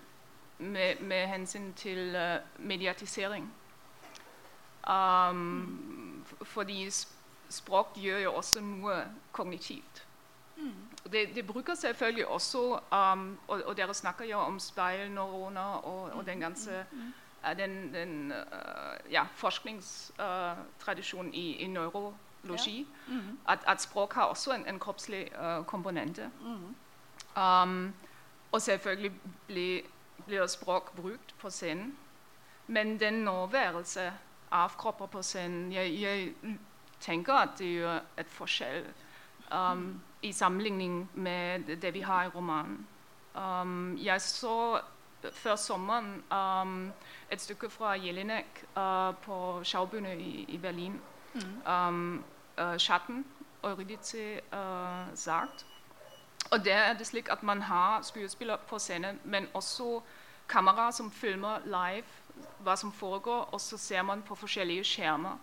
med, 0.59 1.01
med 1.01 1.26
hensyn 1.26 1.72
til 1.72 2.16
uh, 2.16 2.39
mediatisering. 2.59 3.53
Um, 4.89 6.07
fordi 6.49 6.90
språk 7.49 7.86
gjør 7.96 8.18
jo 8.18 8.34
også 8.34 8.61
noe 8.61 9.05
kognitivt. 9.32 10.05
Mm. 10.57 10.72
Det, 11.12 11.28
det, 11.34 11.46
bruker 11.46 11.74
selvfølgelig 11.74 12.26
også 12.26 12.80
um, 12.92 13.38
og, 13.49 13.62
og, 13.62 13.76
dere 13.76 13.94
snakker 13.94 14.24
jo 14.24 14.38
om 14.38 14.61
speilneuroner 14.61 15.61
og, 15.61 16.12
og 16.12 16.26
den 16.26 16.40
ganske 16.40 16.84
uh, 16.92 17.57
den, 17.57 17.94
den 17.94 18.32
uh, 18.32 19.12
ja, 19.12 19.26
forskningstradisjonen 19.34 21.30
uh, 21.30 21.36
i, 21.38 21.53
i, 21.53 21.66
neurologi. 21.66 22.86
Ja. 23.09 23.12
Mm 23.12 23.20
-hmm. 23.20 23.53
at, 23.53 23.59
at, 23.66 23.82
språk 23.82 24.12
har 24.12 24.22
også 24.22 24.53
en, 24.53 24.66
en 24.68 24.78
kroppslig 24.78 25.32
komponente. 25.66 26.30
Mm 26.40 26.57
-hmm. 26.57 27.40
um, 27.40 27.94
og 28.53 28.62
selvfølgelig 28.62 29.12
blir, 29.46 29.80
blir 30.26 30.46
språk 30.46 30.96
brukt 30.96 31.34
på 31.38 31.51
scenen. 31.51 31.99
Men 32.66 33.01
den 33.01 33.14
nåværelse 33.14 34.12
av 34.53 34.76
kropper 34.78 35.07
på 35.07 35.22
scenen 35.22 35.72
jeg, 35.72 36.01
jeg 36.01 36.57
tenker 37.01 37.32
at 37.32 37.59
det 37.59 37.72
gjør 37.72 38.01
et 38.18 38.30
forskjell. 38.30 38.84
Um, 39.53 40.01
i 40.22 40.32
sammenligning 40.32 41.11
med 41.14 41.76
det 41.82 41.94
vi 41.94 42.01
har 42.01 42.24
i 42.24 42.28
romanen. 42.28 42.86
Um, 43.34 43.99
jeg 44.03 44.20
så 44.20 44.80
før 45.32 45.57
sommeren 45.57 46.22
um, 46.32 46.92
et 47.30 47.40
stykke 47.40 47.70
fra 47.70 47.94
Jelinek 47.94 48.64
uh, 48.76 49.14
på 49.22 49.61
Schaubühne 49.64 50.16
i, 50.18 50.44
i 50.49 50.59
Berlin. 50.59 51.01
Mm. 51.34 51.72
Um, 51.72 52.24
uh, 52.59 52.74
'Schatten', 52.74 53.24
Eurydice 53.64 54.40
uh, 54.53 55.14
sagt. 55.14 55.66
Og 56.51 56.64
der 56.64 56.76
er 56.76 56.92
det 56.99 57.07
slik 57.07 57.28
at 57.30 57.42
man 57.42 57.62
har 57.62 58.03
skuespillere 58.03 58.59
på 58.68 58.78
scenen, 58.78 59.20
men 59.24 59.46
også 59.55 60.01
kamera 60.49 60.92
som 60.92 61.11
filmer 61.11 61.59
live 61.64 62.05
hva 62.59 62.76
som 62.76 62.93
foregår, 62.93 63.49
og 63.53 63.61
så 63.61 63.76
ser 63.78 64.03
man 64.03 64.22
på 64.22 64.34
forskjellige 64.34 64.84
skjermer. 64.84 65.39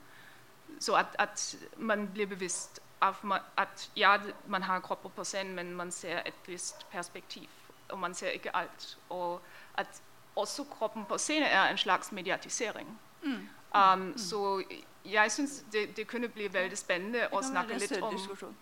Så 0.80 0.96
at, 0.96 1.16
at 1.20 1.56
man 1.78 2.08
blir 2.14 2.26
bevisst 2.26 2.82
av 3.02 3.16
at 3.58 3.92
ja, 3.96 4.18
man 4.48 4.64
har 4.64 4.80
kropper 4.80 5.10
på 5.10 5.24
scenen, 5.24 5.56
men 5.56 5.74
man 5.74 5.92
ser 5.92 6.22
et 6.26 6.48
visst 6.48 6.90
perspektiv. 6.90 7.50
Og 7.90 8.00
man 8.00 8.14
ser 8.14 8.30
ikke 8.30 8.56
alt. 8.56 8.98
Og 9.10 9.42
at 9.78 10.02
også 10.36 10.64
kroppen 10.64 11.06
på 11.06 11.18
scenen 11.18 11.48
er 11.48 11.70
en 11.70 11.78
slags 11.78 12.12
mediatisering. 12.12 13.00
Mm. 13.24 13.32
Um, 13.32 14.00
mm. 14.00 14.18
Så 14.18 14.64
jeg 15.06 15.32
syns 15.32 15.64
det, 15.72 15.98
det, 15.98 16.08
kunne 16.08 16.28
bli 16.28 16.54
veldig 16.54 16.78
spennende 16.78 17.28
å 17.32 17.42
snakke 17.42 17.78
litt 17.78 17.98
om 18.02 18.16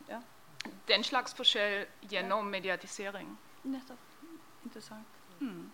ja. 0.10 0.20
den 0.88 1.04
slags 1.04 1.34
forskjell 1.34 1.86
gjennom 2.12 2.46
mediatisering. 2.46 3.38
Nettopp. 3.64 4.00
Interessant. 4.64 5.08
Mm. 5.40 5.72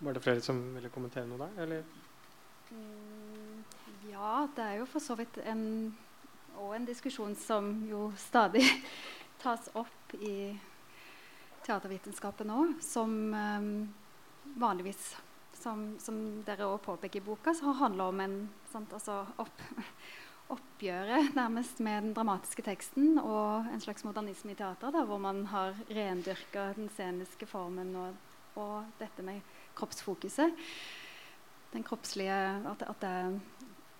Var 0.00 0.16
det 0.16 0.22
flere 0.24 0.40
som 0.40 0.60
ville 0.74 0.88
kommentere 0.92 1.28
noe 1.28 1.40
der? 1.42 1.62
Eller? 1.62 1.82
Mm, 2.70 3.64
ja, 4.08 4.48
det 4.56 4.64
er 4.64 4.78
jo 4.80 4.88
for 4.88 5.04
så 5.04 5.16
vidt 5.18 5.36
en, 5.44 5.64
og 6.56 6.74
en 6.76 6.88
diskusjon 6.88 7.36
som 7.36 7.72
jo 7.88 8.08
stadig 8.16 8.64
tas 9.42 9.68
opp 9.76 10.14
i 10.16 10.54
teatervitenskapen 11.66 12.48
nå, 12.48 12.62
som 12.80 13.12
um, 13.34 13.74
vanligvis 14.56 15.12
som, 15.60 15.84
som 16.00 16.16
dere 16.46 16.64
også 16.64 16.84
påpeker 16.84 17.20
i 17.20 17.24
boka, 17.24 17.54
så 17.54 17.74
handler 17.76 18.08
om 18.08 18.20
en 18.24 18.36
sant, 18.72 18.92
altså 18.96 19.20
opp, 19.36 19.64
oppgjøret 20.56 21.34
nærmest 21.36 21.82
med 21.84 22.06
den 22.06 22.14
dramatiske 22.16 22.64
teksten 22.66 23.18
og 23.20 23.68
en 23.68 23.84
slags 23.84 24.04
modernisme 24.08 24.54
i 24.54 24.58
teater, 24.58 24.96
hvor 25.04 25.20
man 25.20 25.44
har 25.52 25.76
rendyrka 25.90 26.70
den 26.78 26.88
sceniske 26.96 27.48
formen 27.50 27.92
og, 28.00 28.16
og 28.56 28.88
dette 28.98 29.26
med 29.26 29.44
kroppsfokuset. 29.80 30.54
Den 31.72 31.84
kroppslige 31.86 32.36
at, 32.70 32.82
at, 32.82 33.02
det, 33.02 33.40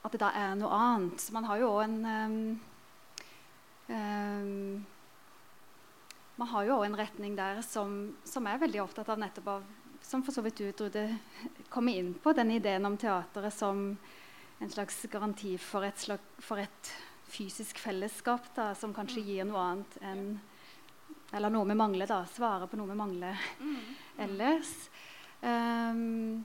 at, 0.04 0.12
det, 0.12 0.20
da 0.22 0.30
er 0.36 0.56
noe 0.58 0.70
annet. 0.74 1.20
Så 1.22 1.34
man 1.36 1.46
har 1.48 1.60
jo 1.60 1.74
òg 1.74 1.82
en 1.86 1.98
um, 2.06 2.38
um, 3.88 4.86
Man 6.40 6.48
har 6.48 6.64
jo 6.64 6.78
òg 6.78 6.86
en 6.86 6.96
retning 6.96 7.36
der 7.36 7.60
som, 7.66 8.14
som, 8.24 8.46
er 8.48 8.62
veldig 8.62 8.80
opptatt 8.82 9.10
av 9.12 9.20
nettopp 9.20 9.52
av 9.58 9.68
Som 10.02 10.24
for 10.24 10.32
så 10.32 10.42
vidt 10.42 10.56
du, 10.56 10.70
Trude, 10.72 11.04
kommer 11.68 11.94
inn 11.94 12.14
på, 12.14 12.32
den 12.32 12.54
ideen 12.56 12.88
om 12.88 12.96
teateret 12.96 13.54
som 13.54 13.90
en 14.60 14.70
slags 14.70 15.02
garanti 15.12 15.54
for 15.60 15.84
et, 15.84 15.98
slag, 16.00 16.20
for 16.40 16.60
et 16.60 16.92
fysisk 17.30 17.78
fellesskap 17.78 18.50
da, 18.56 18.72
som 18.74 18.94
kanskje 18.96 19.22
gir 19.24 19.46
noe 19.48 19.60
annet 19.62 20.00
enn 20.04 20.24
Eller 21.30 21.52
noe 21.54 21.68
vi 21.68 21.76
mangler, 21.78 22.08
da. 22.10 22.24
Svarer 22.26 22.66
på 22.66 22.74
noe 22.74 22.90
vi 22.90 22.96
mangler 22.98 23.38
mm. 23.60 23.82
ellers. 24.24 24.72
Um, 25.40 26.44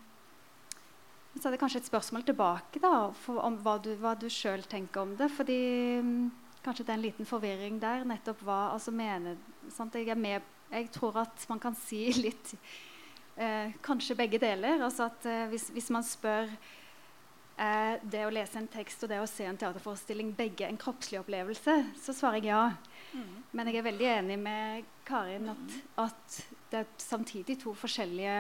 så 1.36 1.50
er 1.50 1.56
det 1.56 1.60
kanskje 1.60 1.82
et 1.84 1.90
spørsmål 1.90 2.24
tilbake 2.24 2.80
da, 2.80 3.10
om 3.44 3.58
hva 3.64 3.76
du, 3.84 3.92
hva 4.00 4.14
du 4.16 4.30
sjøl 4.32 4.64
tenker 4.72 5.04
om 5.04 5.16
det. 5.20 5.28
fordi 5.36 5.60
um, 6.00 6.32
kanskje 6.64 6.86
det 6.86 6.94
er 6.94 7.00
en 7.00 7.06
liten 7.06 7.28
forvirring 7.28 7.80
der. 7.82 8.06
nettopp 8.08 8.44
hva 8.48 8.60
altså 8.72 8.94
mener, 8.96 9.36
jeg, 9.68 10.18
med, 10.18 10.42
jeg, 10.72 10.90
tror 10.96 11.20
at 11.26 11.46
man 11.50 11.60
kan 11.60 11.76
si 11.76 12.08
litt 12.26 12.56
uh, 12.56 13.76
Kanskje 13.84 14.16
begge 14.16 14.40
deler. 14.40 14.82
altså 14.82 15.10
at 15.10 15.28
uh, 15.28 15.46
hvis, 15.52 15.70
hvis, 15.76 15.92
man 15.92 16.08
spør 16.08 16.48
uh, 16.48 17.96
det 18.00 18.24
å 18.24 18.32
lese 18.32 18.62
en 18.62 18.72
tekst 18.72 19.04
og 19.04 19.12
det 19.12 19.20
å 19.20 19.28
se 19.28 19.44
en 19.50 19.60
teaterforestilling 19.60 20.32
begge 20.38 20.70
en 20.70 20.80
kroppslig 20.80 21.20
opplevelse, 21.20 21.82
så 22.00 22.16
svarer 22.16 22.40
jeg 22.40 22.54
ja. 22.54 22.70
Mm. 23.12 23.44
Men 23.52 23.68
jeg 23.68 23.82
er 23.82 23.90
veldig 23.92 24.08
enig 24.14 24.40
med 24.40 24.88
Karin 25.06 25.52
at, 25.52 25.76
at 26.08 26.40
det 26.72 26.86
er 26.86 26.96
samtidig 26.98 27.60
to 27.60 27.76
forskjellige 27.76 28.40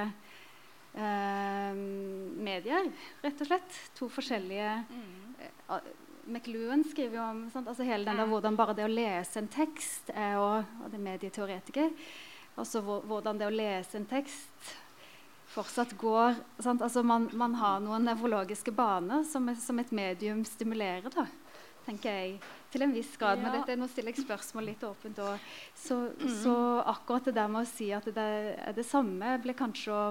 eh, 0.96 1.84
medier, 2.48 2.90
rett 3.24 3.44
og 3.44 3.52
slett. 3.52 3.82
To 4.00 4.10
forskjellige 4.12 4.72
mm. 4.90 5.36
eh, 5.46 5.92
McLuhan 6.26 6.84
skriver 6.90 7.20
jo 7.20 7.26
om? 7.26 7.44
Altså 7.62 7.84
hele 7.86 8.08
den 8.08 8.18
der, 8.18 8.30
hvordan 8.30 8.58
bare 8.58 8.74
det 8.78 8.88
å 8.88 8.92
lese 8.92 9.42
en 9.42 9.52
tekst 9.52 10.10
er 10.16 10.40
og, 10.42 10.64
og 10.82 10.90
det 10.90 10.98
er 10.98 11.06
medieteoretiker. 11.12 11.94
Altså 12.56 12.82
hvordan 12.82 13.38
det 13.38 13.50
å 13.50 13.54
lese 13.54 14.00
en 14.00 14.10
tekst 14.10 14.76
fortsatt 15.56 15.94
går 16.00 16.36
altså 16.66 17.04
man, 17.04 17.30
man, 17.34 17.56
har 17.60 17.80
noen 17.84 18.08
nevrologiske 18.10 18.74
baner 18.76 19.24
som, 19.28 19.48
som, 19.56 19.80
et 19.80 19.92
medium 19.96 20.44
stimulerer. 20.48 21.12
da, 21.14 21.28
tenker 21.86 22.12
jeg, 22.12 22.40
Til 22.74 22.84
en 22.84 22.96
viss 22.96 23.14
grad. 23.18 23.40
Ja. 23.40 23.46
Men 23.46 23.60
dette, 23.60 23.78
nå 23.80 23.88
stiller 23.92 24.12
jeg 24.12 24.26
spørsmål 24.26 24.72
litt 24.72 24.84
åpent. 24.84 25.22
Så, 25.78 26.00
mm. 26.12 26.32
så, 26.42 26.56
akkurat 26.96 27.30
det 27.30 27.36
der 27.38 27.52
med 27.52 27.64
å 27.64 27.70
si 27.70 27.92
at 27.96 28.08
det 28.16 28.26
er 28.58 28.76
det 28.76 28.88
samme, 28.88 29.38
blir 29.44 29.58
kanskje 29.58 29.94
å 29.94 30.06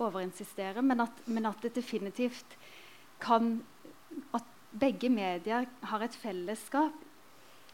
overinsistere, 0.00 0.82
men 0.82 1.04
at, 1.06 1.22
men 1.26 1.48
at 1.50 1.60
det 1.62 1.74
definitivt 1.76 2.56
kan 3.20 3.60
At 4.34 4.46
begge 4.80 5.08
medier 5.08 5.66
har 5.86 6.02
et 6.02 6.14
fellesskap 6.18 6.94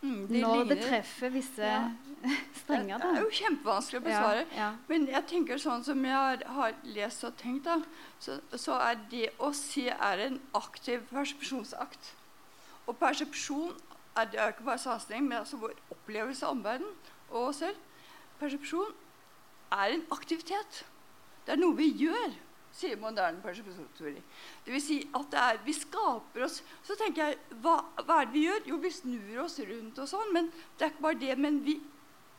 mm, 0.01 0.27
de 0.29 0.41
når 0.41 0.65
det 0.71 0.77
treffer 0.83 1.33
visse 1.33 1.65
ja. 1.65 1.91
strenger. 2.61 2.99
Det, 2.99 3.07
det, 3.07 3.21
er 3.21 3.25
jo 3.25 3.33
kjempevanskelig 3.39 4.01
å 4.01 4.05
besvare. 4.05 4.43
Ja, 4.51 4.59
ja. 4.59 4.69
Men 4.91 5.07
jeg 5.11 5.29
tenker 5.31 5.61
sånn 5.61 5.85
som 5.87 6.05
jeg 6.05 6.17
har, 6.17 6.45
har 6.59 6.77
lest 6.97 7.25
og 7.29 7.37
tenkt, 7.41 7.69
da, 7.69 7.79
så, 8.23 8.39
så, 8.53 8.79
er 8.81 9.01
det 9.13 9.31
å 9.39 9.53
si 9.57 9.87
er 9.93 10.25
en 10.27 10.39
aktiv 10.59 11.05
persepsjonsakt. 11.13 12.13
Og 12.87 12.97
persepsjon 13.01 13.73
er, 14.17 14.29
det 14.33 14.41
er 14.41 14.55
ikke 14.55 14.69
bare 14.69 14.83
sansing, 14.83 15.29
men 15.29 15.41
altså 15.43 15.61
vår 15.61 15.77
opplevelse 15.93 16.47
av 16.47 16.57
omverdenen 16.57 17.15
og 17.31 17.51
oss 17.51 17.63
selv. 17.65 17.81
Persepsjon 18.41 18.93
er 19.75 19.97
en 19.97 20.05
aktivitet. 20.15 20.85
Det 21.47 21.55
er 21.55 21.61
noe 21.61 21.77
vi 21.79 21.93
gjør, 21.95 22.33
sier 22.75 22.99
moderne 23.01 23.41
persepsjonsteori. 23.45 24.19
Det 24.67 24.75
vil 24.75 24.83
si 24.83 24.99
at 25.17 25.37
er, 25.41 25.61
vi 25.65 25.73
skaper 25.73 26.45
oss 26.45 26.59
Så 26.85 26.97
tenker 26.99 27.31
jeg, 27.31 27.39
hva, 27.63 27.79
hva, 28.03 28.19
er 28.21 28.27
det 28.27 28.35
vi 28.35 28.43
gjør? 28.45 28.67
Jo, 28.73 28.81
vi 28.83 28.91
snur 28.93 29.45
oss 29.45 29.61
rundt 29.63 30.01
og 30.03 30.11
sånn. 30.11 30.35
Men 30.35 30.51
det 30.51 30.85
er 30.85 30.93
ikke 30.93 31.07
bare 31.07 31.21
det. 31.23 31.39
Men 31.41 31.63
vi 31.65 31.79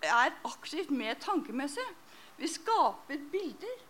er 0.05 0.35
aktivt 0.45 0.91
med 0.93 1.17
tankemessig. 1.23 1.87
Vi 2.37 2.51
skaper 2.51 3.23
bilder. 3.31 3.83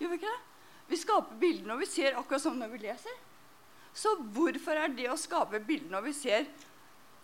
Gjør 0.00 0.14
vi 0.14 0.20
ikke 0.22 0.30
det? 0.30 0.40
Vi 0.88 1.00
skaper 1.00 1.38
bilder 1.40 1.72
når 1.72 1.82
vi 1.82 1.90
ser 1.90 2.16
akkurat 2.20 2.44
som 2.44 2.56
når 2.60 2.72
vi 2.76 2.82
leser. 2.86 3.20
Så 3.94 4.16
hvorfor 4.34 4.78
er 4.78 4.94
det 4.94 5.10
å 5.10 5.18
skape 5.20 5.60
bilder 5.66 5.92
når 5.92 6.08
vi 6.08 6.16
ser 6.16 6.48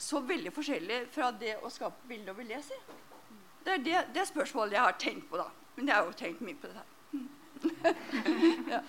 så 0.00 0.20
veldig 0.24 0.52
forskjellig 0.54 1.00
fra 1.12 1.32
det 1.36 1.56
å 1.60 1.72
skape 1.72 2.06
bilder 2.08 2.32
når 2.32 2.38
vi 2.38 2.50
leser? 2.52 2.86
Det 3.64 3.74
er 3.74 3.82
det, 3.84 3.98
det 4.14 4.28
spørsmålet 4.30 4.78
jeg 4.78 4.86
har 4.86 4.96
tenkt 5.00 5.28
på, 5.28 5.40
da. 5.40 5.50
Men 5.76 5.90
jeg 5.90 5.96
har 5.96 6.08
jo 6.08 6.16
tenkt 6.16 6.44
mye 6.44 6.56
på 6.60 6.70
det 6.70 6.78
her. 6.78 6.96
ja. 8.72 8.80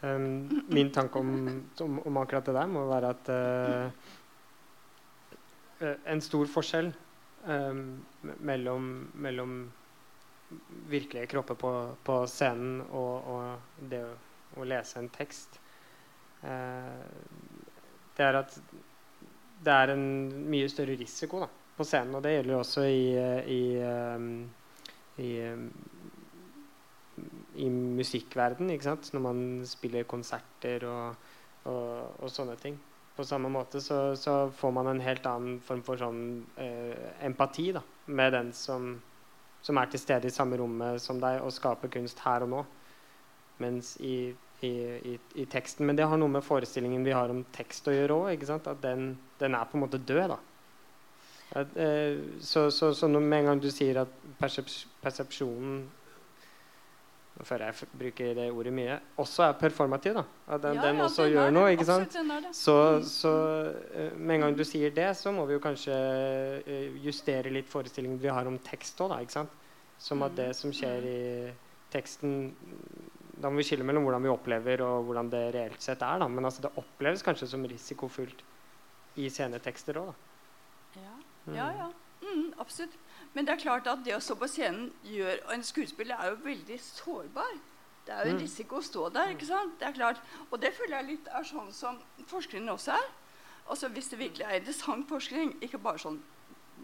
um, 0.00 0.62
min 0.68 0.90
tanke 0.92 1.18
om, 1.18 1.30
om, 1.80 1.98
om, 1.98 2.16
akkurat 2.16 2.46
det 2.46 2.56
der 2.56 2.66
må 2.70 2.84
være 2.88 3.14
at 3.14 3.30
uh, 3.32 3.90
en 6.12 6.22
stor 6.24 6.46
forskjell 6.50 6.92
um, 7.46 8.04
mellom, 8.40 9.10
mellom, 9.14 9.56
virkelige 10.88 11.26
kropper 11.26 11.56
på, 11.58 11.70
på 12.04 12.16
scenen 12.30 12.82
og, 12.84 13.26
og, 13.32 13.78
det 13.90 14.02
å, 14.04 14.12
å, 14.60 14.66
lese 14.68 15.00
en 15.00 15.08
tekst 15.10 15.56
uh, 16.44 17.00
Det 18.14 18.22
er 18.22 18.38
at 18.38 18.58
det 19.64 19.74
er 19.74 19.94
en 19.94 20.04
mye 20.52 20.68
større 20.70 20.94
risiko 21.00 21.40
da, 21.42 21.48
på 21.76 21.86
scenen. 21.88 22.14
Og 22.18 22.22
det 22.24 22.34
gjelder 22.36 22.58
også 22.58 22.84
i, 22.86 23.04
i, 23.50 23.62
um, 23.80 24.26
i 25.24 25.30
i 27.56 27.68
musikkverden 27.70 28.70
når 28.70 29.22
man 29.22 29.40
spiller 29.66 30.04
konserter 30.08 30.84
og, 30.88 31.16
og, 31.64 32.20
og, 32.20 32.30
sånne 32.30 32.56
ting. 32.60 32.78
På 33.14 33.24
samme 33.24 33.48
måte 33.48 33.80
så, 33.80 34.16
så, 34.18 34.50
får 34.50 34.70
man 34.74 34.90
en 34.90 35.00
helt 35.00 35.26
annen 35.26 35.60
form 35.62 35.82
for 35.86 36.00
sånn 36.00 36.22
eh, 36.58 37.12
empati 37.26 37.70
da, 37.72 37.82
med 38.06 38.32
den 38.34 38.52
som, 38.52 38.96
som, 39.62 39.78
er 39.78 39.90
til 39.90 40.02
stede 40.02 40.26
i 40.26 40.34
samme 40.34 40.58
rommet 40.58 41.02
som 41.02 41.20
deg 41.22 41.42
og 41.42 41.54
skaper 41.54 41.92
kunst 41.94 42.24
her 42.26 42.42
og 42.42 42.50
nå. 42.50 42.64
Mens 43.62 43.94
i, 44.02 44.34
i, 44.66 44.72
i, 45.12 45.18
i 45.38 45.44
teksten 45.46 45.86
Men 45.86 45.94
det 45.94 46.08
har 46.10 46.18
noe 46.18 46.32
med 46.32 46.42
forestillingen 46.42 47.04
vi 47.06 47.14
har 47.14 47.30
om 47.30 47.44
tekst 47.54 47.86
å 47.86 47.94
gjøre 47.94 48.16
òg. 48.32 48.48
At 48.50 48.82
den, 48.82 49.12
den, 49.38 49.54
er 49.54 49.70
på 49.70 49.78
en 49.78 49.86
måte 49.86 50.02
død. 50.02 50.34
da 50.34 50.40
at, 51.54 51.76
eh, 51.78 52.18
så, 52.40 52.70
så, 52.70 52.94
så, 52.94 53.08
med 53.08 53.38
en 53.38 53.44
gang 53.44 53.60
du 53.62 53.70
sier 53.70 54.00
at 54.02 54.14
persepsjonen 55.02 55.84
føler 57.42 57.66
jeg 57.66 57.88
bruker 57.98 58.36
det 58.38 58.44
ordet 58.54 58.72
mye, 58.74 58.98
også 59.18 59.42
er 59.48 59.56
performativ. 59.58 60.14
da. 60.14 60.22
At 60.54 60.62
den, 60.62 60.76
ja, 60.78 60.86
den 60.86 61.00
ja, 61.00 61.06
også 61.08 61.24
den 61.24 61.32
gjør 61.32 61.50
noe. 61.50 61.72
ikke 61.74 61.86
sant? 61.88 62.14
Så, 62.54 62.76
mm. 62.94 63.08
så 63.10 63.32
uh, 63.72 64.18
med 64.18 64.36
en 64.36 64.46
gang 64.46 64.58
du 64.58 64.62
sier 64.64 64.94
det, 64.94 65.08
så 65.18 65.32
må 65.34 65.46
vi 65.48 65.56
jo 65.56 65.62
kanskje 65.64 65.96
uh, 66.62 67.00
justere 67.02 67.50
litt 67.50 67.70
forestillingen 67.70 68.20
vi 68.22 68.30
har 68.30 68.46
om 68.46 68.58
tekst 68.62 69.02
òg. 69.02 69.34
Som 69.98 70.22
at 70.26 70.36
det 70.38 70.52
som 70.58 70.72
skjer 70.74 71.04
i 71.06 71.20
teksten 71.92 72.50
Da 73.38 73.50
må 73.50 73.60
vi 73.60 73.66
skille 73.66 73.86
mellom 73.86 74.04
hvordan 74.06 74.22
vi 74.24 74.30
opplever 74.30 74.82
og 74.86 75.08
hvordan 75.08 75.30
det 75.30 75.44
reelt 75.54 75.82
sett 75.82 76.02
er. 76.02 76.22
da. 76.22 76.28
Men 76.30 76.46
altså, 76.46 76.68
det 76.68 76.74
oppleves 76.78 77.26
kanskje 77.26 77.50
som 77.50 77.66
risikofullt 77.66 78.46
i 79.18 79.26
scenetekster 79.30 79.98
òg. 79.98 80.14
Ja, 81.50 81.70
ja. 81.74 81.90
Mm, 82.22 82.54
absolutt. 82.62 82.94
Men 83.34 83.46
det 83.46 83.54
er 83.54 83.62
klart 83.62 83.86
at 83.90 84.04
det 84.06 84.14
å 84.14 84.20
stå 84.22 84.36
på 84.38 84.46
scenen 84.48 84.92
gjør 85.04 85.40
Og 85.46 85.54
en 85.54 85.62
skuespiller 85.66 86.16
er 86.20 86.30
jo 86.30 86.36
veldig 86.44 86.76
sårbar. 86.80 87.56
Det 88.06 88.12
er 88.14 88.24
jo 88.24 88.30
en 88.30 88.36
Mm. 88.36 88.42
risiko 88.44 88.76
å 88.78 88.82
stå 88.84 89.08
der. 89.12 89.28
ikke 89.34 89.46
sant? 89.46 89.78
Det 89.80 89.88
er 89.88 89.92
klart. 89.92 90.20
Og 90.50 90.60
det 90.60 90.74
føler 90.74 90.96
jeg 91.00 91.06
litt 91.06 91.28
er 91.28 91.42
sånn 91.42 91.72
som 91.72 91.98
forskningen 92.26 92.68
også 92.68 92.92
er. 92.92 93.08
Altså 93.70 93.88
Hvis 93.88 94.08
det 94.08 94.18
virkelig 94.18 94.44
er 94.46 94.58
interessant 94.60 95.08
forskning, 95.08 95.56
ikke 95.62 95.78
bare 95.82 95.98
sånn 95.98 96.22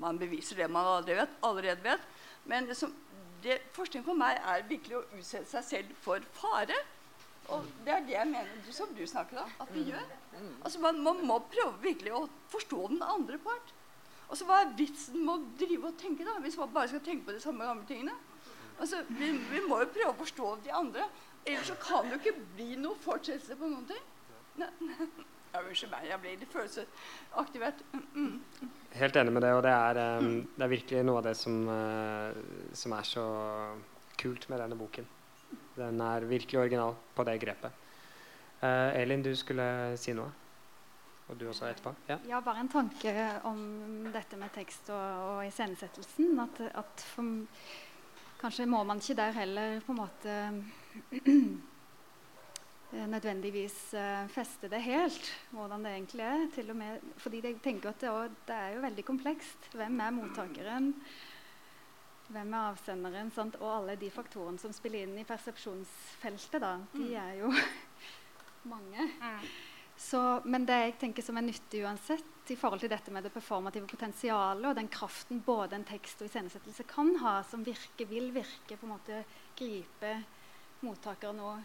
man 0.01 0.19
beviser 0.19 0.57
det 0.57 0.71
man 0.71 0.87
allerede 0.87 1.17
vet, 1.17 1.29
allerede 1.43 1.83
vet 1.83 2.01
men 2.47 2.67
det 2.67 2.77
som, 2.77 2.95
det, 3.43 3.61
forskning 3.73 4.05
for 4.05 4.15
meg 4.15 4.39
er 4.39 4.63
virkelig 4.69 4.97
å 4.97 5.05
utsette 5.19 5.47
seg 5.47 5.65
selv 5.65 5.87
for 6.01 6.21
fare. 6.33 6.75
Og 7.49 7.65
det 7.85 7.93
er 7.93 8.01
det 8.01 8.15
jeg 8.15 8.27
mener 8.27 8.49
du, 8.65 8.73
som 8.73 8.95
du 8.95 9.07
snakker 9.07 9.39
om, 9.43 9.51
at 9.61 9.69
vi 9.75 9.85
gjør. 9.91 10.07
Altså 10.65 10.81
man, 10.81 11.03
man 11.03 11.21
må 11.27 11.39
prøve 11.53 11.83
virkelig 11.83 12.13
å 12.13 12.29
forstå 12.49 12.89
den 12.89 13.03
andre 13.03 13.39
part. 13.39 13.73
Og 14.31 14.39
så 14.39 14.47
Hva 14.47 14.61
er 14.63 14.77
vitsen 14.79 15.25
med 15.25 15.33
å 15.33 15.57
drive 15.59 15.91
og 15.91 15.99
tenke 15.99 16.27
da, 16.27 16.37
hvis 16.43 16.59
man 16.61 16.71
bare 16.75 16.91
skal 16.93 17.03
tenke 17.03 17.27
på 17.27 17.35
de 17.35 17.43
samme 17.43 17.67
gamle 17.67 17.87
tingene? 17.89 18.15
Altså, 18.81 19.03
vi, 19.09 19.33
vi 19.51 19.63
må 19.69 19.81
jo 19.83 19.91
prøve 19.91 20.13
å 20.15 20.21
forstå 20.21 20.53
de 20.65 20.73
andre. 20.73 21.09
Ellers 21.45 21.69
så 21.69 21.77
kan 21.83 22.07
det 22.07 22.15
jo 22.15 22.21
ikke 22.23 22.47
bli 22.55 22.69
noe 22.81 22.97
fortsettelse 23.03 23.59
på 23.59 23.69
noen 23.69 23.85
ting. 23.91 24.07
Ja, 24.61 24.71
Unnskyld 25.59 25.91
meg, 25.91 26.05
jeg 26.07 26.23
ble 26.23 26.33
litt 26.39 26.53
følelsesaktivert. 26.55 27.81
Mm. 28.15 28.37
Helt 28.95 29.17
enig 29.19 29.33
med 29.35 29.43
det, 29.43 29.51
og 29.57 29.65
det 29.67 29.73
er, 29.75 29.99
eh, 29.99 30.29
det 30.55 30.67
er 30.67 30.71
virkelig 30.71 31.01
noe 31.09 31.19
av 31.19 31.27
det 31.27 31.33
som, 31.39 31.57
uh, 31.67 32.69
som 32.77 32.95
er 32.95 33.09
så 33.09 33.25
kult 34.21 34.47
med 34.53 34.63
denne 34.63 34.79
boken. 34.79 35.09
Den 35.75 36.01
er 36.07 36.29
virkelig 36.31 36.61
original 36.61 36.95
på 37.17 37.27
det 37.27 37.41
grepet. 37.43 37.89
Uh, 38.63 38.95
Elin, 38.95 39.25
du 39.27 39.33
skulle 39.35 39.67
si 39.99 40.15
noe? 40.15 40.31
Og 41.31 41.39
du 41.39 41.47
også 41.47 41.69
etterpå? 41.71 41.93
Ja. 42.09 42.17
Ja, 42.27 42.41
bare 42.43 42.65
en 42.65 42.69
tanke 42.71 43.13
om 43.47 43.61
dette 44.11 44.39
med 44.39 44.51
tekst 44.55 44.91
og, 44.91 44.99
og 45.31 45.47
iscenesettelsen. 45.47 46.35
At, 46.43 46.61
at 46.83 47.05
for, 47.13 47.23
kanskje 48.41 48.67
må 48.67 48.83
man 48.89 48.99
ikke 49.03 49.19
der 49.21 49.37
heller 49.39 49.79
på 49.87 49.95
en 49.95 50.01
måte 50.01 50.35
eh, 52.91 53.07
nødvendigvis 53.15 53.79
eh, 53.95 54.27
feste 54.35 54.73
det 54.73 54.83
helt, 54.83 55.31
hvordan 55.55 55.87
det 55.87 55.95
egentlig 55.95 56.27
er. 56.27 56.47
Til 56.55 56.75
og 56.75 56.81
med, 56.83 57.11
fordi 57.23 57.45
jeg 57.47 57.63
tenker 57.63 57.95
at 57.95 58.03
det, 58.03 58.11
også, 58.11 58.45
det 58.51 58.59
er 58.59 58.75
jo 58.75 58.87
veldig 58.89 59.09
komplekst. 59.15 59.73
Hvem 59.79 60.01
er 60.01 60.17
mottakeren? 60.19 60.95
Hvem 62.31 62.55
er 62.55 62.71
avsenderen? 62.75 63.31
Sant? 63.35 63.59
Og 63.63 63.71
alle 63.77 63.99
de 64.03 64.11
faktorene 64.11 64.59
som 64.59 64.75
spiller 64.75 65.07
inn 65.07 65.19
i 65.19 65.27
persepsjonsfeltet, 65.27 66.63
da, 66.63 66.79
de 66.99 67.13
er 67.15 67.37
jo 67.45 67.55
mange. 68.75 69.13
Så, 70.01 70.21
men 70.49 70.65
det 70.65 70.77
jeg 70.81 70.93
tenker 71.03 71.25
som 71.25 71.37
er 71.37 71.45
nyttig 71.45 71.83
uansett, 71.85 72.27
i 72.51 72.57
forhold 72.59 72.81
til 72.83 72.91
dette 72.91 73.13
med 73.15 73.23
det 73.23 73.31
performative 73.31 73.87
potensialet 73.87 74.65
og 74.67 74.79
den 74.79 74.89
kraften 74.91 75.43
både 75.47 75.77
en 75.77 75.85
tekst 75.87 76.23
og 76.23 76.27
iscenesettelse 76.27 76.87
kan 76.89 77.13
ha, 77.21 77.37
som 77.47 77.63
virker, 77.63 78.09
vil 78.11 78.33
virke, 78.35 78.75
på 78.75 78.89
en 78.89 78.95
måte 78.95 79.21
gripe 79.59 80.15
mottakeren 80.83 81.39
og 81.45 81.61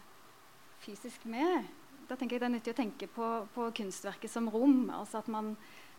fysisk 0.84 1.24
med. 1.32 1.64
Da 2.06 2.14
tenker 2.14 2.36
jeg 2.36 2.44
det 2.44 2.50
er 2.50 2.54
nyttig 2.54 2.74
å 2.76 2.78
tenke 2.82 3.08
på, 3.10 3.30
på 3.56 3.70
kunstverket 3.80 4.30
som 4.30 4.46
rom. 4.52 4.92
altså 4.94 5.24
at 5.24 5.32
man, 5.32 5.54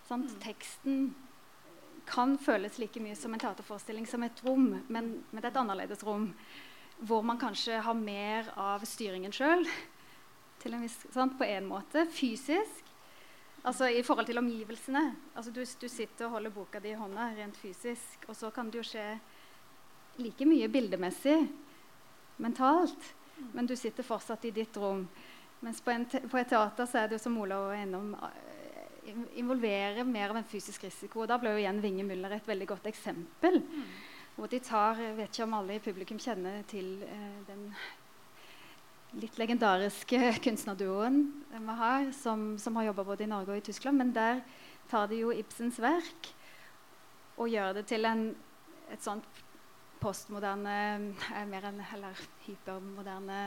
sant, 0.07 0.37
Teksten 0.45 1.09
kan 2.07 2.37
føles 2.39 2.77
like 2.79 3.01
mye 3.03 3.17
som 3.19 3.33
en 3.35 3.43
teaterforestilling 3.43 4.07
som 4.07 4.23
et 4.23 4.45
rom, 4.45 4.69
men, 4.87 5.11
men 5.33 5.41
det 5.41 5.49
er 5.49 5.55
et 5.55 5.61
annerledes 5.65 6.05
rom. 6.07 6.29
Hvor 7.03 7.25
man 7.27 7.41
kanskje 7.41 7.81
har 7.83 7.97
mer 7.97 8.53
av 8.55 8.85
styringen 8.87 9.35
sjøl. 9.35 9.67
På 10.63 11.43
en 11.45 11.65
måte. 11.65 12.05
Fysisk. 12.11 12.83
Altså 13.67 13.89
i 13.91 14.03
forhold 14.03 14.25
til 14.25 14.37
omgivelsene. 14.37 15.15
Altså 15.35 15.51
du, 15.51 15.63
du 15.81 15.87
sitter 15.87 16.25
og 16.25 16.37
holder 16.37 16.53
boka 16.55 16.79
di 16.79 16.93
i 16.93 16.99
hånda 16.99 17.31
rent 17.35 17.57
fysisk, 17.57 18.27
og 18.27 18.35
så 18.35 18.51
kan 18.55 18.69
det 18.71 18.79
jo 18.79 18.85
skje 18.87 19.05
like 20.23 20.45
mye 20.47 20.69
bildemessig 20.71 21.37
mentalt. 22.37 23.13
Men 23.53 23.67
du 23.67 23.75
sitter 23.75 24.05
fortsatt 24.07 24.45
i 24.45 24.53
ditt 24.55 24.77
rom. 24.77 25.07
Mens 25.59 25.81
på, 25.81 25.93
te 26.09 26.21
på 26.29 26.39
et 26.39 26.49
teater 26.49 26.85
så 26.89 27.01
er 27.01 27.09
det 27.09 27.17
jo 27.17 27.25
som 27.25 27.37
Ola 27.41 27.57
var 27.65 27.81
innom 27.81 28.13
uh, 28.17 28.29
involverer 29.35 30.03
mer 30.03 30.29
av 30.29 30.37
en 30.37 30.47
fysisk 30.47 30.83
risiko. 30.87 31.23
Og 31.23 31.31
da 31.31 31.37
ble 31.41 31.55
jo 31.55 31.61
igjen 31.63 31.81
Vinge 31.81 32.05
Muller 32.07 32.37
et 32.37 32.47
veldig 32.47 32.67
godt 32.69 32.89
eksempel. 32.91 33.61
Mm. 33.61 33.83
Hvor 34.37 34.51
de 34.51 34.59
tar 34.61 34.99
Jeg 35.01 35.15
vet 35.17 35.33
ikke 35.33 35.47
om 35.47 35.55
alle 35.57 35.77
i 35.77 35.81
publikum 35.81 36.19
kjenner 36.21 36.61
til 36.69 37.01
eh, 37.03 37.37
den 37.47 37.71
litt 39.15 39.37
legendariske 39.39 40.19
kunstnerduoen 40.45 41.21
vi 41.51 41.75
har, 41.79 42.11
som, 42.11 42.57
som 42.59 42.75
har 42.75 42.89
jobba 42.89 43.05
både 43.07 43.25
i 43.25 43.31
Norge 43.31 43.53
og 43.53 43.61
i 43.61 43.65
Tyskland. 43.69 43.97
Men 43.97 44.13
der 44.15 44.41
tar 44.91 45.07
de 45.07 45.21
jo 45.21 45.31
Ibsens 45.33 45.79
verk 45.81 46.31
og 47.37 47.51
gjør 47.51 47.77
det 47.77 47.85
til 47.89 48.07
en, 48.09 48.29
et 48.91 49.03
sånt 49.03 49.25
postmoderne 50.01 50.77
mer 51.49 51.69
enn, 51.69 51.81
Eller 51.93 52.19
hypermoderne 52.45 53.41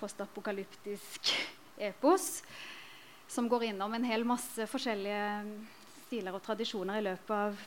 postapokalyptisk 0.00 1.32
epos. 1.78 2.42
Som 3.28 3.48
går 3.48 3.70
innom 3.70 3.94
en 3.94 4.04
hel 4.06 4.26
masse 4.28 4.66
forskjellige 4.68 5.24
stiler 6.06 6.36
og 6.36 6.42
tradisjoner 6.44 6.98
i 6.98 7.06
løpet 7.06 7.32
av 7.32 7.62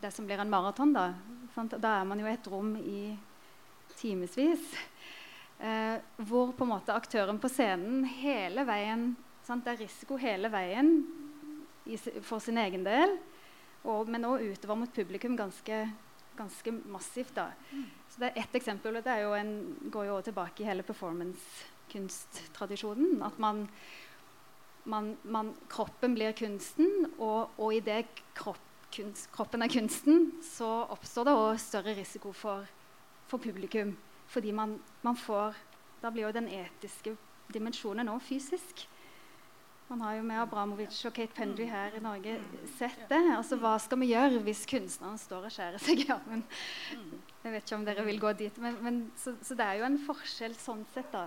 det 0.00 0.12
som 0.14 0.24
blir 0.26 0.40
en 0.40 0.50
maraton. 0.50 0.94
Da. 0.96 1.10
da 1.76 1.98
er 1.98 2.06
man 2.08 2.22
jo 2.22 2.28
i 2.28 2.32
et 2.32 2.48
rom 2.48 2.72
i 2.80 3.02
timevis. 3.98 4.70
Eh, 5.60 6.00
hvor 6.24 6.54
på 6.56 6.64
en 6.64 6.70
måte 6.72 6.94
aktøren 6.96 7.36
på 7.40 7.48
scenen 7.52 8.04
hele 8.22 8.62
veien 8.64 9.16
sant? 9.44 9.64
Det 9.66 9.72
er 9.74 9.82
risiko 9.82 10.16
hele 10.20 10.48
veien 10.48 11.06
i, 11.84 11.96
for 12.24 12.40
sin 12.40 12.58
egen 12.62 12.84
del, 12.86 13.18
og, 13.84 14.08
men 14.08 14.24
òg 14.24 14.40
utover 14.54 14.76
mot 14.80 14.94
publikum 14.96 15.36
ganske, 15.36 15.88
ganske 16.38 16.70
massivt. 16.88 17.34
da. 17.36 17.52
Så 18.08 18.20
det 18.22 18.28
er 18.30 18.38
ett 18.40 18.54
eksempel, 18.56 18.96
og 18.96 19.04
det 19.04 19.20
jo 19.20 19.36
en, 19.36 19.76
går 19.92 20.04
jo 20.08 20.20
tilbake 20.30 20.62
i 20.64 20.68
hele 20.70 20.82
performance-kunsttradisjonen. 20.88 23.20
At 23.28 23.36
man, 23.38 23.68
man, 24.88 25.16
man, 25.24 25.54
kroppen 25.68 26.14
blir 26.16 26.32
kunsten, 26.40 26.88
og, 27.18 27.50
og 27.60 27.74
i 27.76 27.80
det 27.84 28.06
kropp, 28.32 28.64
kunst, 28.96 29.28
kroppen 29.36 29.62
er 29.62 29.68
kunsten, 29.76 30.32
så 30.56 30.88
oppstår 30.88 31.24
det 31.28 31.36
òg 31.36 31.60
større 31.60 31.92
risiko 32.00 32.32
for, 32.32 32.64
for 33.28 33.36
publikum. 33.44 33.92
Fordi 34.30 34.52
man, 34.54 34.78
man, 35.02 35.16
får 35.16 35.54
Da 36.02 36.10
blir 36.10 36.28
jo 36.28 36.32
den 36.32 36.48
etiske 36.48 37.16
dimensjonen 37.52 38.08
òg 38.08 38.22
fysisk. 38.24 38.86
Man 39.90 40.00
har 40.00 40.14
jo 40.14 40.22
med 40.22 40.38
Abramovic 40.38 41.00
og 41.04 41.12
Kate 41.12 41.34
Pendry 41.34 41.66
her 41.66 41.96
i 41.98 42.00
Norge 42.00 42.36
sett 42.78 43.02
det. 43.10 43.18
Altså, 43.34 43.58
Hva 43.58 43.74
skal 43.82 43.98
vi 44.00 44.12
gjøre 44.12 44.38
hvis 44.46 44.62
kunstneren 44.70 45.18
står 45.18 45.48
og 45.48 45.52
skjærer 45.52 45.82
seg 45.82 46.04
i 46.04 46.12
armen? 46.14 46.44
Jeg 47.42 47.52
vet 47.52 47.66
ikke 47.66 47.80
om 47.80 47.86
dere 47.88 48.06
vil 48.06 48.22
gå 48.22 48.32
dit. 48.38 48.62
Men, 48.62 48.78
men, 48.86 49.00
så, 49.18 49.34
så, 49.42 49.58
det 49.58 49.66
er 49.66 49.80
jo 49.80 49.88
en 49.90 49.98
forskjell 50.06 50.54
sånn 50.62 50.86
sett, 50.94 51.10
da, 51.10 51.26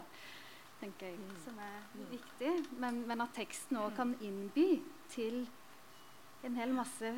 tenker 0.79 1.11
jeg, 1.11 1.19
som 1.43 1.59
er 1.59 2.07
viktig. 2.15 2.55
Men, 2.79 3.03
men 3.09 3.27
at 3.27 3.35
teksten 3.35 3.83
òg 3.83 3.97
kan 3.99 4.15
innby 4.23 4.79
til 5.11 5.43
en 6.47 6.55
hel 6.55 6.71
masse 6.75 7.11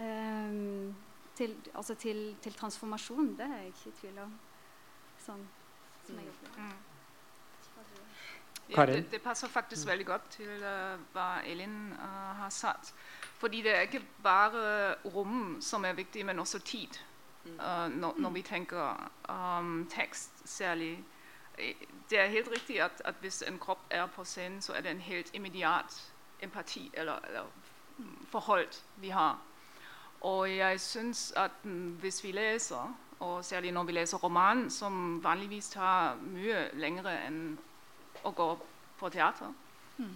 um, 0.00 0.94
til, 1.36 1.56
altså 1.74 1.94
til, 1.94 2.36
til, 2.42 2.54
transformasjon. 2.54 3.36
Det 3.38 3.46
er 3.46 3.56
jeg 3.56 3.66
ikke 3.66 3.88
i 3.88 4.00
tvil 4.00 4.18
om. 4.24 4.34
Sånn 5.26 5.46
som 6.06 6.18
jeg. 6.20 6.34
Mm. 6.56 6.74
Ja, 8.76 8.86
det, 8.86 9.10
det, 9.12 9.22
passer 9.22 9.48
faktisk 9.48 9.86
veldig 9.86 10.06
godt 10.06 10.28
til 10.30 10.62
uh, 10.64 11.00
hva 11.12 11.42
Elin 11.46 11.92
uh, 11.92 12.30
har 12.40 12.50
sagt. 12.50 12.94
Fordi 13.38 13.62
det 13.62 13.74
er 13.76 13.80
ikke 13.80 14.02
bare 14.22 14.94
rom 15.14 15.58
som 15.60 15.84
er 15.84 15.92
viktig, 15.92 16.26
men 16.26 16.38
også 16.38 16.58
tid. 16.58 17.00
Uh, 17.44 17.88
når, 17.92 18.14
når, 18.18 18.30
vi 18.30 18.42
tenker 18.42 19.10
um, 19.28 19.90
tekst 19.90 20.48
særlig. 20.48 21.04
Det 22.10 22.18
er 22.18 22.26
helt 22.26 22.48
riktig 22.50 22.80
at, 22.82 23.02
at, 23.04 23.14
hvis 23.20 23.42
en 23.42 23.58
kropp 23.58 23.84
er 23.90 24.06
på 24.06 24.24
scenen, 24.24 24.62
så 24.62 24.72
er 24.72 24.80
det 24.80 24.90
en 24.90 25.00
helt 25.00 25.30
immediat 25.34 26.12
empati 26.42 26.90
eller, 26.94 27.18
eller 27.28 27.44
forhold 28.28 28.82
vi 28.96 29.08
har. 29.08 29.38
Og 30.24 30.56
jeg 30.56 30.80
syns 30.80 31.32
at 31.36 31.50
hvis 32.00 32.24
vi 32.24 32.32
leser, 32.32 32.94
og 33.20 33.44
særlig 33.44 33.72
når 33.72 33.84
vi 33.84 33.92
leser 33.92 34.18
roman, 34.18 34.70
som 34.70 35.24
vanligvis 35.24 35.68
tar 35.68 36.16
mye 36.16 36.70
lengre 36.74 37.12
enn 37.26 37.58
å 38.24 38.32
gå 38.32 38.46
på 38.98 39.10
teater, 39.12 39.52
mm. 39.98 40.14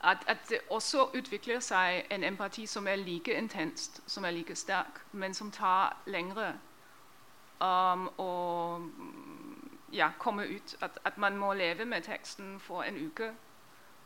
at, 0.00 0.24
at, 0.26 0.40
det 0.48 0.60
også 0.70 1.10
utvikler 1.14 1.60
seg 1.60 2.06
en 2.10 2.24
empati 2.24 2.64
som 2.66 2.88
er 2.88 2.96
like 2.96 3.36
intenst, 3.36 4.00
som 4.06 4.24
er 4.24 4.30
like 4.30 4.56
sterk, 4.56 5.02
men 5.12 5.34
som 5.34 5.52
tar 5.52 5.98
lengre 6.06 6.54
um, 7.60 8.08
å 8.16 8.32
ja, 9.92 10.08
komme 10.18 10.48
ut. 10.48 10.76
At, 10.80 10.98
at, 11.04 11.18
man 11.18 11.36
må 11.36 11.52
leve 11.52 11.84
med 11.84 12.08
teksten 12.08 12.56
for 12.60 12.82
en 12.82 12.96
uke. 13.06 13.32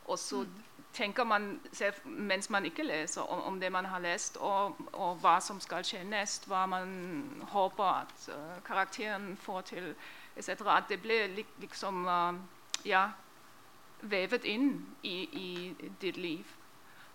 Og 0.05 0.19
så 0.19 0.43
mm 0.43 0.72
tenker 0.93 1.23
man 1.23 1.61
mens 2.05 2.49
man 2.49 2.65
ikke 2.65 2.83
leser, 2.83 3.21
om, 3.21 3.41
om 3.43 3.59
det 3.59 3.71
man 3.71 3.85
har 3.85 3.99
lest, 3.99 4.37
og, 4.37 4.77
og, 4.93 5.15
hva 5.15 5.39
som 5.41 5.59
skal 5.59 5.85
skje 5.85 6.03
nest, 6.03 6.47
hva 6.47 6.65
man 6.65 7.47
håper 7.49 7.83
at 7.83 8.29
uh, 8.29 8.63
karakteren 8.65 9.37
får 9.37 9.61
til, 9.61 9.95
etc. 10.37 10.49
At 10.49 10.89
det 10.89 11.01
blir 11.01 11.27
liksom 11.59 12.05
uh, 12.05 12.33
ja, 12.85 13.09
vevet 14.01 14.45
inn 14.45 14.95
i, 15.03 15.17
i, 15.23 15.75
ditt 16.01 16.17
liv. 16.17 16.45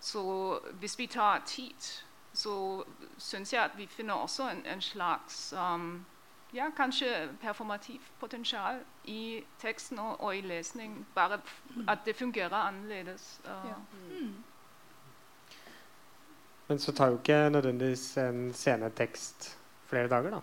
Så 0.00 0.58
hvis 0.80 0.98
vi 0.98 1.06
tar 1.06 1.42
tid, 1.46 2.04
så 2.32 2.84
syns 3.18 3.52
jeg 3.52 3.64
at 3.64 3.78
vi 3.78 3.86
finner 3.86 4.14
også 4.14 4.50
en, 4.50 4.66
en 4.66 4.80
slags 4.80 5.52
um, 5.52 6.04
ja, 6.54 6.70
kanskje 6.76 7.28
performativ 7.42 8.00
potensial 8.20 8.80
i 9.04 9.44
teksten 9.60 9.98
og, 9.98 10.20
og, 10.20 10.36
i 10.36 10.40
lesning. 10.40 11.06
Bare 11.14 11.40
at 11.88 11.98
det 12.04 12.16
fungerer 12.16 12.54
annerledes. 12.54 13.40
Ja. 13.44 13.74
Mm. 14.10 14.44
Men 16.68 16.78
så 16.78 16.92
tar 16.92 17.08
jo 17.08 17.18
ikke 17.18 17.50
nødvendigvis 17.50 18.16
en 18.16 18.52
scenetekst 18.54 19.58
flere 19.86 20.08
dager, 20.08 20.30
da. 20.30 20.40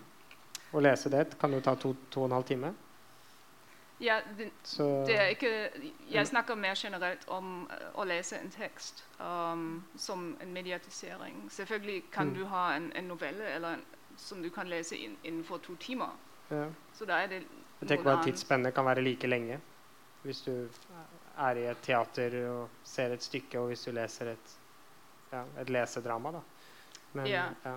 Å 0.74 0.82
lese 0.82 1.10
det 1.10 1.38
kan 1.40 1.52
jo 1.54 1.60
ta 1.62 1.74
to, 1.78 1.94
to 2.10 2.24
og 2.24 2.26
en 2.26 2.32
halv 2.32 2.44
time. 2.48 2.74
Ja, 4.00 4.18
det, 4.38 4.50
det, 5.06 5.16
er 5.16 5.26
ikke 5.26 5.70
Jeg 6.10 6.26
snakker 6.26 6.54
mer 6.54 6.74
generelt 6.76 7.28
om 7.32 7.62
uh, 7.70 8.00
å 8.00 8.04
lese 8.04 8.36
en 8.36 8.50
tekst 8.52 9.04
um, 9.20 9.84
som 9.96 10.34
en 10.42 10.52
mediatisering. 10.52 11.46
Selvfølgelig 11.50 12.02
kan 12.12 12.28
mm. 12.28 12.34
du 12.34 12.44
ha 12.44 12.66
en, 12.76 12.90
en 12.92 13.08
novelle 13.08 13.54
en, 13.56 13.86
som 14.16 14.42
du 14.42 14.50
kan 14.50 14.68
lese 14.68 14.96
inn, 14.96 15.16
innenfor 15.22 15.58
to 15.64 15.76
timer. 15.80 16.14
Ja. 16.48 16.66
Så 16.94 17.04
da 17.08 17.22
er 17.22 17.32
det 17.32 17.42
Jeg 17.80 17.88
tenker 17.88 18.04
bare 18.04 18.22
Tidsspennet 18.24 18.74
kan 18.74 18.86
være 18.86 19.02
like 19.04 19.28
lenge 19.28 19.58
hvis 20.26 20.40
du 20.42 20.52
er 21.36 21.58
i 21.60 21.66
et 21.70 21.82
teater 21.84 22.34
og 22.50 22.82
ser 22.84 23.14
et 23.14 23.22
stykke, 23.22 23.60
og 23.60 23.70
hvis 23.70 23.84
du 23.86 23.92
leser 23.94 24.32
et, 24.32 24.54
ja, 25.30 25.44
et 25.60 25.70
lesedrama. 25.70 26.32
da. 26.38 26.40
Men, 27.12 27.26
ja. 27.30 27.44
ja. 27.64 27.76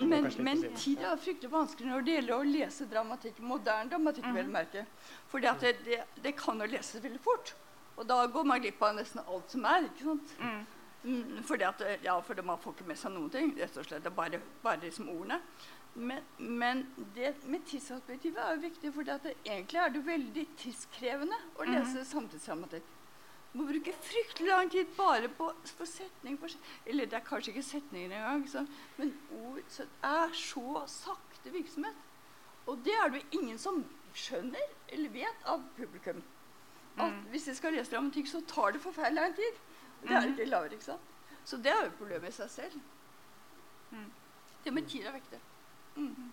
Men, 0.00 0.30
men 0.40 0.62
tid 0.78 1.02
er 1.04 1.18
fryktelig 1.20 1.50
vanskelig 1.52 1.90
når 1.90 2.06
det 2.06 2.14
gjelder 2.14 2.36
å 2.38 2.48
lese 2.48 2.86
dramatikk. 2.88 3.42
Moderne 3.44 3.92
dramatikk, 3.92 4.24
mm 4.30 4.38
vel 4.38 4.48
merke. 4.54 4.86
For 5.28 5.44
det, 5.44 5.74
det, 5.84 6.00
det, 6.24 6.32
kan 6.38 6.62
jo 6.62 6.68
leses 6.70 7.02
veldig 7.04 7.20
fort. 7.20 7.52
Og 7.96 8.08
da 8.08 8.22
går 8.32 8.48
man 8.48 8.62
glipp 8.64 8.80
av 8.84 8.96
nesten 8.96 9.20
alt 9.24 9.52
som 9.52 9.66
er. 9.68 9.90
ikke 9.90 10.08
sant? 10.08 10.32
Mm. 10.40 10.64
Mm, 11.06 11.38
at, 11.62 11.82
ja, 12.02 12.18
fordi 12.20 12.42
man 12.42 12.58
får 12.58 12.74
ikke 12.74 12.88
med 12.88 12.98
seg 12.98 13.12
noen 13.14 13.30
ting. 13.30 13.52
rett 13.54 13.76
og 13.76 13.86
slett, 13.86 14.02
Det 14.02 14.10
er 14.10 14.16
bare, 14.16 14.40
bare 14.62 14.80
liksom 14.82 15.08
ordene. 15.08 15.40
Men, 15.94 16.24
men, 16.38 16.86
det 17.14 17.34
med 17.46 17.62
tidsaspektivet 17.66 18.38
er 18.42 18.56
jo 18.56 18.60
viktig, 18.60 18.92
for 18.92 19.02
egentlig 19.44 19.78
er 19.80 19.88
det 19.88 20.06
veldig 20.06 20.46
tidskrevende 20.58 21.38
å 21.56 21.62
mhm. 21.64 21.72
lese 21.72 22.02
mm. 22.02 22.08
samtidsdramatikk. 22.10 22.92
Du 23.52 23.62
må 23.62 23.68
bruke 23.70 23.94
fryktelig 24.04 24.50
lang 24.50 24.70
tid 24.70 24.90
bare 24.98 25.30
på, 25.32 25.46
på 25.78 25.86
setning 25.88 26.36
for, 26.38 26.52
Eller 26.84 27.06
det 27.06 27.16
er 27.16 27.24
kanskje 27.24 27.54
ikke 27.54 27.62
setninger 27.62 28.10
engang, 28.12 28.42
så, 28.50 28.66
men 28.98 29.14
ord 29.38 29.62
så 29.72 29.86
er 30.04 30.34
så 30.36 30.82
sakte 30.90 31.54
virksomhet. 31.54 32.02
Og 32.66 32.82
det 32.84 32.92
er 32.92 33.08
det 33.08 33.22
jo 33.22 33.40
ingen 33.40 33.58
som 33.58 33.84
skjønner 34.16 34.74
eller 34.92 35.14
vet 35.14 35.48
av 35.48 35.62
publikum. 35.78 36.20
At 36.98 37.12
mm. 37.12 37.24
Hvis 37.30 37.48
de 37.48 37.54
skal 37.54 37.72
lese 37.76 37.94
dramatikk, 37.94 38.28
så 38.28 38.42
tar 38.48 38.74
det 38.74 38.82
forferdelig 38.82 39.22
lang 39.22 39.34
tid. 39.38 39.64
Det 40.02 40.14
er 40.14 40.28
ikke 40.30 40.48
lavere, 40.50 40.72
ikke 40.76 40.84
sant? 40.84 41.12
Så 41.46 41.56
det 41.62 41.70
er 41.72 41.84
jo 41.84 41.92
problemet 41.98 42.32
i 42.32 42.36
seg 42.36 42.50
selv. 42.50 42.80
Mm. 43.92 44.08
Det 44.64 44.72
med 44.74 44.88
tid 44.90 45.06
er 45.06 45.14
viktig. 45.14 45.38
Mm. 45.96 46.32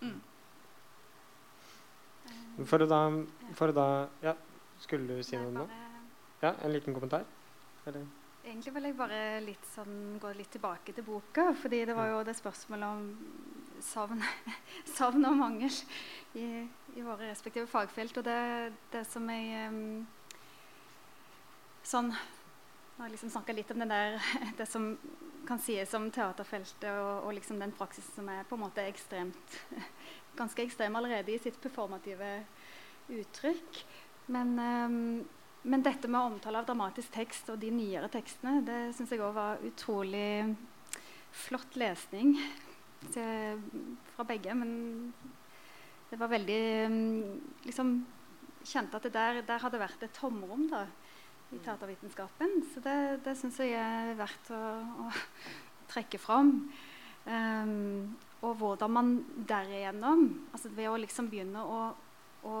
Mm. 0.00 0.20
For 2.68 2.84
å 2.84 2.88
da, 2.90 3.00
for 3.56 3.72
å 3.72 3.74
da 3.74 3.88
Ja, 4.22 4.34
skulle 4.82 5.08
du 5.08 5.24
si 5.26 5.38
noe 5.40 5.54
nå? 5.54 5.66
Ja, 6.42 6.54
En 6.62 6.72
liten 6.74 6.94
kommentar? 6.94 7.24
Eller? 7.86 8.04
Egentlig 8.44 8.72
vil 8.74 8.88
jeg 8.88 8.96
bare 8.96 9.20
litt 9.44 9.64
sånn, 9.72 10.18
gå 10.20 10.30
litt 10.36 10.52
tilbake 10.54 10.94
til 10.94 11.04
boka. 11.04 11.52
fordi 11.54 11.84
det 11.88 11.96
var 11.96 12.12
jo 12.12 12.22
det 12.24 12.36
spørsmålet 12.36 12.88
om 12.88 13.82
savn, 13.82 14.22
savn 14.96 15.24
og 15.24 15.36
mangel 15.36 15.72
i, 16.34 16.46
i, 16.94 17.02
våre 17.02 17.28
respektive 17.28 17.66
fagfelt. 17.66 18.20
Og 18.20 18.24
det, 18.24 18.72
det 18.92 19.04
som 19.08 19.28
jeg 19.30 19.68
um, 19.72 20.06
Sånn 21.88 22.10
har 22.98 23.12
liksom 23.12 23.30
snakka 23.30 23.54
litt 23.56 23.70
om 23.74 23.84
der 23.86 24.18
Det 24.58 24.66
som 24.66 24.92
kan 25.48 25.60
sies 25.62 25.94
om 25.96 26.10
teaterfeltet 26.12 26.90
og, 26.90 27.28
og 27.28 27.34
liksom 27.38 27.60
den 27.62 27.72
praksisen 27.72 28.20
som 28.20 28.28
er 28.28 28.44
på 28.48 28.58
en 28.58 28.66
måte 28.66 28.84
ekstremt 28.84 29.58
ganske 30.38 30.62
ekstrem 30.62 30.96
allerede 30.98 31.32
i 31.32 31.40
sitt 31.40 31.56
performative 31.62 32.42
uttrykk. 33.08 33.82
Men 34.28 34.58
um, 34.60 34.98
men 35.68 35.82
dette 35.82 36.08
med 36.08 36.20
omtale 36.20 36.60
av 36.60 36.68
dramatisk 36.68 37.10
tekst 37.12 37.48
og 37.50 37.58
de 37.60 37.70
nyere 37.74 38.08
tekstene 38.12 38.62
det 38.66 38.78
syns 38.96 39.10
jeg 39.12 39.22
òg 39.24 39.34
var 39.36 39.64
utrolig 39.66 40.54
flott 41.34 41.74
lesning 41.80 42.36
til, 43.12 43.58
fra 44.14 44.26
begge. 44.28 44.54
Men 44.54 45.10
det 46.10 46.20
var 46.20 46.32
veldig 46.32 46.62
liksom, 47.66 47.98
Kjente 48.68 48.98
at 48.98 49.06
det 49.06 49.14
der, 49.14 49.42
der 49.48 49.62
hadde 49.62 49.80
vært 49.80 50.02
et 50.04 50.16
tomrom 50.16 50.66
da, 50.68 50.82
i 51.52 51.58
teatervitenskapen. 51.64 52.60
Så 52.72 52.82
det, 52.84 52.96
det 53.24 53.34
syns 53.38 53.58
jeg 53.62 53.74
er 53.78 54.14
verdt 54.18 54.52
å, 54.54 54.62
å 55.04 55.10
trekke 55.90 56.20
fram. 56.20 56.54
Um, 57.28 58.16
og 58.44 58.54
hvordan 58.60 58.92
man 58.94 59.10
derigjennom, 59.48 60.28
altså 60.52 60.70
ved 60.76 60.88
å 60.90 61.00
liksom 61.00 61.28
begynne 61.32 61.64
å, 61.64 61.82
å, 62.46 62.56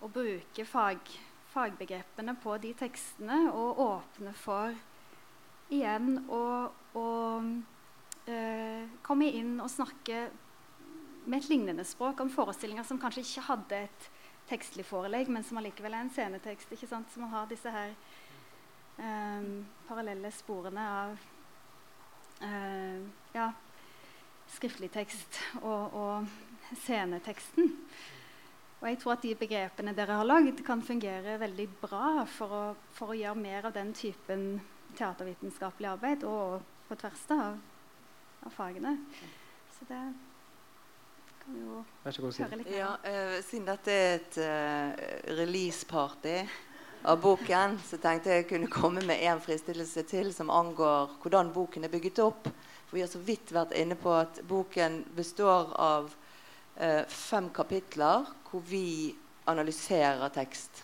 å 0.00 0.10
bruke 0.10 0.66
fag 0.66 1.14
fagbegrepene 1.54 2.34
på 2.42 2.56
de 2.62 2.72
tekstene 2.74 3.44
og 3.54 3.78
åpne 3.84 4.32
for 4.34 4.74
igjen 5.72 6.16
å, 6.26 6.42
eh, 8.26 8.88
komme 9.06 9.28
inn 9.30 9.60
og 9.62 9.70
snakke 9.70 10.24
med 11.24 11.38
et 11.38 11.48
lignende 11.48 11.86
språk 11.86 12.20
om 12.20 12.32
forestillinger 12.32 12.84
som 12.86 12.98
kanskje 13.00 13.22
ikke 13.24 13.46
hadde 13.48 13.80
et 13.86 14.08
tekstlig 14.48 14.84
forelegg, 14.86 15.30
men 15.32 15.44
som 15.44 15.58
allikevel 15.60 15.94
er 15.94 16.04
en 16.04 16.12
scenetekst. 16.12 16.72
ikke 16.72 16.88
sant? 16.90 17.12
Så 17.12 17.20
man 17.20 17.32
har 17.32 17.46
disse 17.50 17.70
her 17.70 17.94
eh, 18.98 19.46
parallelle 19.88 20.32
sporene 20.34 20.88
av 20.96 21.14
eh, 22.44 23.00
ja, 23.34 23.48
skriftlig 24.56 24.90
tekst 24.92 25.40
og, 25.62 25.94
og 25.94 26.76
sceneteksten. 26.84 27.72
Og 28.84 28.90
jeg 28.90 28.98
tror 29.00 29.14
at 29.14 29.22
de 29.24 29.32
begrepene 29.40 29.94
dere 29.96 30.18
har 30.18 30.28
lagd, 30.28 30.60
kan 30.66 30.82
fungere 30.84 31.38
veldig 31.40 31.68
bra 31.80 32.26
for 32.28 32.52
å, 32.52 32.64
for 32.92 33.14
å 33.14 33.16
gjøre 33.16 33.40
mer 33.40 33.70
av 33.70 33.72
den 33.76 33.94
typen 33.96 34.58
teatervitenskapelig 34.98 35.88
arbeid, 35.88 36.26
og 36.28 36.60
på 36.88 36.98
tvers 37.00 37.22
av, 37.32 37.56
av 38.44 38.52
fagene. 38.52 38.98
Så 39.72 39.88
det 39.88 40.02
kan 41.44 41.54
vi 41.54 41.60
jo 41.60 42.30
høre 42.40 42.56
litt 42.56 42.70
ja, 42.72 42.94
uh, 43.04 43.40
Siden 43.44 43.66
dette 43.68 43.92
er 43.92 44.14
et 44.16 44.38
uh, 44.40 45.34
release-party 45.36 46.38
av 47.04 47.18
boken, 47.20 47.76
så 47.84 47.98
tenkte 48.00 48.32
jeg 48.32 48.46
kunne 48.48 48.70
komme 48.72 49.02
med 49.04 49.20
en 49.28 49.42
fristillelse 49.44 50.06
til 50.08 50.30
som 50.32 50.48
angår 50.48 51.18
hvordan 51.20 51.52
boken 51.52 51.84
er 51.84 51.92
bygget 51.92 52.22
opp. 52.24 52.48
For 52.86 52.96
vi 52.96 53.04
har 53.04 53.12
så 53.12 53.20
vidt 53.20 53.52
vært 53.52 53.74
inne 53.76 53.98
på 54.00 54.14
at 54.16 54.40
boken 54.48 55.02
består 55.16 55.74
av 55.76 56.08
uh, 56.80 57.04
fem 57.12 57.52
kapitler 57.52 58.24
hvor 58.48 58.64
vi 58.64 59.12
analyserer 59.50 60.32
tekst. 60.32 60.80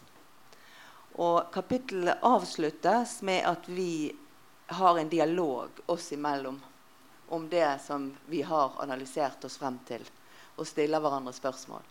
Og 1.16 1.48
kapittelet 1.54 2.20
avsluttes 2.20 3.22
med 3.24 3.48
at 3.48 3.64
vi 3.72 4.12
har 4.76 5.00
en 5.00 5.08
dialog 5.08 5.80
oss 5.88 6.12
imellom 6.12 6.60
om 7.30 7.48
det 7.48 7.78
som 7.80 8.10
vi 8.28 8.42
har 8.42 8.76
analysert 8.82 9.44
oss 9.44 9.56
frem 9.56 9.78
til, 9.88 10.04
og 10.60 10.68
stiller 10.68 11.02
hverandre 11.02 11.32
spørsmål. 11.34 11.82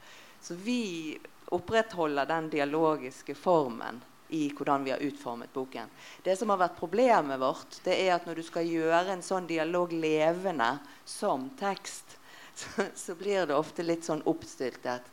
Så 0.41 0.55
vi 0.55 1.17
opprettholder 1.49 2.29
den 2.29 2.49
dialogiske 2.53 3.35
formen 3.35 3.99
i 4.29 4.49
hvordan 4.53 4.83
vi 4.85 4.91
har 4.93 5.01
utformet 5.01 5.53
boken. 5.53 5.89
Det 6.23 6.35
som 6.37 6.53
har 6.53 6.61
vært 6.61 6.77
problemet 6.77 7.41
vårt, 7.41 7.79
det 7.83 7.97
er 7.97 8.13
at 8.15 8.27
når 8.29 8.39
du 8.39 8.45
skal 8.45 8.69
gjøre 8.69 9.15
en 9.15 9.25
sånn 9.25 9.49
dialog 9.49 9.93
levende 9.93 10.75
som 11.05 11.49
tekst, 11.59 12.17
så, 12.59 12.85
så 12.95 13.17
blir 13.17 13.49
det 13.49 13.57
ofte 13.57 13.85
litt 13.85 14.05
sånn 14.05 14.21
oppstyltet. 14.29 15.09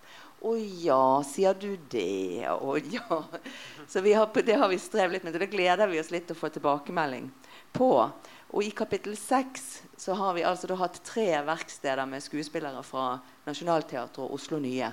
Å 0.46 0.52
ja, 0.84 1.22
sier 1.24 1.56
du 1.56 1.78
det? 1.90 2.44
Å 2.52 2.76
ja. 2.92 3.22
Så 3.88 4.02
har, 4.04 4.42
det 4.44 4.56
har 4.60 4.68
vi 4.68 4.78
strevd 4.78 5.14
litt 5.14 5.24
med. 5.24 5.34
Og 5.38 5.40
det 5.40 5.48
gleder 5.54 5.88
vi 5.88 6.00
oss 6.00 6.12
litt 6.12 6.26
til 6.28 6.36
å 6.36 6.40
få 6.42 6.50
tilbakemelding 6.52 7.30
på. 7.72 7.88
Og 8.54 8.62
i 8.62 8.70
kapittel 8.70 9.16
seks 9.18 9.82
så 9.98 10.14
har 10.14 10.36
vi 10.36 10.44
altså 10.46 10.76
hatt 10.78 11.00
tre 11.04 11.28
verksteder 11.46 12.06
med 12.06 12.22
skuespillere 12.24 12.82
fra 12.86 13.16
Nationaltheatret 13.46 14.20
og 14.22 14.36
Oslo 14.38 14.60
Nye 14.62 14.92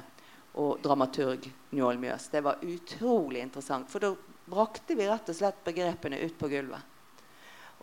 og 0.60 0.82
dramaturg 0.84 1.46
Njål 1.74 2.00
Mjøs. 2.02 2.30
Det 2.34 2.44
var 2.46 2.64
utrolig 2.66 3.44
interessant. 3.46 3.90
For 3.90 4.02
da 4.02 4.14
brakte 4.50 4.98
vi 4.98 5.08
rett 5.10 5.30
og 5.30 5.38
slett 5.38 5.64
begrepene 5.66 6.20
ut 6.26 6.36
på 6.40 6.50
gulvet. 6.52 6.92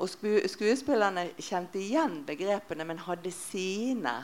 Og 0.00 0.08
sku, 0.08 0.28
skuespillerne 0.48 1.28
kjente 1.36 1.80
igjen 1.80 2.22
begrepene, 2.26 2.86
men 2.88 3.02
hadde 3.04 3.32
sine 3.34 4.14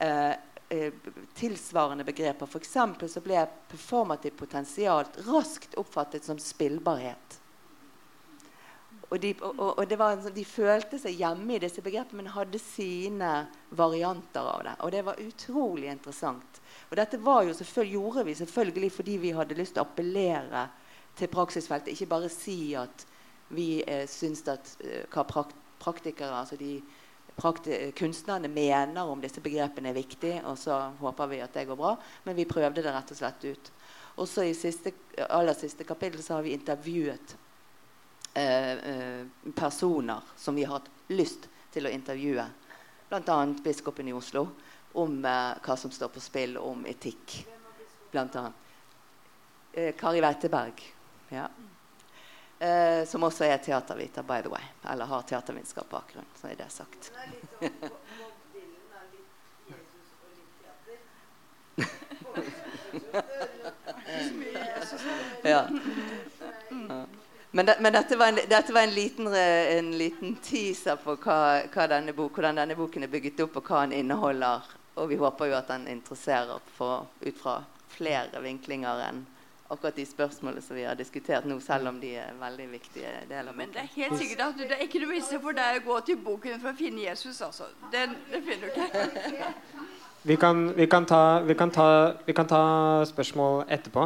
eh, 0.00 0.34
Eh, 0.72 0.92
tilsvarende 1.34 2.04
begreper. 2.04 2.46
F.eks. 2.46 2.76
så 3.12 3.20
ble 3.20 3.42
performativt 3.68 4.38
potensial 4.40 5.04
raskt 5.26 5.74
oppfattet 5.76 6.24
som 6.24 6.38
spillbarhet. 6.40 7.41
Og, 9.12 9.20
de, 9.20 9.34
og, 9.44 9.58
og 9.76 9.82
en, 9.92 10.22
sånn, 10.24 10.32
de, 10.32 10.44
følte 10.48 10.96
seg 10.96 11.18
hjemme 11.20 11.58
i 11.58 11.60
disse 11.60 11.82
begrepene, 11.84 12.22
men 12.22 12.32
hadde 12.32 12.60
sine 12.62 13.32
varianter 13.76 14.46
av 14.54 14.62
det. 14.64 14.72
Og 14.80 14.92
det 14.94 15.02
var 15.04 15.20
utrolig 15.20 15.90
interessant. 15.92 16.60
Og 16.88 16.96
dette 16.96 17.20
jo 17.20 17.84
gjorde 17.84 18.24
vi 18.24 18.36
selvfølgelig 18.38 18.90
fordi 18.94 19.18
vi 19.20 19.34
hadde 19.36 19.58
lyst 19.58 19.76
til 19.76 19.84
å 19.84 19.88
appellere 19.90 20.64
til 21.18 21.28
praksisfeltet. 21.28 21.92
Ikke 21.92 22.08
bare 22.14 22.32
si 22.32 22.72
at 22.78 23.04
vi 23.52 23.82
eh, 23.84 24.06
syns 24.08 24.46
at 24.48 24.72
eh, 24.80 25.04
hva 25.12 25.26
praktikere, 25.28 26.32
altså 26.32 26.56
de 26.56 26.78
kunstnerne, 27.36 28.48
mener 28.48 29.04
om 29.04 29.20
disse 29.20 29.44
begrepene 29.44 29.92
er 29.92 30.00
viktig, 30.00 30.38
og 30.48 30.56
så 30.60 30.78
håper 31.00 31.30
vi 31.30 31.44
at 31.44 31.52
det 31.52 31.68
går 31.68 31.76
bra. 31.76 31.94
Men 32.24 32.40
vi 32.40 32.48
prøvde 32.48 32.80
det 32.80 32.96
rett 32.96 33.12
og 33.12 33.20
slett 33.20 33.44
ut. 33.44 33.72
Også 34.24 34.48
i 34.48 34.56
siste, 34.56 34.92
aller 35.28 35.56
siste 35.56 35.84
kapittel 35.88 36.24
så 36.24 36.38
har 36.38 36.48
vi 36.48 36.56
intervjuet 36.56 37.36
eh, 38.34 38.72
eh, 38.72 39.26
personer 39.54 40.20
som 40.36 40.54
vi 40.54 40.64
har 40.64 40.78
hatt 40.78 40.90
lyst 41.08 41.48
til 41.72 41.86
å 41.86 41.92
intervjue. 41.92 42.44
Bl.a. 43.08 43.46
biskopen 43.64 44.08
i 44.08 44.12
Oslo 44.12 44.46
om 44.92 45.24
eh, 45.24 45.52
hva 45.64 45.76
som 45.76 45.90
står 45.90 46.08
på 46.08 46.20
spill, 46.20 46.56
om 46.56 46.86
etikk. 46.86 47.46
Blant 48.12 48.36
annet. 48.36 48.52
Eh, 49.72 49.94
Kari 49.96 50.20
Weiteberg. 50.20 50.82
Ja. 51.28 51.48
Eh, 52.58 53.06
som 53.08 53.22
også 53.24 53.44
er 53.44 53.58
teaterviter, 53.58 54.22
by 54.22 54.42
the 54.42 54.48
way. 54.52 54.62
Eller 54.90 55.04
har 55.10 55.22
teatervitenskapsbakgrunn, 55.22 56.26
Så 56.40 56.48
er 56.48 56.54
det 56.54 56.70
sagt. 56.70 57.12
ja. 65.42 65.68
Men, 67.52 67.66
det, 67.66 67.76
men 67.84 67.92
dette, 67.92 68.16
var 68.16 68.32
en, 68.32 68.38
dette, 68.48 68.72
var 68.72 68.86
en, 68.86 68.94
liten, 68.96 69.26
en 69.34 69.90
liten 69.98 70.38
teaser 70.40 70.96
på 70.96 71.18
hva, 71.20 71.40
hva 71.72 71.88
denne 71.90 72.14
bok, 72.16 72.38
hvordan 72.38 72.62
denne 72.62 72.76
boken 72.78 73.04
er 73.04 73.12
bygget 73.12 73.44
opp, 73.44 73.58
og 73.60 73.68
hva 73.68 73.82
den 73.84 73.98
inneholder. 73.98 74.70
Og 74.96 75.10
vi 75.10 75.20
håper 75.20 75.50
jo 75.50 75.58
at 75.58 75.68
den 75.68 75.84
interesserer 75.92 76.64
for, 76.76 77.06
ut 77.20 77.38
fra 77.40 77.60
flere 77.92 78.40
vinklinger 78.40 79.04
enn 79.08 79.22
akkurat 79.72 79.96
de 79.96 80.04
spørsmålene 80.06 80.62
som 80.62 80.76
vi 80.76 80.84
har 80.84 80.96
diskutert 80.96 81.46
nå, 81.48 81.56
selv 81.64 81.88
om 81.88 82.00
de 82.00 82.10
er 82.20 82.34
veldig 82.40 82.66
viktige 82.74 83.12
deler. 83.28 83.54
Men 83.56 83.72
det 83.72 83.86
er 83.86 83.92
helt 83.94 84.18
sikkert 84.20 84.42
at 84.50 84.58
det 84.60 84.76
er 84.76 84.84
ikke 84.84 85.00
noe 85.00 85.14
vits 85.14 85.30
for 85.32 85.56
deg 85.56 85.80
å 85.80 85.84
gå 85.86 86.00
til 86.08 86.18
boken 86.20 86.60
for 86.60 86.72
å 86.72 86.76
finne 86.76 87.06
Jesus, 87.06 87.40
altså. 87.44 87.70
Det, 87.92 88.04
det 88.32 88.42
finner 88.48 88.68
du 88.68 88.82
ikke. 88.84 89.86
Vi 90.22 90.36
kan, 90.38 90.68
vi, 90.76 90.86
kan 90.86 91.08
ta, 91.08 91.40
vi, 91.42 91.56
kan 91.58 91.72
ta, 91.74 91.86
vi 92.26 92.36
kan, 92.36 92.46
ta, 92.46 92.62
spørsmål 93.08 93.64
etterpå. 93.74 94.04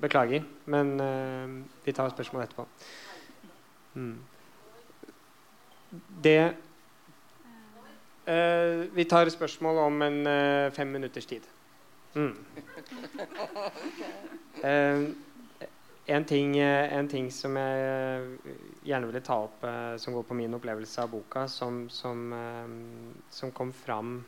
Beklager, 0.00 0.42
men 0.64 1.00
uh, 1.00 1.64
vi 1.84 1.92
tar 1.92 2.08
spørsmål 2.14 2.42
etterpå. 2.44 2.66
Mm. 3.94 4.18
Det 6.24 6.54
uh, 8.28 8.96
Vi 8.96 9.04
tar 9.04 9.28
spørsmål 9.28 9.78
om 9.78 10.02
en 10.02 10.26
uh, 10.26 10.72
fem 10.72 10.86
minutters 10.86 11.26
tid. 11.26 11.40
Mm. 12.14 12.36
en, 16.06 16.24
ting, 16.24 16.58
en, 16.58 17.08
ting, 17.08 17.32
som 17.32 17.56
jeg 17.56 18.22
gjerne 18.84 19.06
ville 19.06 19.20
ta 19.20 19.34
opp, 19.44 19.64
som 19.96 20.14
går 20.14 20.22
på 20.26 20.34
min 20.34 20.54
opplevelse 20.54 21.02
av 21.02 21.10
boka, 21.10 21.46
som, 21.48 21.88
som, 21.90 22.34
som 23.30 23.52
kom 23.52 23.72
fram 23.72 24.24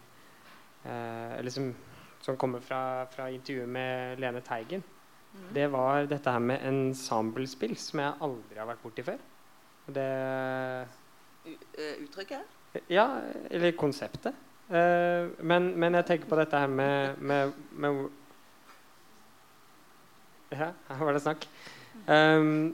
Eller 0.84 1.50
som, 1.50 1.74
som 2.20 2.36
kommer 2.36 2.60
fra, 2.60 3.06
fra 3.06 3.30
intervjuet 3.30 3.68
med 3.68 4.20
Lene 4.20 4.40
Teigen. 4.40 4.82
Det 5.52 5.66
var 5.72 6.06
dette 6.08 6.32
her 6.32 6.42
med 6.44 6.64
ensemblespill, 6.68 7.76
som 7.80 8.02
jeg 8.02 8.18
aldri 8.24 8.60
har 8.60 8.68
vært 8.68 8.82
borti 8.84 9.04
før. 9.06 9.20
Det 9.92 10.08
Uttrykket? 11.42 12.58
Ja, 12.92 13.06
eller 13.50 13.74
konseptet. 13.76 14.36
Uh, 14.72 15.28
men, 15.44 15.72
men, 15.76 15.98
jeg 15.98 16.06
tenker 16.08 16.30
på 16.30 16.38
dette 16.38 16.56
her 16.56 16.70
med, 16.70 17.18
med, 17.20 17.52
med 17.76 18.06
Ja, 20.52 20.70
her 20.88 21.02
var 21.02 21.16
det 21.16 21.24
snakk. 21.24 21.44
Um, 22.06 22.72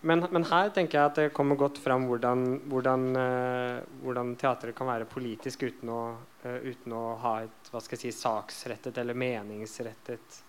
men, 0.00 0.24
men, 0.30 0.44
her 0.50 0.68
tenker 0.74 0.98
jeg 0.98 1.10
at 1.10 1.20
det 1.20 1.32
kommer 1.36 1.58
godt 1.58 1.78
fram 1.80 2.04
hvordan, 2.10 2.44
hvordan, 2.70 3.06
uh, 3.16 4.02
hvordan 4.02 4.34
teatret 4.40 4.76
kan 4.76 4.90
være 4.90 5.08
politisk 5.10 5.64
uten 5.68 5.94
å, 5.94 6.02
uten 6.44 6.94
å 6.94 7.04
ha 7.22 7.34
et 7.46 7.72
hva 7.72 7.80
skal 7.84 7.96
jeg 7.98 8.12
si, 8.12 8.20
saksrettet 8.20 9.00
eller 9.00 9.16
meningsrettet 9.18 10.38
eh, 10.38 10.47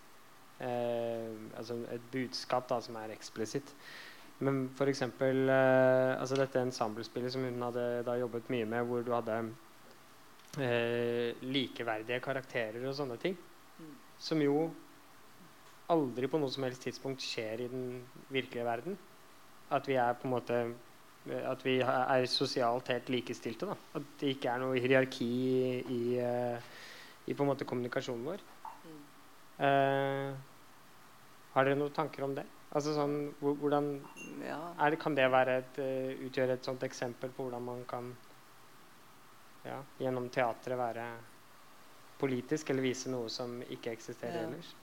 altså 0.59 1.77
et 1.93 2.07
budskap 2.11 2.67
da, 2.69 2.81
som 2.83 2.97
er 2.99 3.13
eksplisitt. 3.15 3.71
Men 4.45 4.69
f.eks. 4.71 5.01
Eh, 5.03 6.13
altså 6.15 6.37
dette 6.39 6.61
ensemblespillet 6.63 7.33
som 7.33 7.43
hun 7.43 7.65
hadde 7.67 7.85
da 8.07 8.15
jobbet 8.19 8.51
mye 8.53 8.67
med, 8.69 8.85
hvor 8.87 9.03
du 9.03 9.11
hadde 9.11 9.39
eh, 10.63 11.41
likeverdige 11.43 12.21
karakterer 12.23 12.85
og 12.87 12.95
sånne 12.95 13.19
ting. 13.19 13.35
Mm. 13.79 13.95
Som 14.29 14.43
jo 14.43 14.69
aldri 15.91 16.29
på 16.31 16.39
noe 16.39 16.51
som 16.53 16.63
helst 16.67 16.85
tidspunkt 16.85 17.25
skjer 17.25 17.65
i 17.65 17.71
den 17.71 17.89
virkelige 18.31 18.67
verden. 18.67 18.95
At 19.75 19.89
vi 19.89 19.99
er 19.99 20.15
på 20.17 20.29
en 20.29 20.37
måte 20.37 20.61
at 21.29 21.61
vi 21.65 21.75
er 21.83 22.25
sosialt 22.31 22.87
helt 22.93 23.09
likestilte. 23.11 23.67
Da. 23.67 23.75
At 23.99 24.13
det 24.21 24.37
ikke 24.37 24.53
er 24.53 24.61
noe 24.63 24.79
hierarki 24.79 25.27
i, 25.27 25.73
i, 25.83 26.03
i 27.27 27.35
på 27.35 27.43
en 27.43 27.51
måte 27.51 27.67
kommunikasjonen 27.67 28.23
vår. 28.31 28.45
Mm. 28.87 29.01
Eh, 29.67 30.48
har 31.53 31.65
dere 31.65 31.79
noen 31.79 31.93
tanker 31.95 32.25
om 32.25 32.35
det? 32.37 32.45
Altså 32.69 32.93
sånn, 32.93 33.15
hvordan 33.41 33.87
ja. 34.45 34.59
det, 34.89 34.99
Kan 35.01 35.15
det 35.17 35.25
et, 35.25 35.79
uh, 35.81 36.25
utgjøre 36.27 36.59
et 36.59 36.65
sånt 36.65 36.83
eksempel 36.85 37.31
på 37.33 37.47
hvordan 37.47 37.65
man 37.65 37.81
kan 37.89 38.11
ja, 39.65 39.79
gjennom 39.97 40.29
teatret 40.29 40.77
være 40.77 41.07
politisk, 42.19 42.69
eller 42.69 42.85
vise 42.85 43.09
noe 43.09 43.29
som 43.33 43.57
ikke 43.65 43.91
eksisterer 43.95 44.43
ja. 44.43 44.45
ellers? 44.47 44.75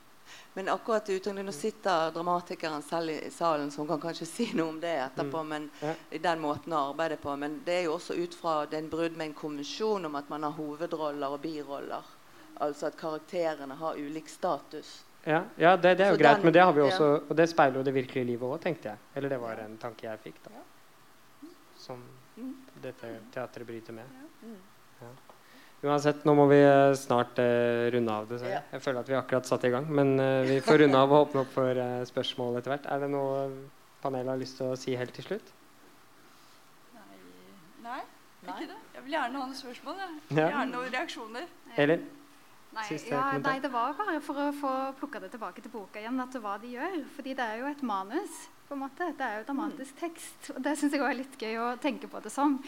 Men 0.54 0.68
akkurat 0.68 1.08
uttrykkene, 1.08 1.42
Nå 1.46 1.52
sitter 1.52 2.10
dramatikeren 2.10 2.82
selv 2.82 3.10
i 3.10 3.30
salen, 3.30 3.70
som 3.70 3.86
kan 3.86 4.00
kanskje 4.00 4.26
si 4.26 4.46
noe 4.58 4.72
om 4.72 4.80
det 4.82 4.94
etterpå. 5.04 5.42
Mm. 5.42 5.48
men 5.48 5.70
ja. 5.80 5.94
i 6.10 6.18
den 6.18 6.40
måten 6.42 6.74
å 6.74 6.88
arbeide 6.90 7.20
på, 7.22 7.36
men 7.36 7.60
det 7.64 7.80
er 7.80 7.84
jo 7.86 7.96
også 7.96 8.16
ut 8.18 8.34
fra 8.34 8.56
den 8.66 8.90
brudd 8.90 9.16
med 9.16 9.30
en 9.30 9.38
konvensjon 9.38 10.08
om 10.08 10.18
at 10.18 10.28
man 10.32 10.48
har 10.48 10.56
hovedroller 10.58 11.36
og 11.36 11.44
biroller. 11.44 12.14
Altså 12.56 12.88
at 12.88 12.98
karakterene 12.98 13.76
har 13.78 14.00
ulik 14.00 14.28
status. 14.32 15.04
Ja, 15.26 15.42
ja 15.58 15.74
det, 15.76 15.96
det, 15.98 16.06
er 16.06 16.14
jo 16.14 16.18
så 16.18 16.22
greit, 16.22 16.38
den, 16.38 16.46
men 16.46 16.54
det 16.54 16.62
har 16.62 16.74
vi 16.76 16.84
også, 16.84 17.06
ja. 17.10 17.22
og 17.26 17.38
det 17.38 17.48
speiler 17.50 17.80
jo 17.80 17.86
det 17.88 17.94
virkelige 17.96 18.28
livet 18.28 18.46
òg, 18.46 18.60
tenkte 18.62 18.92
jeg. 18.92 19.02
Eller 19.18 19.32
det 19.34 19.40
var 19.42 19.62
en 19.64 19.74
tanke 19.82 20.06
jeg 20.06 20.22
fikk, 20.22 20.38
da. 20.46 20.62
Som 21.82 22.04
dette 22.82 23.10
teatret 23.34 23.66
bryter 23.66 23.96
med. 23.96 24.20
Ja. 25.02 25.10
Uansett, 25.86 26.22
nå 26.24 26.32
må 26.34 26.46
vi 26.50 26.58
eh, 26.64 26.94
snart 26.96 27.38
uh, 27.38 27.86
runde 27.92 28.12
av. 28.12 28.28
det 28.30 28.38
Jeg 28.48 28.80
føler 28.82 29.02
at 29.02 29.10
vi 29.10 29.16
akkurat 29.18 29.48
satt 29.48 29.66
i 29.68 29.70
gang. 29.74 29.86
Men 29.92 30.14
uh, 30.18 30.42
vi 30.48 30.56
får 30.64 30.80
runde 30.82 30.98
av 30.98 31.12
og 31.12 31.26
åpne 31.26 31.42
opp 31.44 31.52
for 31.52 31.78
uh, 31.78 32.00
spørsmål 32.08 32.58
etter 32.60 32.72
hvert. 32.72 32.88
Er 32.90 33.04
det 33.04 33.10
noe 33.12 33.42
panelet 34.02 34.32
har 34.32 34.40
lyst 34.40 34.56
til 34.60 34.72
å 34.72 34.78
si 34.80 34.96
helt 34.96 35.12
til 35.16 35.28
slutt? 35.28 35.52
Nei, 37.84 38.00
Nei. 38.46 38.54
ikke 38.54 38.70
det. 38.72 38.78
Jeg 38.96 39.04
vil 39.04 39.18
gjerne 39.18 39.42
ha 39.42 39.44
noen 39.44 39.58
spørsmål. 39.58 40.00
Jeg. 40.00 40.14
vil 40.30 40.42
Gjerne 40.42 40.70
noen 40.72 40.94
reaksjoner. 40.96 41.50
Eller? 41.84 42.06
Nei, 42.76 42.98
ja, 43.08 43.22
nei, 43.40 43.56
det 43.62 43.70
var 43.72 43.94
bare 43.96 44.18
for 44.24 44.36
å 44.36 44.50
få 44.52 44.72
plukka 44.98 45.22
det 45.22 45.30
tilbake 45.32 45.62
til 45.64 45.72
boka 45.72 46.00
igjen. 46.00 46.20
at 46.20 46.34
det 46.34 46.42
hva 46.44 46.56
de 46.60 46.74
gjør. 46.74 46.98
Fordi 47.16 47.34
det 47.38 47.46
er 47.46 47.62
jo 47.62 47.70
et 47.70 47.82
manus. 47.82 48.44
på 48.66 48.74
en 48.74 48.82
måte. 48.82 49.06
Det 49.14 49.22
er 49.22 49.38
jo 49.38 49.46
dramatisk 49.46 49.94
mm. 49.94 50.00
tekst. 50.00 50.50
Og 50.52 50.62
det 50.62 50.72
syns 50.76 50.92
jeg 50.92 51.02
er 51.06 51.14
litt 51.14 51.36
gøy 51.38 51.56
å 51.62 51.66
tenke 51.80 52.10
på 52.10 52.20
det 52.20 52.32
som. 52.34 52.58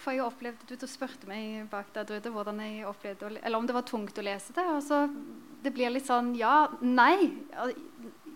For 0.00 0.12
jeg 0.12 0.24
opplevde, 0.24 0.76
Du 0.76 0.86
spurte 0.86 1.28
meg 1.28 1.66
bak 1.70 1.90
der, 1.94 2.04
Drude, 2.04 2.30
hvordan 2.30 2.60
jeg 2.60 2.86
opplevde, 2.86 3.32
eller 3.42 3.58
om 3.58 3.66
det 3.66 3.74
var 3.74 3.88
tungt 3.88 4.18
å 4.18 4.24
lese 4.24 4.52
det. 4.52 4.66
og 4.68 4.82
så 4.84 5.08
Det 5.62 5.72
blir 5.72 5.90
litt 5.90 6.06
sånn 6.06 6.34
ja, 6.36 6.68
nei. 6.80 7.32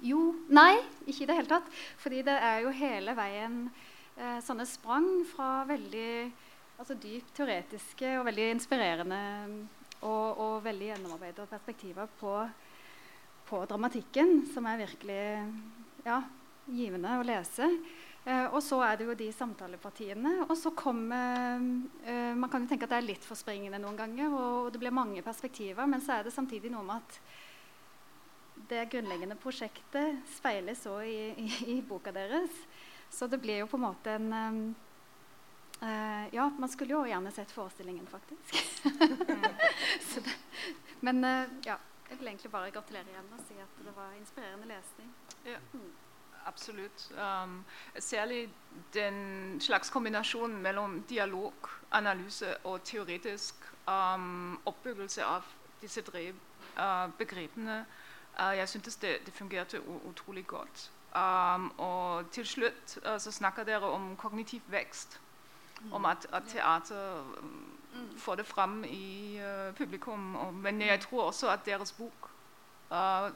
Jo, 0.03 0.35
nei. 0.49 0.81
Ikke 1.07 1.25
i 1.25 1.29
det 1.31 1.39
hele 1.39 1.53
tatt. 1.53 1.69
Fordi 2.01 2.25
det 2.25 2.35
er 2.41 2.65
jo 2.65 2.75
hele 2.75 3.15
veien 3.15 3.69
eh, 4.17 4.41
sånne 4.41 4.67
sprang 4.67 5.23
fra 5.29 5.63
veldig 5.69 6.33
altså 6.75 6.97
dypt 6.99 7.37
teoretiske 7.37 8.17
og 8.19 8.27
veldig 8.27 8.51
inspirerende 8.57 9.21
og, 10.05 10.41
og 10.41 10.55
veldig 10.65 10.91
gjennomarbeidede 10.93 11.51
perspektiver 11.51 12.09
på, 12.21 12.33
på, 13.49 13.63
dramatikken, 13.71 14.45
som 14.55 14.69
er 14.69 14.83
virkelig 14.85 15.23
ja, 16.05 16.21
givende 16.69 17.19
å 17.19 17.25
lese. 17.27 17.69
Eh, 18.25 18.47
og 18.47 18.61
så 18.65 18.81
er 18.87 18.99
det 18.99 19.09
jo 19.09 19.17
de 19.19 19.31
samtalepartiene. 19.37 20.37
Og 20.47 20.55
så 20.57 20.73
kommer 20.77 21.65
eh, 22.05 22.33
Man 22.37 22.51
kan 22.53 22.65
jo 22.65 22.71
tenke 22.71 22.89
at 22.89 22.95
det 22.95 23.01
er 23.03 23.11
litt 23.11 23.27
for 23.27 23.39
springende 23.39 23.81
noen 23.83 23.99
ganger, 23.99 24.33
og 24.33 24.73
det 24.73 24.81
blir 24.83 24.95
mange 24.95 25.25
perspektiver, 25.25 25.89
men 25.89 26.05
så 26.05 26.19
er 26.19 26.29
det 26.29 26.37
samtidig 26.37 26.73
noe 26.73 26.87
med 26.87 27.03
at 27.03 27.21
det 28.69 28.87
grunnleggende 28.93 29.37
prosjektet 29.37 30.23
speiles 30.33 30.87
òg 30.89 31.05
i, 31.05 31.21
i, 31.45 31.49
i, 31.75 31.81
boka 31.85 32.13
deres. 32.15 32.53
Så 33.13 33.29
det 33.29 33.43
blir 33.43 33.61
jo 33.61 33.69
på 33.71 33.77
en 33.77 33.85
måte 33.85 34.15
en 34.17 34.33
um, 34.33 34.63
Uh, 35.85 36.35
ja, 36.35 36.49
man 36.59 36.69
skulle 36.69 36.95
jo 36.95 37.03
gjerne 37.05 37.31
sett 37.31 37.51
forestillingen, 37.53 38.07
faktisk. 38.07 38.55
det, 40.15 40.37
men 41.01 41.25
uh, 41.25 41.45
ja, 41.67 41.77
jeg 42.11 42.19
vil 42.19 42.29
egentlig 42.29 42.51
bare 42.51 42.71
gratulere 42.71 43.11
igjen 43.13 43.29
og 43.37 43.43
si 43.45 43.59
at 43.61 43.85
det 43.85 43.93
var 43.97 44.15
inspirerende 44.17 44.71
lesning. 44.71 45.13
Ja. 45.45 45.59
Mm. 45.73 45.93
Absolutt. 46.47 47.13
Um, 47.17 47.65
særlig 47.99 48.49
den 48.95 49.61
slags 49.61 49.91
kombinasjonen 49.91 50.63
mellom 50.63 51.03
dialog, 51.09 51.55
analyse 51.91 52.57
og 52.65 52.83
teoretisk 52.85 53.55
um, 53.89 54.59
oppbyggelse 54.67 55.25
av 55.25 55.49
disse 55.81 56.03
tre 56.03 56.33
uh, 56.33 57.09
begrepene. 57.19 57.85
jeg 58.39 58.69
syntes 58.69 58.97
det, 58.97 59.19
det, 59.27 59.35
fungerte 59.35 59.81
utrolig 60.09 60.47
godt. 60.47 60.91
Um, 61.15 61.71
og 61.79 62.05
og 62.15 62.31
til 62.31 62.47
slutt 62.47 62.99
uh, 63.07 63.19
så 63.19 63.33
snakker 63.33 63.65
dere 63.65 63.91
om 63.91 64.17
kognitiv 64.17 64.63
vekst. 64.69 65.21
Om 65.93 66.05
at, 66.05 66.27
at 66.33 66.43
teater 66.49 67.21
um, 67.39 67.75
får 68.19 68.35
det 68.35 68.47
fram 68.47 68.85
i 68.85 69.41
uh, 69.41 69.75
publikum. 69.75 70.37
Og, 70.37 70.55
men 70.55 70.81
jeg 70.81 71.01
tror 71.01 71.23
også 71.23 71.51
at 71.51 71.67
deres 71.67 71.93
bok 71.93 72.31
uh, 72.91 73.31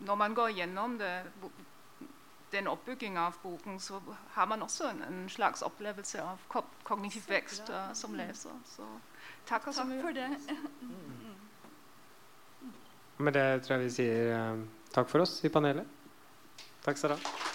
Når 0.00 0.14
man 0.14 0.34
går 0.34 0.48
gjennom 0.48 0.98
det, 0.98 1.22
den 2.52 2.66
oppbygginga 2.66 3.20
av 3.20 3.32
boken, 3.42 3.80
så 3.80 4.00
har 4.32 4.46
man 4.46 4.62
også 4.62 4.88
en, 4.90 5.02
en 5.02 5.28
slags 5.28 5.62
opplevelse 5.62 6.22
av 6.22 6.38
ko 6.48 6.62
kognitiv 6.84 7.28
vekst 7.28 7.70
uh, 7.70 7.92
som 7.92 8.14
leser. 8.14 8.54
Så 8.64 8.86
takk, 9.46 9.64
Takk 9.64 10.00
for 10.00 10.12
det. 10.12 10.30
Med 13.18 13.32
det 13.32 13.62
tror 13.62 13.76
jeg 13.76 13.84
vi 13.84 13.90
sier 13.90 14.64
takk 14.94 15.10
for 15.10 15.26
oss 15.26 15.44
i 15.44 15.52
panelet. 15.52 15.86
Takk 16.84 16.98
skal 16.98 17.14
dere 17.14 17.20
ha. 17.22 17.53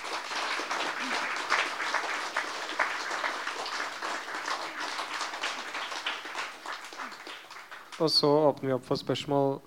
Og 7.99 8.11
så 8.11 8.29
åpner 8.47 8.69
vi 8.69 8.75
opp 8.77 8.85
for 8.87 8.99
spørsmål. 8.99 9.57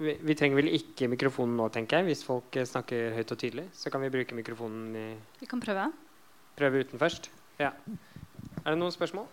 Vi, 0.00 0.14
vi 0.26 0.34
trenger 0.34 0.58
vel 0.58 0.72
ikke 0.74 1.10
mikrofonen 1.12 1.58
nå, 1.60 1.68
tenker 1.70 2.00
jeg. 2.00 2.10
Hvis 2.10 2.24
folk 2.26 2.56
eh, 2.58 2.66
snakker 2.66 3.14
høyt 3.14 3.34
og 3.34 3.38
tydelig, 3.38 3.66
så 3.76 3.92
kan 3.92 4.02
vi 4.02 4.10
bruke 4.12 4.38
mikrofonen 4.38 4.96
i 4.96 5.04
Vi 5.42 5.48
kan 5.50 5.62
prøve. 5.62 5.90
Prøve 6.58 6.82
uten 6.82 6.98
først. 6.98 7.30
Ja. 7.60 7.70
Er 8.64 8.72
det 8.72 8.78
noen 8.80 8.94
spørsmål? 8.94 9.28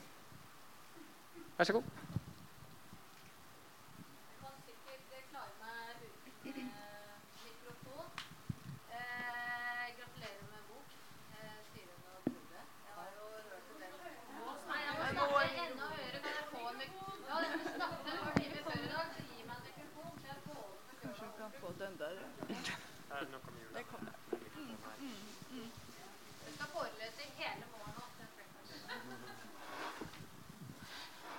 Vær 1.58 1.70
så 1.70 1.80
god. 1.80 2.07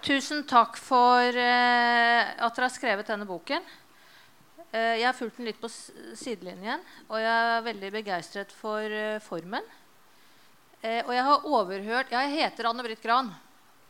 Tusen 0.09 0.47
takk 0.49 0.79
for 0.81 1.37
eh, 1.37 2.31
at 2.33 2.55
dere 2.57 2.65
har 2.65 2.73
skrevet 2.73 3.11
denne 3.11 3.27
boken. 3.29 3.61
Eh, 4.73 4.95
jeg 5.03 5.05
har 5.05 5.17
fulgt 5.19 5.37
den 5.37 5.51
litt 5.51 5.59
på 5.61 5.69
sidelinjen, 5.69 6.81
og 7.11 7.19
jeg 7.21 7.43
er 7.51 7.67
veldig 7.67 7.91
begeistret 7.93 8.55
for 8.57 8.81
eh, 8.81 9.19
formen. 9.21 9.67
Eh, 10.81 11.03
og 11.03 11.13
jeg 11.13 11.27
har 11.27 11.45
overhørt 11.51 12.15
Jeg 12.15 12.33
heter 12.39 12.71
Anne 12.71 12.87
Britt 12.87 13.05
Gran 13.05 13.29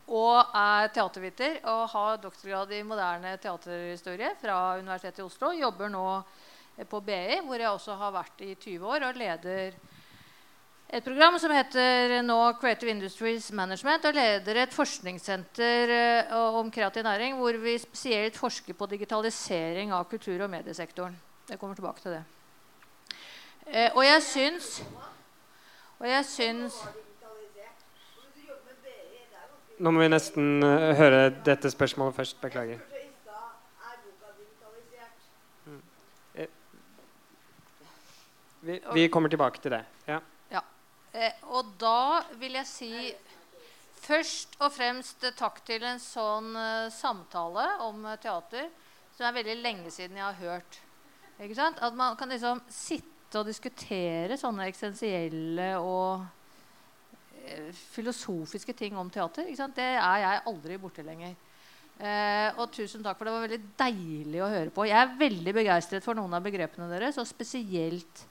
og 0.08 0.56
er 0.56 0.90
teaterviter 0.96 1.60
og 1.68 1.84
har 1.92 2.18
doktorgrad 2.24 2.72
i 2.74 2.82
moderne 2.82 3.36
teaterhistorie 3.38 4.32
fra 4.42 4.58
Universitetet 4.80 5.22
i 5.22 5.28
Oslo. 5.28 5.52
Jobber 5.54 5.92
nå 5.92 6.06
eh, 6.16 6.82
på 6.82 6.98
BI, 6.98 7.44
hvor 7.46 7.62
jeg 7.62 7.70
også 7.70 7.94
har 8.02 8.18
vært 8.18 8.42
i 8.42 8.56
20 8.56 8.90
år 8.90 9.06
og 9.12 9.22
leder 9.22 9.78
et 10.88 11.04
program 11.04 11.36
som 11.36 11.52
heter 11.52 12.22
nå 12.24 12.36
Creative 12.60 12.90
Industries 12.90 13.50
Management, 13.52 14.06
og 14.08 14.14
leder 14.16 14.62
et 14.62 14.72
forskningssenter 14.72 15.90
eh, 15.92 16.30
om 16.56 16.70
kreativ 16.72 17.04
næring, 17.04 17.36
hvor 17.36 17.56
vi 17.60 17.74
spesielt 17.78 18.36
forsker 18.40 18.72
på 18.74 18.88
digitalisering 18.88 19.92
av 19.92 20.06
kultur- 20.08 20.46
og 20.46 20.50
mediesektoren. 20.50 21.16
Jeg 21.50 21.58
kommer 21.60 21.76
tilbake 21.76 22.00
til 22.00 22.16
det. 22.16 22.22
Eh, 23.66 23.90
og 23.94 24.04
jeg 24.04 24.22
syns 24.22 24.82
Og 25.98 26.08
jeg 26.08 26.24
syns 26.24 26.76
Nå 29.78 29.90
må 29.92 30.00
vi 30.00 30.08
nesten 30.08 30.62
eh, 30.64 30.94
høre 30.96 31.28
dette 31.44 31.70
spørsmålet 31.70 32.16
først. 32.16 32.40
Beklager. 32.40 32.80
Mm. 35.66 35.82
Vi, 38.62 38.80
vi 38.94 39.06
kommer 39.08 39.28
tilbake 39.28 39.60
til 39.62 39.76
det. 39.76 39.84
Ja. 40.08 40.18
Eh, 41.12 41.44
og 41.54 41.72
da 41.80 42.22
vil 42.40 42.58
jeg 42.58 42.68
si 42.68 42.92
først 43.98 44.58
og 44.62 44.72
fremst 44.74 45.24
takk 45.38 45.62
til 45.66 45.84
en 45.88 46.00
sånn 46.02 46.52
eh, 46.58 46.90
samtale 46.94 47.66
om 47.86 48.04
eh, 48.06 48.18
teater 48.22 48.68
som 49.16 49.26
er 49.28 49.38
veldig 49.40 49.56
lenge 49.62 49.92
siden 49.94 50.18
jeg 50.20 50.26
har 50.26 50.42
hørt. 50.42 50.80
At 51.38 51.94
man 51.94 52.16
kan 52.18 52.30
liksom 52.30 52.60
sitte 52.72 53.40
og 53.40 53.46
diskutere 53.46 54.38
sånne 54.40 54.66
eksistensielle 54.70 55.72
og 55.82 56.24
filosofiske 57.94 58.74
ting 58.76 58.96
om 58.98 59.10
teater. 59.10 59.48
Det 59.74 59.84
er 59.84 60.22
jeg 60.22 60.42
aldri 60.50 60.78
borte 60.80 61.04
lenger. 61.06 61.36
Eh, 61.98 62.54
og 62.62 62.70
tusen 62.70 63.02
takk 63.02 63.18
for 63.18 63.26
det. 63.26 63.34
var 63.34 63.46
veldig 63.48 63.62
deilig 63.80 64.42
å 64.42 64.50
høre 64.52 64.72
på. 64.74 64.86
Jeg 64.86 64.98
er 65.00 65.16
veldig 65.18 65.54
begeistret 65.56 66.04
for 66.04 66.18
noen 66.18 66.36
av 66.36 66.44
begrepene 66.44 66.86
deres, 66.92 67.18
og 67.18 67.26
spesielt 67.26 68.22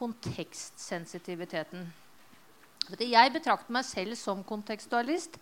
kontekstsensitiviteten. 0.00 1.84
Jeg 2.98 3.32
betrakter 3.34 3.74
meg 3.74 3.86
selv 3.86 4.16
som 4.18 4.42
kontekstualist, 4.46 5.36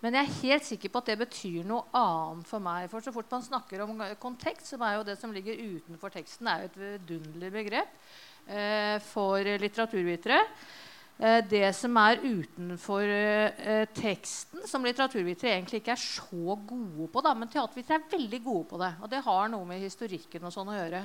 men 0.00 0.16
jeg 0.16 0.24
er 0.24 0.38
helt 0.40 0.66
sikker 0.66 0.90
på 0.92 1.02
at 1.02 1.10
det 1.12 1.18
betyr 1.20 1.66
noe 1.68 1.84
annet 1.96 2.48
for 2.48 2.64
meg. 2.64 2.88
For 2.90 3.04
så 3.04 3.12
fort 3.12 3.30
man 3.30 3.44
snakker 3.44 3.84
om 3.84 4.00
kontekst, 4.22 4.72
som 4.72 4.82
er 4.86 4.96
jo 4.96 5.06
det 5.06 5.18
som 5.20 5.32
ligger 5.34 5.60
utenfor 5.60 6.12
teksten, 6.14 6.48
er 6.48 6.64
jo 6.64 6.70
et 6.70 6.78
vidunderlig 6.80 7.50
begrep 7.58 7.98
eh, 8.48 8.96
for 9.10 9.44
litteraturvitere. 9.60 10.40
Eh, 11.20 11.42
det 11.44 11.68
som 11.76 11.98
er 12.00 12.22
utenfor 12.24 13.04
eh, 13.04 13.84
teksten, 13.92 14.64
som 14.64 14.88
litteraturvitere 14.88 15.58
egentlig 15.58 15.82
ikke 15.82 15.92
er 15.92 16.00
så 16.00 16.56
gode 16.56 17.10
på, 17.12 17.20
da, 17.26 17.34
men 17.36 17.52
teatervitere 17.52 18.00
er 18.00 18.12
veldig 18.16 18.40
gode 18.46 18.66
på 18.72 18.80
det. 18.80 18.94
Og 19.04 19.12
det 19.12 19.20
har 19.28 19.52
noe 19.52 19.68
med 19.68 19.84
historikken 19.84 20.48
og 20.48 20.54
sånn 20.54 20.72
å 20.72 20.78
gjøre. 20.80 21.04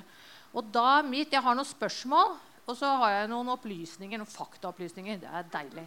Og 0.56 0.72
da 0.72 1.02
mitt, 1.04 1.36
Jeg 1.36 1.44
har 1.44 1.58
noen 1.58 1.68
spørsmål, 1.68 2.38
og 2.66 2.78
så 2.78 2.90
har 3.02 3.12
jeg 3.20 3.32
noen 3.32 3.52
opplysninger, 3.54 4.22
noen 4.22 4.32
faktaopplysninger. 4.32 5.22
Det 5.22 5.30
er 5.30 5.50
deilig. 5.54 5.86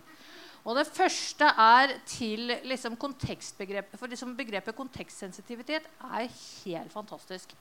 Og 0.68 0.76
det 0.76 0.88
første 0.90 1.48
er 1.48 1.94
til 2.08 2.52
liksom 2.68 2.98
kontekstbegrepet. 3.00 3.98
For 3.98 4.10
liksom 4.10 4.34
begrepet 4.38 4.76
kontekstsensitivitet 4.76 5.86
er 6.10 6.26
helt 6.28 6.92
fantastisk. 6.92 7.54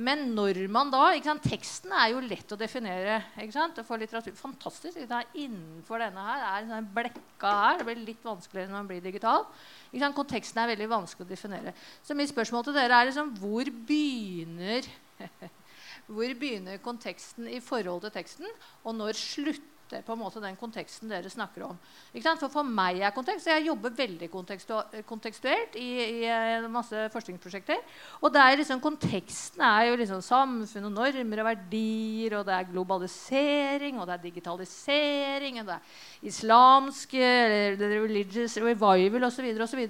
Men 0.00 0.30
når 0.32 0.62
man 0.72 0.88
da 0.88 1.10
ikke 1.12 1.28
sant, 1.28 1.44
Teksten 1.44 1.92
er 1.92 2.14
jo 2.14 2.22
lett 2.24 2.54
å 2.54 2.56
definere 2.56 3.18
ikke 3.36 3.52
sant, 3.52 3.80
for 3.84 4.00
litteratur. 4.00 4.32
Fantastisk. 4.38 4.96
Det 4.96 5.18
er 5.18 5.34
innenfor 5.44 6.00
denne 6.00 6.24
her 6.24 6.46
er 6.46 6.62
en 6.62 6.72
sånn 6.72 6.88
blekka 6.94 7.52
her. 7.58 7.82
Det 7.82 7.88
blir 7.90 8.04
litt 8.06 8.24
vanskeligere 8.24 8.70
når 8.70 8.78
man 8.78 8.88
blir 8.88 9.04
digital. 9.04 9.44
Ikke 9.90 10.04
sant, 10.06 10.16
Konteksten 10.16 10.62
er 10.62 10.72
veldig 10.72 10.88
vanskelig 10.94 11.28
å 11.28 11.32
definere. 11.34 11.74
Så 12.00 12.16
mitt 12.16 12.32
spørsmål 12.32 12.64
til 12.64 12.78
dere 12.78 13.02
er 13.02 13.10
liksom, 13.10 13.34
hvor 13.42 13.68
begynner 13.92 14.88
hvor 16.06 16.38
begynner 16.38 16.80
konteksten 16.82 17.48
i 17.48 17.60
forhold 17.62 18.02
til 18.06 18.14
teksten, 18.14 18.48
og 18.84 18.96
når 18.98 19.18
slutter 19.18 19.68
på 20.00 20.14
en 20.14 20.22
måte 20.22 20.40
den 20.40 20.56
konteksten 20.56 21.10
dere 21.10 21.28
snakker 21.28 21.66
om? 21.66 21.78
For 22.40 22.48
For 22.48 22.64
meg 22.64 23.02
er 23.04 23.12
kontekst 23.12 23.50
Jeg 23.50 23.66
jobber 23.66 23.92
veldig 23.92 24.30
kontekstuelt 24.30 25.76
i, 25.76 25.88
i, 26.00 26.24
i, 26.24 26.68
masse 26.72 27.08
forskningsprosjekter. 27.12 27.82
Og 28.22 28.32
der 28.32 28.56
liksom, 28.56 28.80
konteksten 28.80 29.60
er 29.60 29.90
jo 29.90 29.96
liksom 30.00 30.22
samfunn 30.24 30.88
og 30.88 30.92
normer 30.96 31.44
og 31.44 31.50
verdier, 31.50 32.38
og 32.38 32.46
det 32.46 32.54
er 32.56 32.70
globalisering, 32.72 34.00
og 34.00 34.06
det 34.08 34.16
er 34.16 34.24
digitalisering, 34.28 35.60
og 35.60 35.66
det 35.66 35.76
er 35.76 36.28
islamsk 36.32 37.14
religious 37.14 38.56
revival 38.56 39.28
osv. 39.28 39.52
osv. 39.60 39.88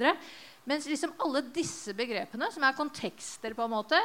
Mens 0.65 0.87
liksom 0.87 1.11
alle 1.25 1.41
disse 1.51 1.91
begrepene, 1.99 2.47
som 2.55 2.63
er 2.63 2.77
kontekster 2.79 3.55
på 3.59 3.65
en 3.65 3.73
måte, 3.73 3.99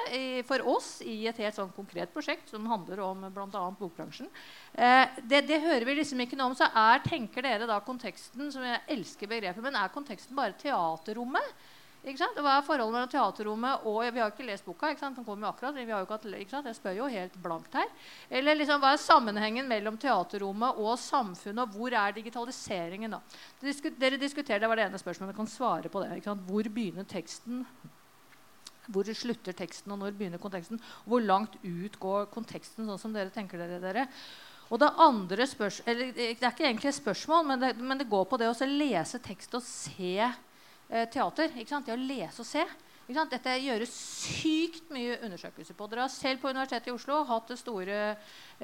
for 0.50 0.64
oss 0.74 0.88
i 1.06 1.28
et 1.30 1.38
helt 1.44 1.54
sånn 1.54 1.74
konkret 1.76 2.10
prosjekt 2.14 2.50
som 2.50 2.66
handler 2.66 3.04
om 3.06 3.28
bl.a. 3.30 3.62
bokbransjen, 3.78 4.30
eh, 4.74 5.20
det, 5.22 5.44
det, 5.46 5.62
hører 5.62 5.86
vi 5.86 6.00
liksom 6.00 6.24
ikke 6.26 6.40
noe 6.40 6.50
om. 6.50 6.58
Så 6.58 6.66
er, 6.66 7.04
tenker 7.06 7.46
dere 7.46 7.70
da 7.70 7.78
konteksten 7.86 8.50
som 8.54 8.66
jeg 8.66 8.82
elsker 8.98 9.30
begrepet, 9.30 9.62
men 9.62 9.78
er 9.78 9.94
konteksten 9.94 10.38
bare 10.38 10.58
teaterrommet? 10.58 11.54
Sant? 12.16 12.38
Hva 12.40 12.54
er 12.56 12.64
forholdet 12.64 12.94
mellom 12.96 13.10
teaterrommet 13.12 13.88
og 13.90 14.00
Vi 14.14 14.22
har 14.22 14.32
ikke 14.32 14.46
lest 14.48 14.66
boka. 14.66 14.92
ikke 14.94 15.00
sant? 15.00 15.18
Den 15.18 15.26
kommer 15.26 15.48
jo 15.48 15.52
akkurat, 15.52 15.76
vi 15.76 15.92
har 15.92 16.06
jo 16.06 16.08
ikke 16.08 16.40
ikke 16.40 16.54
sant? 16.54 16.66
Jeg 16.66 16.78
spør 16.78 16.96
jo 16.96 17.08
helt 17.12 17.36
blankt 17.44 17.74
her. 17.76 17.90
Eller 18.30 18.56
liksom, 18.56 18.80
Hva 18.80 18.94
er 18.94 19.04
sammenhengen 19.04 19.68
mellom 19.68 19.98
teaterrommet 19.98 20.80
og 20.80 20.98
samfunnet? 20.98 21.60
Og 21.66 21.76
hvor 21.76 21.92
er 21.92 22.16
digitaliseringen? 22.16 23.12
da? 23.12 23.22
Dere 24.00 24.18
diskuterer, 24.18 24.60
Det 24.60 24.70
var 24.70 24.76
det 24.76 24.86
ene 24.88 24.98
spørsmålet. 24.98 25.34
Vi 25.34 25.38
kan 25.42 25.48
svare 25.48 25.90
på 25.90 26.04
det. 26.04 26.18
ikke 26.18 26.32
sant? 26.32 26.48
Hvor 26.48 26.64
begynner 26.64 27.04
teksten? 27.04 27.66
Hvor 28.88 29.04
slutter 29.04 29.52
teksten, 29.52 29.92
og 29.92 30.00
når 30.00 30.16
begynner 30.16 30.40
konteksten? 30.40 30.80
Hvor 31.06 31.20
langt 31.20 31.58
ut 31.64 32.00
går 32.00 32.30
konteksten, 32.32 32.88
sånn 32.88 33.00
som 33.00 33.14
dere 33.14 33.30
tenker 33.30 33.58
dere? 33.58 33.82
dere? 33.84 34.08
Og 34.72 34.80
det 34.80 34.90
andre 35.00 35.48
spørsmål, 35.48 35.88
eller 35.88 36.12
Det 36.14 36.44
er 36.44 36.52
ikke 36.52 36.68
egentlig 36.68 36.90
et 36.90 37.02
spørsmål, 37.04 37.46
men 37.46 37.60
det, 37.60 37.78
men 37.78 37.98
det 37.98 38.10
går 38.10 38.26
på 38.26 38.38
det 38.38 38.48
å 38.48 38.68
lese 38.68 39.20
tekst 39.20 39.54
og 39.56 39.64
se 39.64 40.32
eh, 40.90 41.08
sant? 41.70 41.86
Det 41.86 41.96
å 41.96 42.00
lese 42.00 42.44
og 42.44 42.48
se. 42.48 42.64
Dette 43.08 43.54
gjøres 43.64 43.92
sykt 44.28 44.90
mye 44.92 45.14
undersøkelser 45.24 45.76
på. 45.80 45.86
Dere 45.88 46.04
har 46.04 46.12
selv 46.12 46.42
på 46.42 46.50
Universitetet 46.52 46.90
i 46.90 46.92
Oslo 46.92 47.22
hatt 47.30 47.48
det 47.48 47.56
store 47.62 48.00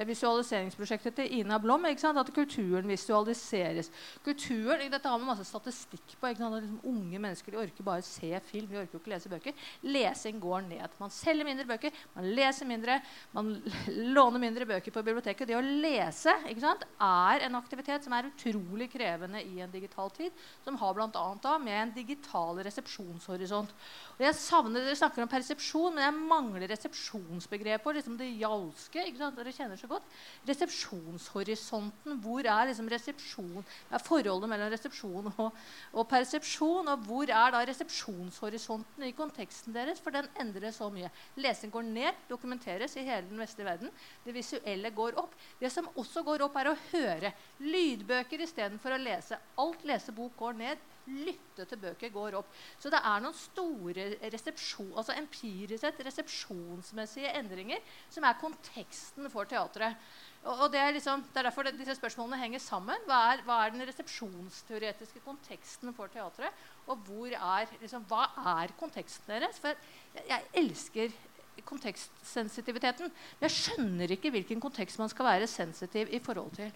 visualiseringsprosjektet 0.04 1.16
til 1.16 1.38
Ina 1.38 1.56
Blom. 1.62 1.86
At 1.88 2.32
kulturen 2.34 2.88
visualiseres. 2.88 3.88
Kulturen, 4.24 4.84
Dette 4.92 5.08
har 5.08 5.18
vi 5.22 5.28
masse 5.30 5.46
statistikk 5.48 6.16
på. 6.20 6.28
Liksom, 6.28 6.76
unge 6.84 7.20
mennesker 7.22 7.54
de 7.54 7.62
orker 7.62 7.86
bare 7.86 8.04
se 8.04 8.34
film. 8.50 8.68
De 8.68 8.82
orker 8.82 9.00
ikke 9.00 9.14
lese 9.14 9.32
bøker. 9.32 9.64
Lesing 9.88 10.42
går 10.42 10.68
ned. 10.68 10.98
Man 11.00 11.14
selger 11.14 11.48
mindre 11.48 11.64
bøker, 11.64 11.96
man 12.12 12.28
leser 12.36 12.68
mindre, 12.68 12.98
man 13.32 13.54
låner 14.16 14.44
mindre 14.44 14.68
bøker 14.68 14.92
på 14.92 15.06
biblioteket. 15.08 15.48
Det 15.48 15.56
å 15.56 15.64
lese 15.64 16.36
er 16.44 17.46
en 17.48 17.56
aktivitet 17.56 18.04
som 18.04 18.12
er 18.12 18.28
utrolig 18.28 18.90
krevende 18.92 19.40
i 19.40 19.64
en 19.64 19.72
digital 19.72 20.12
tid. 20.12 20.36
Som 20.68 20.76
har 20.84 20.92
bl.a. 20.92 21.58
med 21.64 21.80
en 21.80 21.96
digital 21.96 22.60
resepsjonshorisont. 22.68 23.72
Og 24.18 24.24
jeg 24.28 24.33
savner, 24.36 24.84
Dere 24.84 24.96
snakker 24.98 25.24
om 25.24 25.30
persepsjon, 25.30 25.94
men 25.96 26.04
jeg 26.04 26.14
mangler 26.30 26.70
resepsjonsbegrepet. 26.70 27.96
Liksom 27.98 28.16
det 28.20 28.28
jalske. 28.40 29.04
Dere 29.18 29.52
kjenner 29.54 29.80
så 29.80 29.88
godt. 29.90 30.06
Resepsjonshorisonten. 30.48 32.18
Hvor 32.24 32.44
er 32.44 32.70
liksom 32.70 32.90
resepsjon? 32.92 33.64
er 33.64 34.02
forholdet 34.02 34.50
mellom 34.50 34.70
resepsjon 34.72 35.30
og, 35.32 35.60
og 35.92 36.08
persepsjon? 36.10 36.90
Og 36.92 37.04
hvor 37.08 37.30
er 37.30 37.54
da 37.54 37.62
resepsjonshorisonten 37.68 39.08
i 39.08 39.14
konteksten 39.16 39.76
deres? 39.76 40.02
For 40.04 40.14
den 40.14 40.30
endrer 40.40 40.74
så 40.74 40.90
mye. 40.92 41.12
Lesing 41.40 41.72
går 41.74 41.86
ned, 41.90 42.24
dokumenteres 42.30 42.96
i 42.98 43.06
hele 43.06 43.28
den 43.30 43.40
vestlige 43.40 43.68
verden. 43.68 43.94
Det 44.24 44.34
visuelle 44.36 44.94
går 44.94 45.20
opp. 45.20 45.36
Det 45.60 45.72
som 45.72 45.88
også 45.94 46.24
går 46.26 46.46
opp, 46.48 46.58
er 46.60 46.72
å 46.72 46.78
høre. 46.90 47.34
Lydbøker 47.64 48.44
istedenfor 48.44 48.96
å 48.96 49.00
lese. 49.00 49.38
Alt 49.60 49.86
lesebok 49.88 50.36
går 50.40 50.60
ned 50.64 50.90
lytte 51.10 51.66
til 51.68 51.80
bøker 51.80 52.12
går 52.14 52.36
opp. 52.38 52.52
Så 52.80 52.92
det 52.92 53.00
er 53.00 53.24
noen 53.24 53.36
store 53.36 54.06
resepsjon, 54.32 54.92
altså 54.96 55.16
empirisk 55.18 55.84
sett 55.84 56.00
resepsjonsmessige 56.06 57.32
endringer 57.40 57.82
som 58.12 58.24
er 58.24 58.38
konteksten 58.40 59.28
for 59.32 59.48
teatret. 59.50 59.98
Og, 60.44 60.66
det, 60.72 60.80
er 60.80 60.92
liksom, 60.92 61.22
det, 61.32 61.40
er 61.40 61.48
derfor 61.48 61.68
disse 61.70 61.96
spørsmålene 61.96 62.40
henger 62.40 62.60
sammen. 62.60 63.06
Hva 63.08 63.20
er, 63.32 63.44
hva 63.46 63.60
er, 63.64 63.72
den 63.72 63.86
resepsjonsteoretiske 63.88 65.22
konteksten 65.24 65.94
for 65.96 66.12
teatret? 66.12 66.64
Og 66.92 67.06
er, 67.32 67.70
liksom, 67.80 68.04
hva 68.10 68.26
er 68.58 68.74
konteksten 68.80 69.32
deres? 69.32 69.60
For 69.62 69.72
jeg, 69.72 70.26
jeg 70.28 70.50
elsker 70.60 71.16
kontekstsensitiviteten. 71.62 73.08
Men 73.38 73.48
jeg 73.48 73.56
skjønner 73.56 74.12
ikke 74.16 74.32
hvilken 74.34 74.60
kontekst 74.60 75.00
man 75.00 75.12
skal 75.12 75.28
være 75.30 75.48
sensitiv 75.50 76.12
i 76.12 76.20
forhold 76.22 76.52
til. 76.58 76.72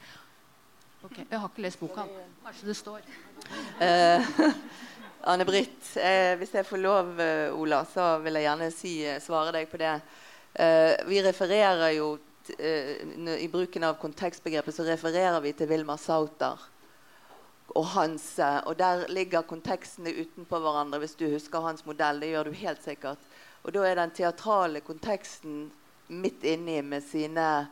Ok, 1.06 1.18
Jeg 1.30 1.38
har 1.38 1.46
ikke 1.46 1.62
lest 1.62 1.78
boka. 1.78 2.02
Kanskje 2.42 2.66
det 2.66 2.74
står. 2.74 3.02
Eh, 3.86 4.38
Anne-Britt, 5.30 5.92
eh, 5.94 6.32
hvis 6.40 6.56
jeg 6.56 6.66
får 6.66 6.80
lov, 6.82 7.12
uh, 7.20 7.54
Ola, 7.54 7.84
så 7.86 8.06
vil 8.24 8.34
jeg 8.34 8.48
gjerne 8.48 8.68
si, 8.74 8.94
uh, 9.06 9.20
svare 9.22 9.52
deg 9.54 9.70
på 9.70 9.78
det. 9.78 10.00
vi 11.06 11.20
refererer 11.22 11.92
jo 11.92 12.18
I 13.38 13.48
bruken 13.52 13.84
av 13.84 13.98
kontekstbegrepet 14.00 14.74
så 14.74 14.86
refererer 14.88 15.38
vi 15.44 15.52
til 15.52 15.68
Wilmar 15.68 16.00
Sauter 16.00 16.58
og 17.76 17.84
hans 17.92 18.40
Og 18.40 18.74
der 18.78 19.04
ligger 19.08 19.42
kontekstene 19.42 20.10
utenpå 20.10 20.58
hverandre, 20.58 20.98
hvis 20.98 21.14
du 21.14 21.28
husker 21.28 21.60
hans 21.60 21.84
modell. 21.86 22.20
Det 22.20 22.32
gjør 22.32 22.44
du 22.48 22.52
helt 22.52 22.82
sikkert. 22.82 23.18
Og 23.62 23.74
da 23.74 23.84
er 23.84 23.94
den 24.00 24.10
teatrale 24.10 24.80
konteksten 24.80 25.70
midt 26.08 26.42
inni 26.42 26.80
med 26.82 27.04
sine 27.04 27.68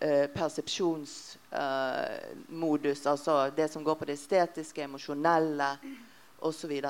Eh, 0.00 0.26
persepsjonsmodus, 0.26 3.06
altså 3.06 3.50
det 3.56 3.68
som 3.72 3.84
går 3.84 3.94
på 3.94 4.04
det 4.04 4.12
estetiske, 4.18 4.82
emosjonelle 4.84 5.78
osv. 6.44 6.82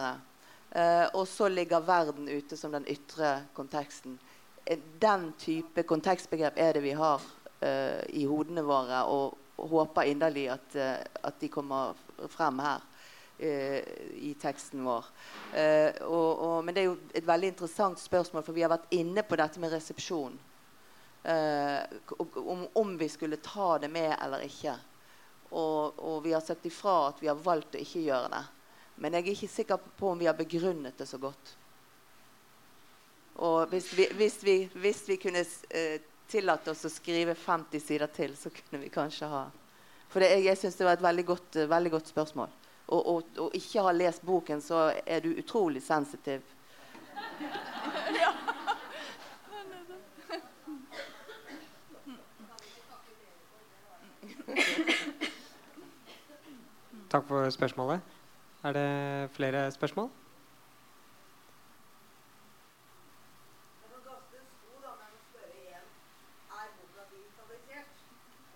Uh, 0.77 1.07
og 1.15 1.29
så 1.31 1.49
ligger 1.49 1.81
verden 1.87 2.29
ute 2.29 2.57
som 2.59 2.73
den 2.75 2.87
ytre 2.91 3.43
konteksten. 3.55 4.19
Eh, 4.67 4.79
den 4.99 5.33
type 5.39 5.83
kontekstbegrep 5.87 6.59
er 6.59 6.73
det 6.75 6.83
vi 6.83 6.93
har 6.99 7.23
uh, 7.63 8.03
i 8.11 8.27
hodene 8.27 8.63
våre, 8.67 9.05
og, 9.05 9.39
håper 9.57 10.03
inderlig 10.11 10.51
at, 10.53 10.75
uh, 10.77 11.01
at, 11.23 11.41
de 11.41 11.49
kommer 11.49 11.95
frem 12.29 12.59
her 12.61 12.81
i 13.37 14.37
teksten 14.41 14.85
vår. 14.85 15.05
Og, 16.09 16.39
og, 16.41 16.65
men 16.65 16.75
det 16.75 16.81
er 16.81 16.87
jo 16.87 16.97
et 17.13 17.27
veldig 17.29 17.49
interessant 17.53 18.01
spørsmål, 18.01 18.43
for 18.45 18.53
vi 18.57 18.63
har 18.65 18.73
vært 18.73 18.89
inne 18.97 19.23
på 19.29 19.37
dette 19.37 19.61
med 19.61 19.73
resepsjon. 19.75 20.39
Uh, 21.27 21.83
om, 22.37 22.67
om, 22.73 22.99
vi 22.99 23.09
skulle 23.09 23.37
ta 23.37 23.79
det 23.79 23.89
med 23.89 24.13
eller 24.23 24.45
ikke. 24.47 24.77
Og, 25.51 25.99
og, 25.99 26.21
vi 26.23 26.33
har 26.33 26.41
sagt 26.41 26.67
ifra 26.67 27.09
at 27.09 27.23
vi 27.23 27.27
har 27.27 27.41
valgt 27.43 27.75
å 27.75 27.81
ikke 27.83 28.05
gjøre 28.05 28.29
det. 28.31 28.43
Men 29.03 29.17
jeg 29.17 29.25
er 29.25 29.33
ikke 29.33 29.51
sikker 29.51 29.89
på 29.99 30.13
om 30.13 30.21
vi 30.21 30.29
har 30.31 30.39
begrunnet 30.39 30.99
det 30.99 31.07
så 31.11 31.19
godt. 31.19 31.51
Og 33.43 33.67
hvis 33.75 33.91
vi, 33.99 34.07
hvis 34.17 34.39
vi, 34.47 34.55
hvis 34.79 35.03
vi 35.09 35.19
kunne 35.21 35.43
eh, 35.43 35.99
tillate 36.31 36.71
oss 36.71 36.87
å 36.87 36.93
skrive 36.95 37.35
50 37.35 37.83
sider 37.83 38.13
til, 38.15 38.37
så 38.39 38.53
kunne 38.55 38.85
vi 38.85 38.93
kanskje 38.95 39.29
ha 39.29 39.43
For 40.09 40.23
det, 40.23 40.31
jeg, 40.31 40.47
jeg 40.47 40.61
syns 40.63 40.79
det 40.79 40.87
var 40.87 40.97
et 40.97 41.05
veldig 41.05 41.25
godt, 41.27 41.59
uh, 41.59 41.67
veldig 41.69 41.93
godt 41.93 42.15
spørsmål. 42.15 42.55
Og, 42.87 43.01
og, 43.03 43.39
og 43.43 43.59
ikke 43.59 43.83
ha 43.83 43.93
lest 43.93 44.23
boken, 44.23 44.63
så 44.63 44.93
er 45.03 45.27
du 45.27 45.35
utrolig 45.35 45.83
sensitiv. 45.83 46.47
Takk 57.17 57.29
for 57.29 57.51
spørsmålet. 57.51 58.01
Er 58.65 58.73
det 58.73 59.31
flere 59.31 59.71
spørsmål? 59.71 60.11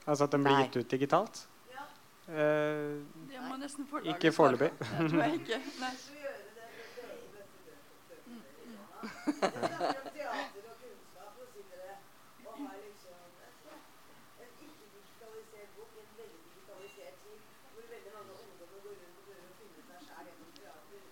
Altså 0.07 0.25
at 0.25 0.33
den 0.33 0.45
blir 0.45 0.63
gitt 0.63 0.77
ut 0.77 0.91
digitalt? 0.91 1.49
Ja. 1.73 1.83
Eh, 2.35 2.97
ikke 4.05 4.33
foreløpig. 4.33 4.71
Det 4.99 5.11
tror 5.11 5.23
jeg 5.23 5.35
ikke. 5.35 5.61
Nei. 5.81 5.93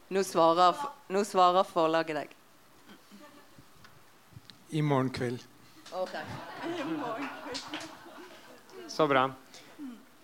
Nå 0.08 0.22
svarer, 0.24 0.76
nå 1.12 1.20
svarer 1.24 1.66
forlaget 1.68 2.16
deg. 2.16 2.30
I 4.72 4.80
morgen 4.80 5.10
kveld. 5.12 5.42
Okay. 5.92 6.24
Så 8.88 9.06
bra. 9.08 9.26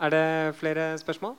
Er 0.01 0.11
det 0.11 0.57
flere 0.57 0.99
spørsmål? 0.99 1.37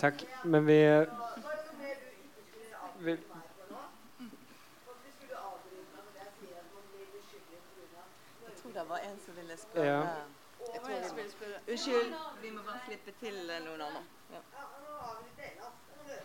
Takk. 0.00 0.24
Men 0.44 0.66
vi, 0.66 1.06
vi 2.98 3.10
Jeg 8.46 8.54
tror 8.62 8.72
det 8.72 8.88
var 8.88 8.98
en 8.98 9.18
som 9.24 9.36
ville 9.36 9.56
spørre. 9.56 9.86
Ja. 9.86 10.02
Unnskyld, 11.68 12.14
vi 12.42 12.50
må 12.50 12.62
bare 12.62 12.80
slippe 12.86 13.12
til 13.20 13.36
noen 13.66 13.82
andre. 13.88 14.02
Ja. 14.32 14.40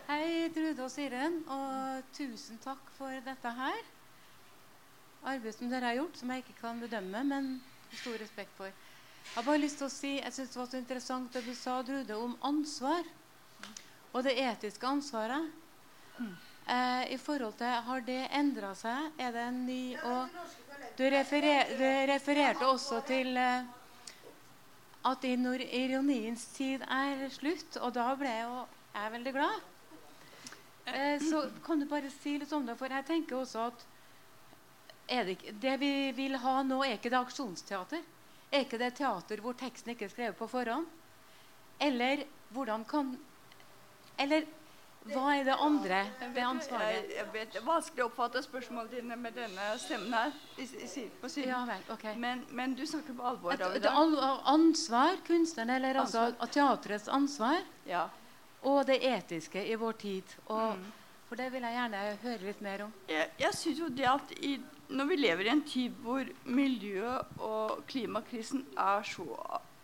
Hei, 0.08 0.48
Trude 0.56 0.84
og 0.84 0.92
Siren, 0.92 1.42
og 1.52 2.08
tusen 2.16 2.58
takk 2.64 2.88
for 2.96 3.12
dette 3.28 3.54
her. 3.60 3.84
Arbeidet 5.26 5.58
som 5.60 5.68
dere 5.74 5.92
har 5.92 6.00
gjort, 6.00 6.16
som 6.22 6.32
jeg 6.32 6.46
ikke 6.46 6.58
kan 6.62 6.80
bedømme, 6.80 7.26
men 7.28 7.52
stor 7.92 8.16
respekt 8.24 8.56
for. 8.56 8.72
Jeg 8.72 9.36
har 9.36 9.50
bare 9.52 9.64
lyst 9.66 9.84
til 9.84 9.90
å 9.90 9.92
si, 9.92 10.16
jeg 10.22 10.34
synes 10.34 10.56
det 10.56 10.64
var 10.64 10.72
så 10.72 10.80
interessant 10.80 11.36
det 11.36 11.44
du 11.44 11.54
sa, 11.58 11.82
Trude, 11.84 12.16
om 12.16 12.40
ansvar. 12.54 13.04
Og 14.16 14.24
det 14.24 14.38
etiske 14.40 14.88
ansvaret 14.88 15.50
eh, 16.72 17.12
i 17.12 17.18
forhold 17.20 17.58
til 17.60 17.74
Har 17.88 18.04
det 18.08 18.22
endra 18.32 18.72
seg? 18.80 19.10
Er 19.20 19.34
det 19.36 19.48
en 19.50 19.66
ny 19.68 19.82
og 20.08 20.38
Du, 20.96 21.04
referer, 21.12 21.74
du 21.76 21.88
refererte 22.08 22.68
også 22.68 23.02
til 23.08 23.36
eh, 23.36 23.66
at 25.06 25.26
ironiens 25.28 26.46
tid 26.56 26.86
er 26.88 27.28
slutt, 27.30 27.76
og 27.84 27.92
da 27.94 28.08
ble 28.16 28.32
jeg 28.32 28.48
jo 28.48 28.62
jeg 28.96 29.12
veldig 29.12 29.34
glad. 29.36 29.66
Eh, 30.86 31.20
så 31.20 31.44
kan 31.66 31.80
du 31.84 31.86
bare 31.90 32.10
si 32.14 32.38
litt 32.40 32.54
om 32.56 32.66
det, 32.66 32.78
for 32.80 32.96
jeg 32.96 33.06
tenker 33.10 33.42
også 33.42 33.68
at 33.68 33.86
det, 35.06 35.38
det, 35.62 35.76
vi 35.82 35.92
vil 36.16 36.40
ha 36.42 36.62
nå, 36.64 36.80
er 36.84 36.96
ikke 36.96 37.12
det 37.12 37.20
aksjonsteater. 37.20 38.02
Er 38.50 38.64
ikke 38.64 38.80
det 38.82 38.96
teater 38.98 39.44
hvor 39.44 39.58
teksten 39.60 39.92
ikke 39.94 40.08
er 40.08 40.14
skrevet 40.16 40.40
på 40.40 40.48
forhånd? 40.50 40.88
Eller 41.84 42.24
hvordan 42.56 42.86
kan 42.88 43.12
Eller 44.18 44.46
hva 45.06 45.36
er 45.38 45.44
det 45.46 45.56
andre 45.62 46.00
det 46.34 46.42
ansvaret? 46.42 47.12
Jeg, 47.14 47.26
vet, 47.34 47.52
Det 47.54 47.60
er 47.60 47.66
vanskelig 47.66 48.04
å 48.04 48.08
oppfatte 48.10 48.42
spørsmålene 48.42 48.90
dine 48.96 49.18
med 49.22 49.36
denne 49.38 49.68
stemmen 49.78 50.16
her. 50.18 50.34
I, 50.58 50.66
i, 50.66 51.04
på 51.22 51.30
siden. 51.30 51.52
Ja, 51.52 51.62
vel, 51.70 51.84
okay. 51.94 52.16
men, 52.18 52.42
men, 52.50 52.74
du 52.74 52.82
snakker 52.90 53.14
på 53.14 53.28
alvor. 53.30 53.54
Et, 53.54 53.62
et 53.78 53.86
ansvar, 53.86 55.22
kunstneren, 55.28 55.76
eller 55.78 56.02
altså 56.02 56.26
ansvar. 56.26 56.42
altså 56.42 56.54
teatrets 56.58 57.08
ansvar, 57.20 57.62
ja. 57.86 58.08
og 58.66 58.82
det 58.90 58.98
etiske 59.06 59.62
i 59.62 59.78
vår 59.78 60.00
tid. 60.02 60.38
Og, 60.48 60.74
mm. 60.74 60.92
For 61.30 61.42
det 61.42 61.52
vil 61.54 61.66
jeg 61.66 61.78
gjerne 61.78 62.04
høre 62.26 62.42
litt 62.50 62.66
mer 62.66 62.88
om. 62.88 63.00
Jeg, 63.10 63.30
jeg 63.46 63.58
synes 63.62 63.80
jo 63.86 63.94
det 63.94 64.10
at 64.10 64.38
i, 64.42 64.58
Når 64.90 65.06
vi 65.10 65.16
lever 65.18 65.48
i 65.48 65.50
en 65.50 65.64
tid 65.66 65.94
hvor 66.02 66.28
miljø- 66.46 67.22
og 67.42 67.80
klimakrisen 67.90 68.66
så, 69.06 69.26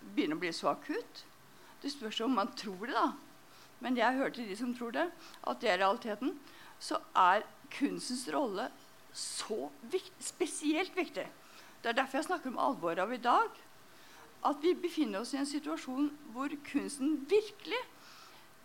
begynner 0.01 0.37
å 0.37 0.41
bli 0.41 0.51
så 0.53 0.69
akutt 0.75 1.23
Det 1.81 1.89
spørs 1.89 2.19
om 2.21 2.35
man 2.37 2.51
tror 2.53 2.85
det, 2.85 2.93
da 2.93 3.07
men 3.81 3.97
jeg 3.97 4.17
hører 4.17 4.33
til 4.35 4.49
de 4.49 4.57
som 4.57 4.73
tror 4.77 4.93
det, 4.95 5.07
at 5.47 5.61
det 5.61 5.71
er 5.71 5.81
realiteten, 5.81 6.35
så 6.81 6.99
er 7.17 7.45
kunstens 7.73 8.27
rolle 8.33 8.69
så 9.13 9.69
viktig, 9.81 10.23
spesielt 10.23 10.95
viktig. 10.95 11.27
Det 11.81 11.89
er 11.89 11.97
derfor 11.97 12.17
jeg 12.17 12.29
snakker 12.29 12.51
om 12.51 12.59
alvoret 12.61 13.01
av 13.01 13.13
i 13.13 13.21
dag. 13.21 13.49
At 14.45 14.61
vi 14.61 14.73
befinner 14.73 15.21
oss 15.21 15.33
i 15.33 15.41
en 15.41 15.49
situasjon 15.49 16.09
hvor 16.33 16.53
kunsten 16.65 17.19
virkelig 17.29 17.81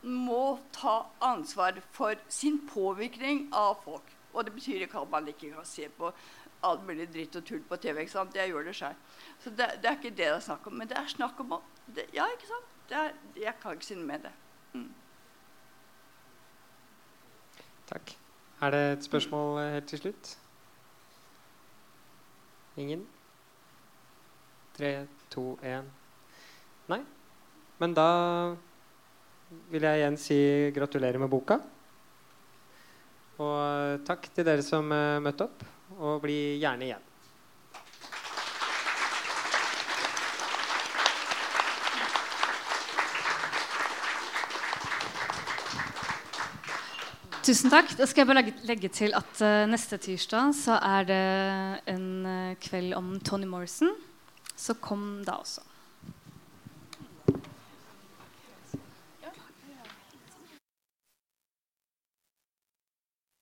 må 0.07 0.59
ta 0.73 0.99
ansvar 1.25 1.81
for 1.93 2.17
sin 2.29 2.61
påvirkning 2.69 3.49
av 3.57 3.81
folk. 3.85 4.13
Og 4.33 4.45
det 4.45 4.53
betyr 4.55 4.85
ikke 4.85 5.01
at 5.01 5.11
man 5.11 5.29
ikke 5.29 5.51
kan 5.55 5.69
se 5.69 5.89
på 5.89 6.13
all 6.65 6.81
mulig 6.85 7.09
dritt 7.13 7.37
og 7.37 7.45
tull 7.47 7.63
på 7.69 7.79
TV. 7.81 8.03
ikke 8.05 8.13
sant? 8.13 8.37
Jeg 8.37 8.53
gjør 8.53 8.69
det 8.69 8.77
sjøl. 8.77 8.97
Så 9.43 9.51
det, 9.51 9.69
det, 9.83 9.91
er 9.91 9.99
ikke 9.99 10.11
det 10.11 10.17
det 10.25 10.29
er 10.35 10.45
snakk 10.45 10.67
om. 10.67 10.79
Men 10.81 10.89
det 10.89 10.99
er 10.99 11.11
snakk 11.13 11.41
om 11.41 11.57
det, 11.87 12.07
Ja, 12.15 12.29
ikke 12.33 12.49
sant? 12.49 12.73
Er, 12.91 13.13
jeg 13.37 13.55
kan 13.63 13.75
ikke 13.75 13.89
si 13.89 13.99
noe 13.99 14.07
med 14.07 14.29
det. 14.29 14.33
Mm. 14.73 14.91
Takk. 17.87 18.17
Er 18.63 18.73
det 18.73 18.83
et 18.93 19.07
spørsmål 19.07 19.61
eh, 19.61 19.73
helt 19.77 19.89
til 19.91 20.01
slutt? 20.01 20.33
Ingen? 22.77 23.07
Tre, 24.77 25.07
to, 25.33 25.55
én 25.65 25.87
Nei? 26.91 27.01
Men 27.81 27.95
da 27.97 28.09
vil 29.71 29.87
jeg 29.87 30.01
igjen 30.01 30.19
si 30.21 30.39
gratulerer 30.75 31.21
med 31.23 31.31
boka. 31.31 31.61
Og 33.39 33.57
eh, 33.61 33.99
takk 34.09 34.31
til 34.35 34.47
dere 34.49 34.65
som 34.65 34.91
uh, 34.91 35.21
møtte 35.23 35.47
opp. 35.47 35.65
Og 35.97 36.23
bli 36.25 36.57
gjerne 36.59 36.89
igjen. 36.89 37.06
Tusen 47.47 47.71
takk. 47.71 47.93
Da 47.95 48.09
skal 48.11 48.25
jeg 48.25 48.27
bare 48.27 48.53
legge, 48.67 48.89
til 48.91 49.13
at 49.15 49.39
uh, 49.39 49.69
neste 49.71 50.01
tirsdag 50.03 50.51
så 50.59 50.81
er 50.83 51.07
det 51.07 51.19
en 51.93 52.09
uh, 52.27 52.57
kveld 52.59 52.97
om 52.99 53.13
Tony 53.23 53.47
Morrison. 53.47 53.93
Så 54.59 54.75
kom 54.83 55.23
da 55.23 55.37
også. 55.39 55.63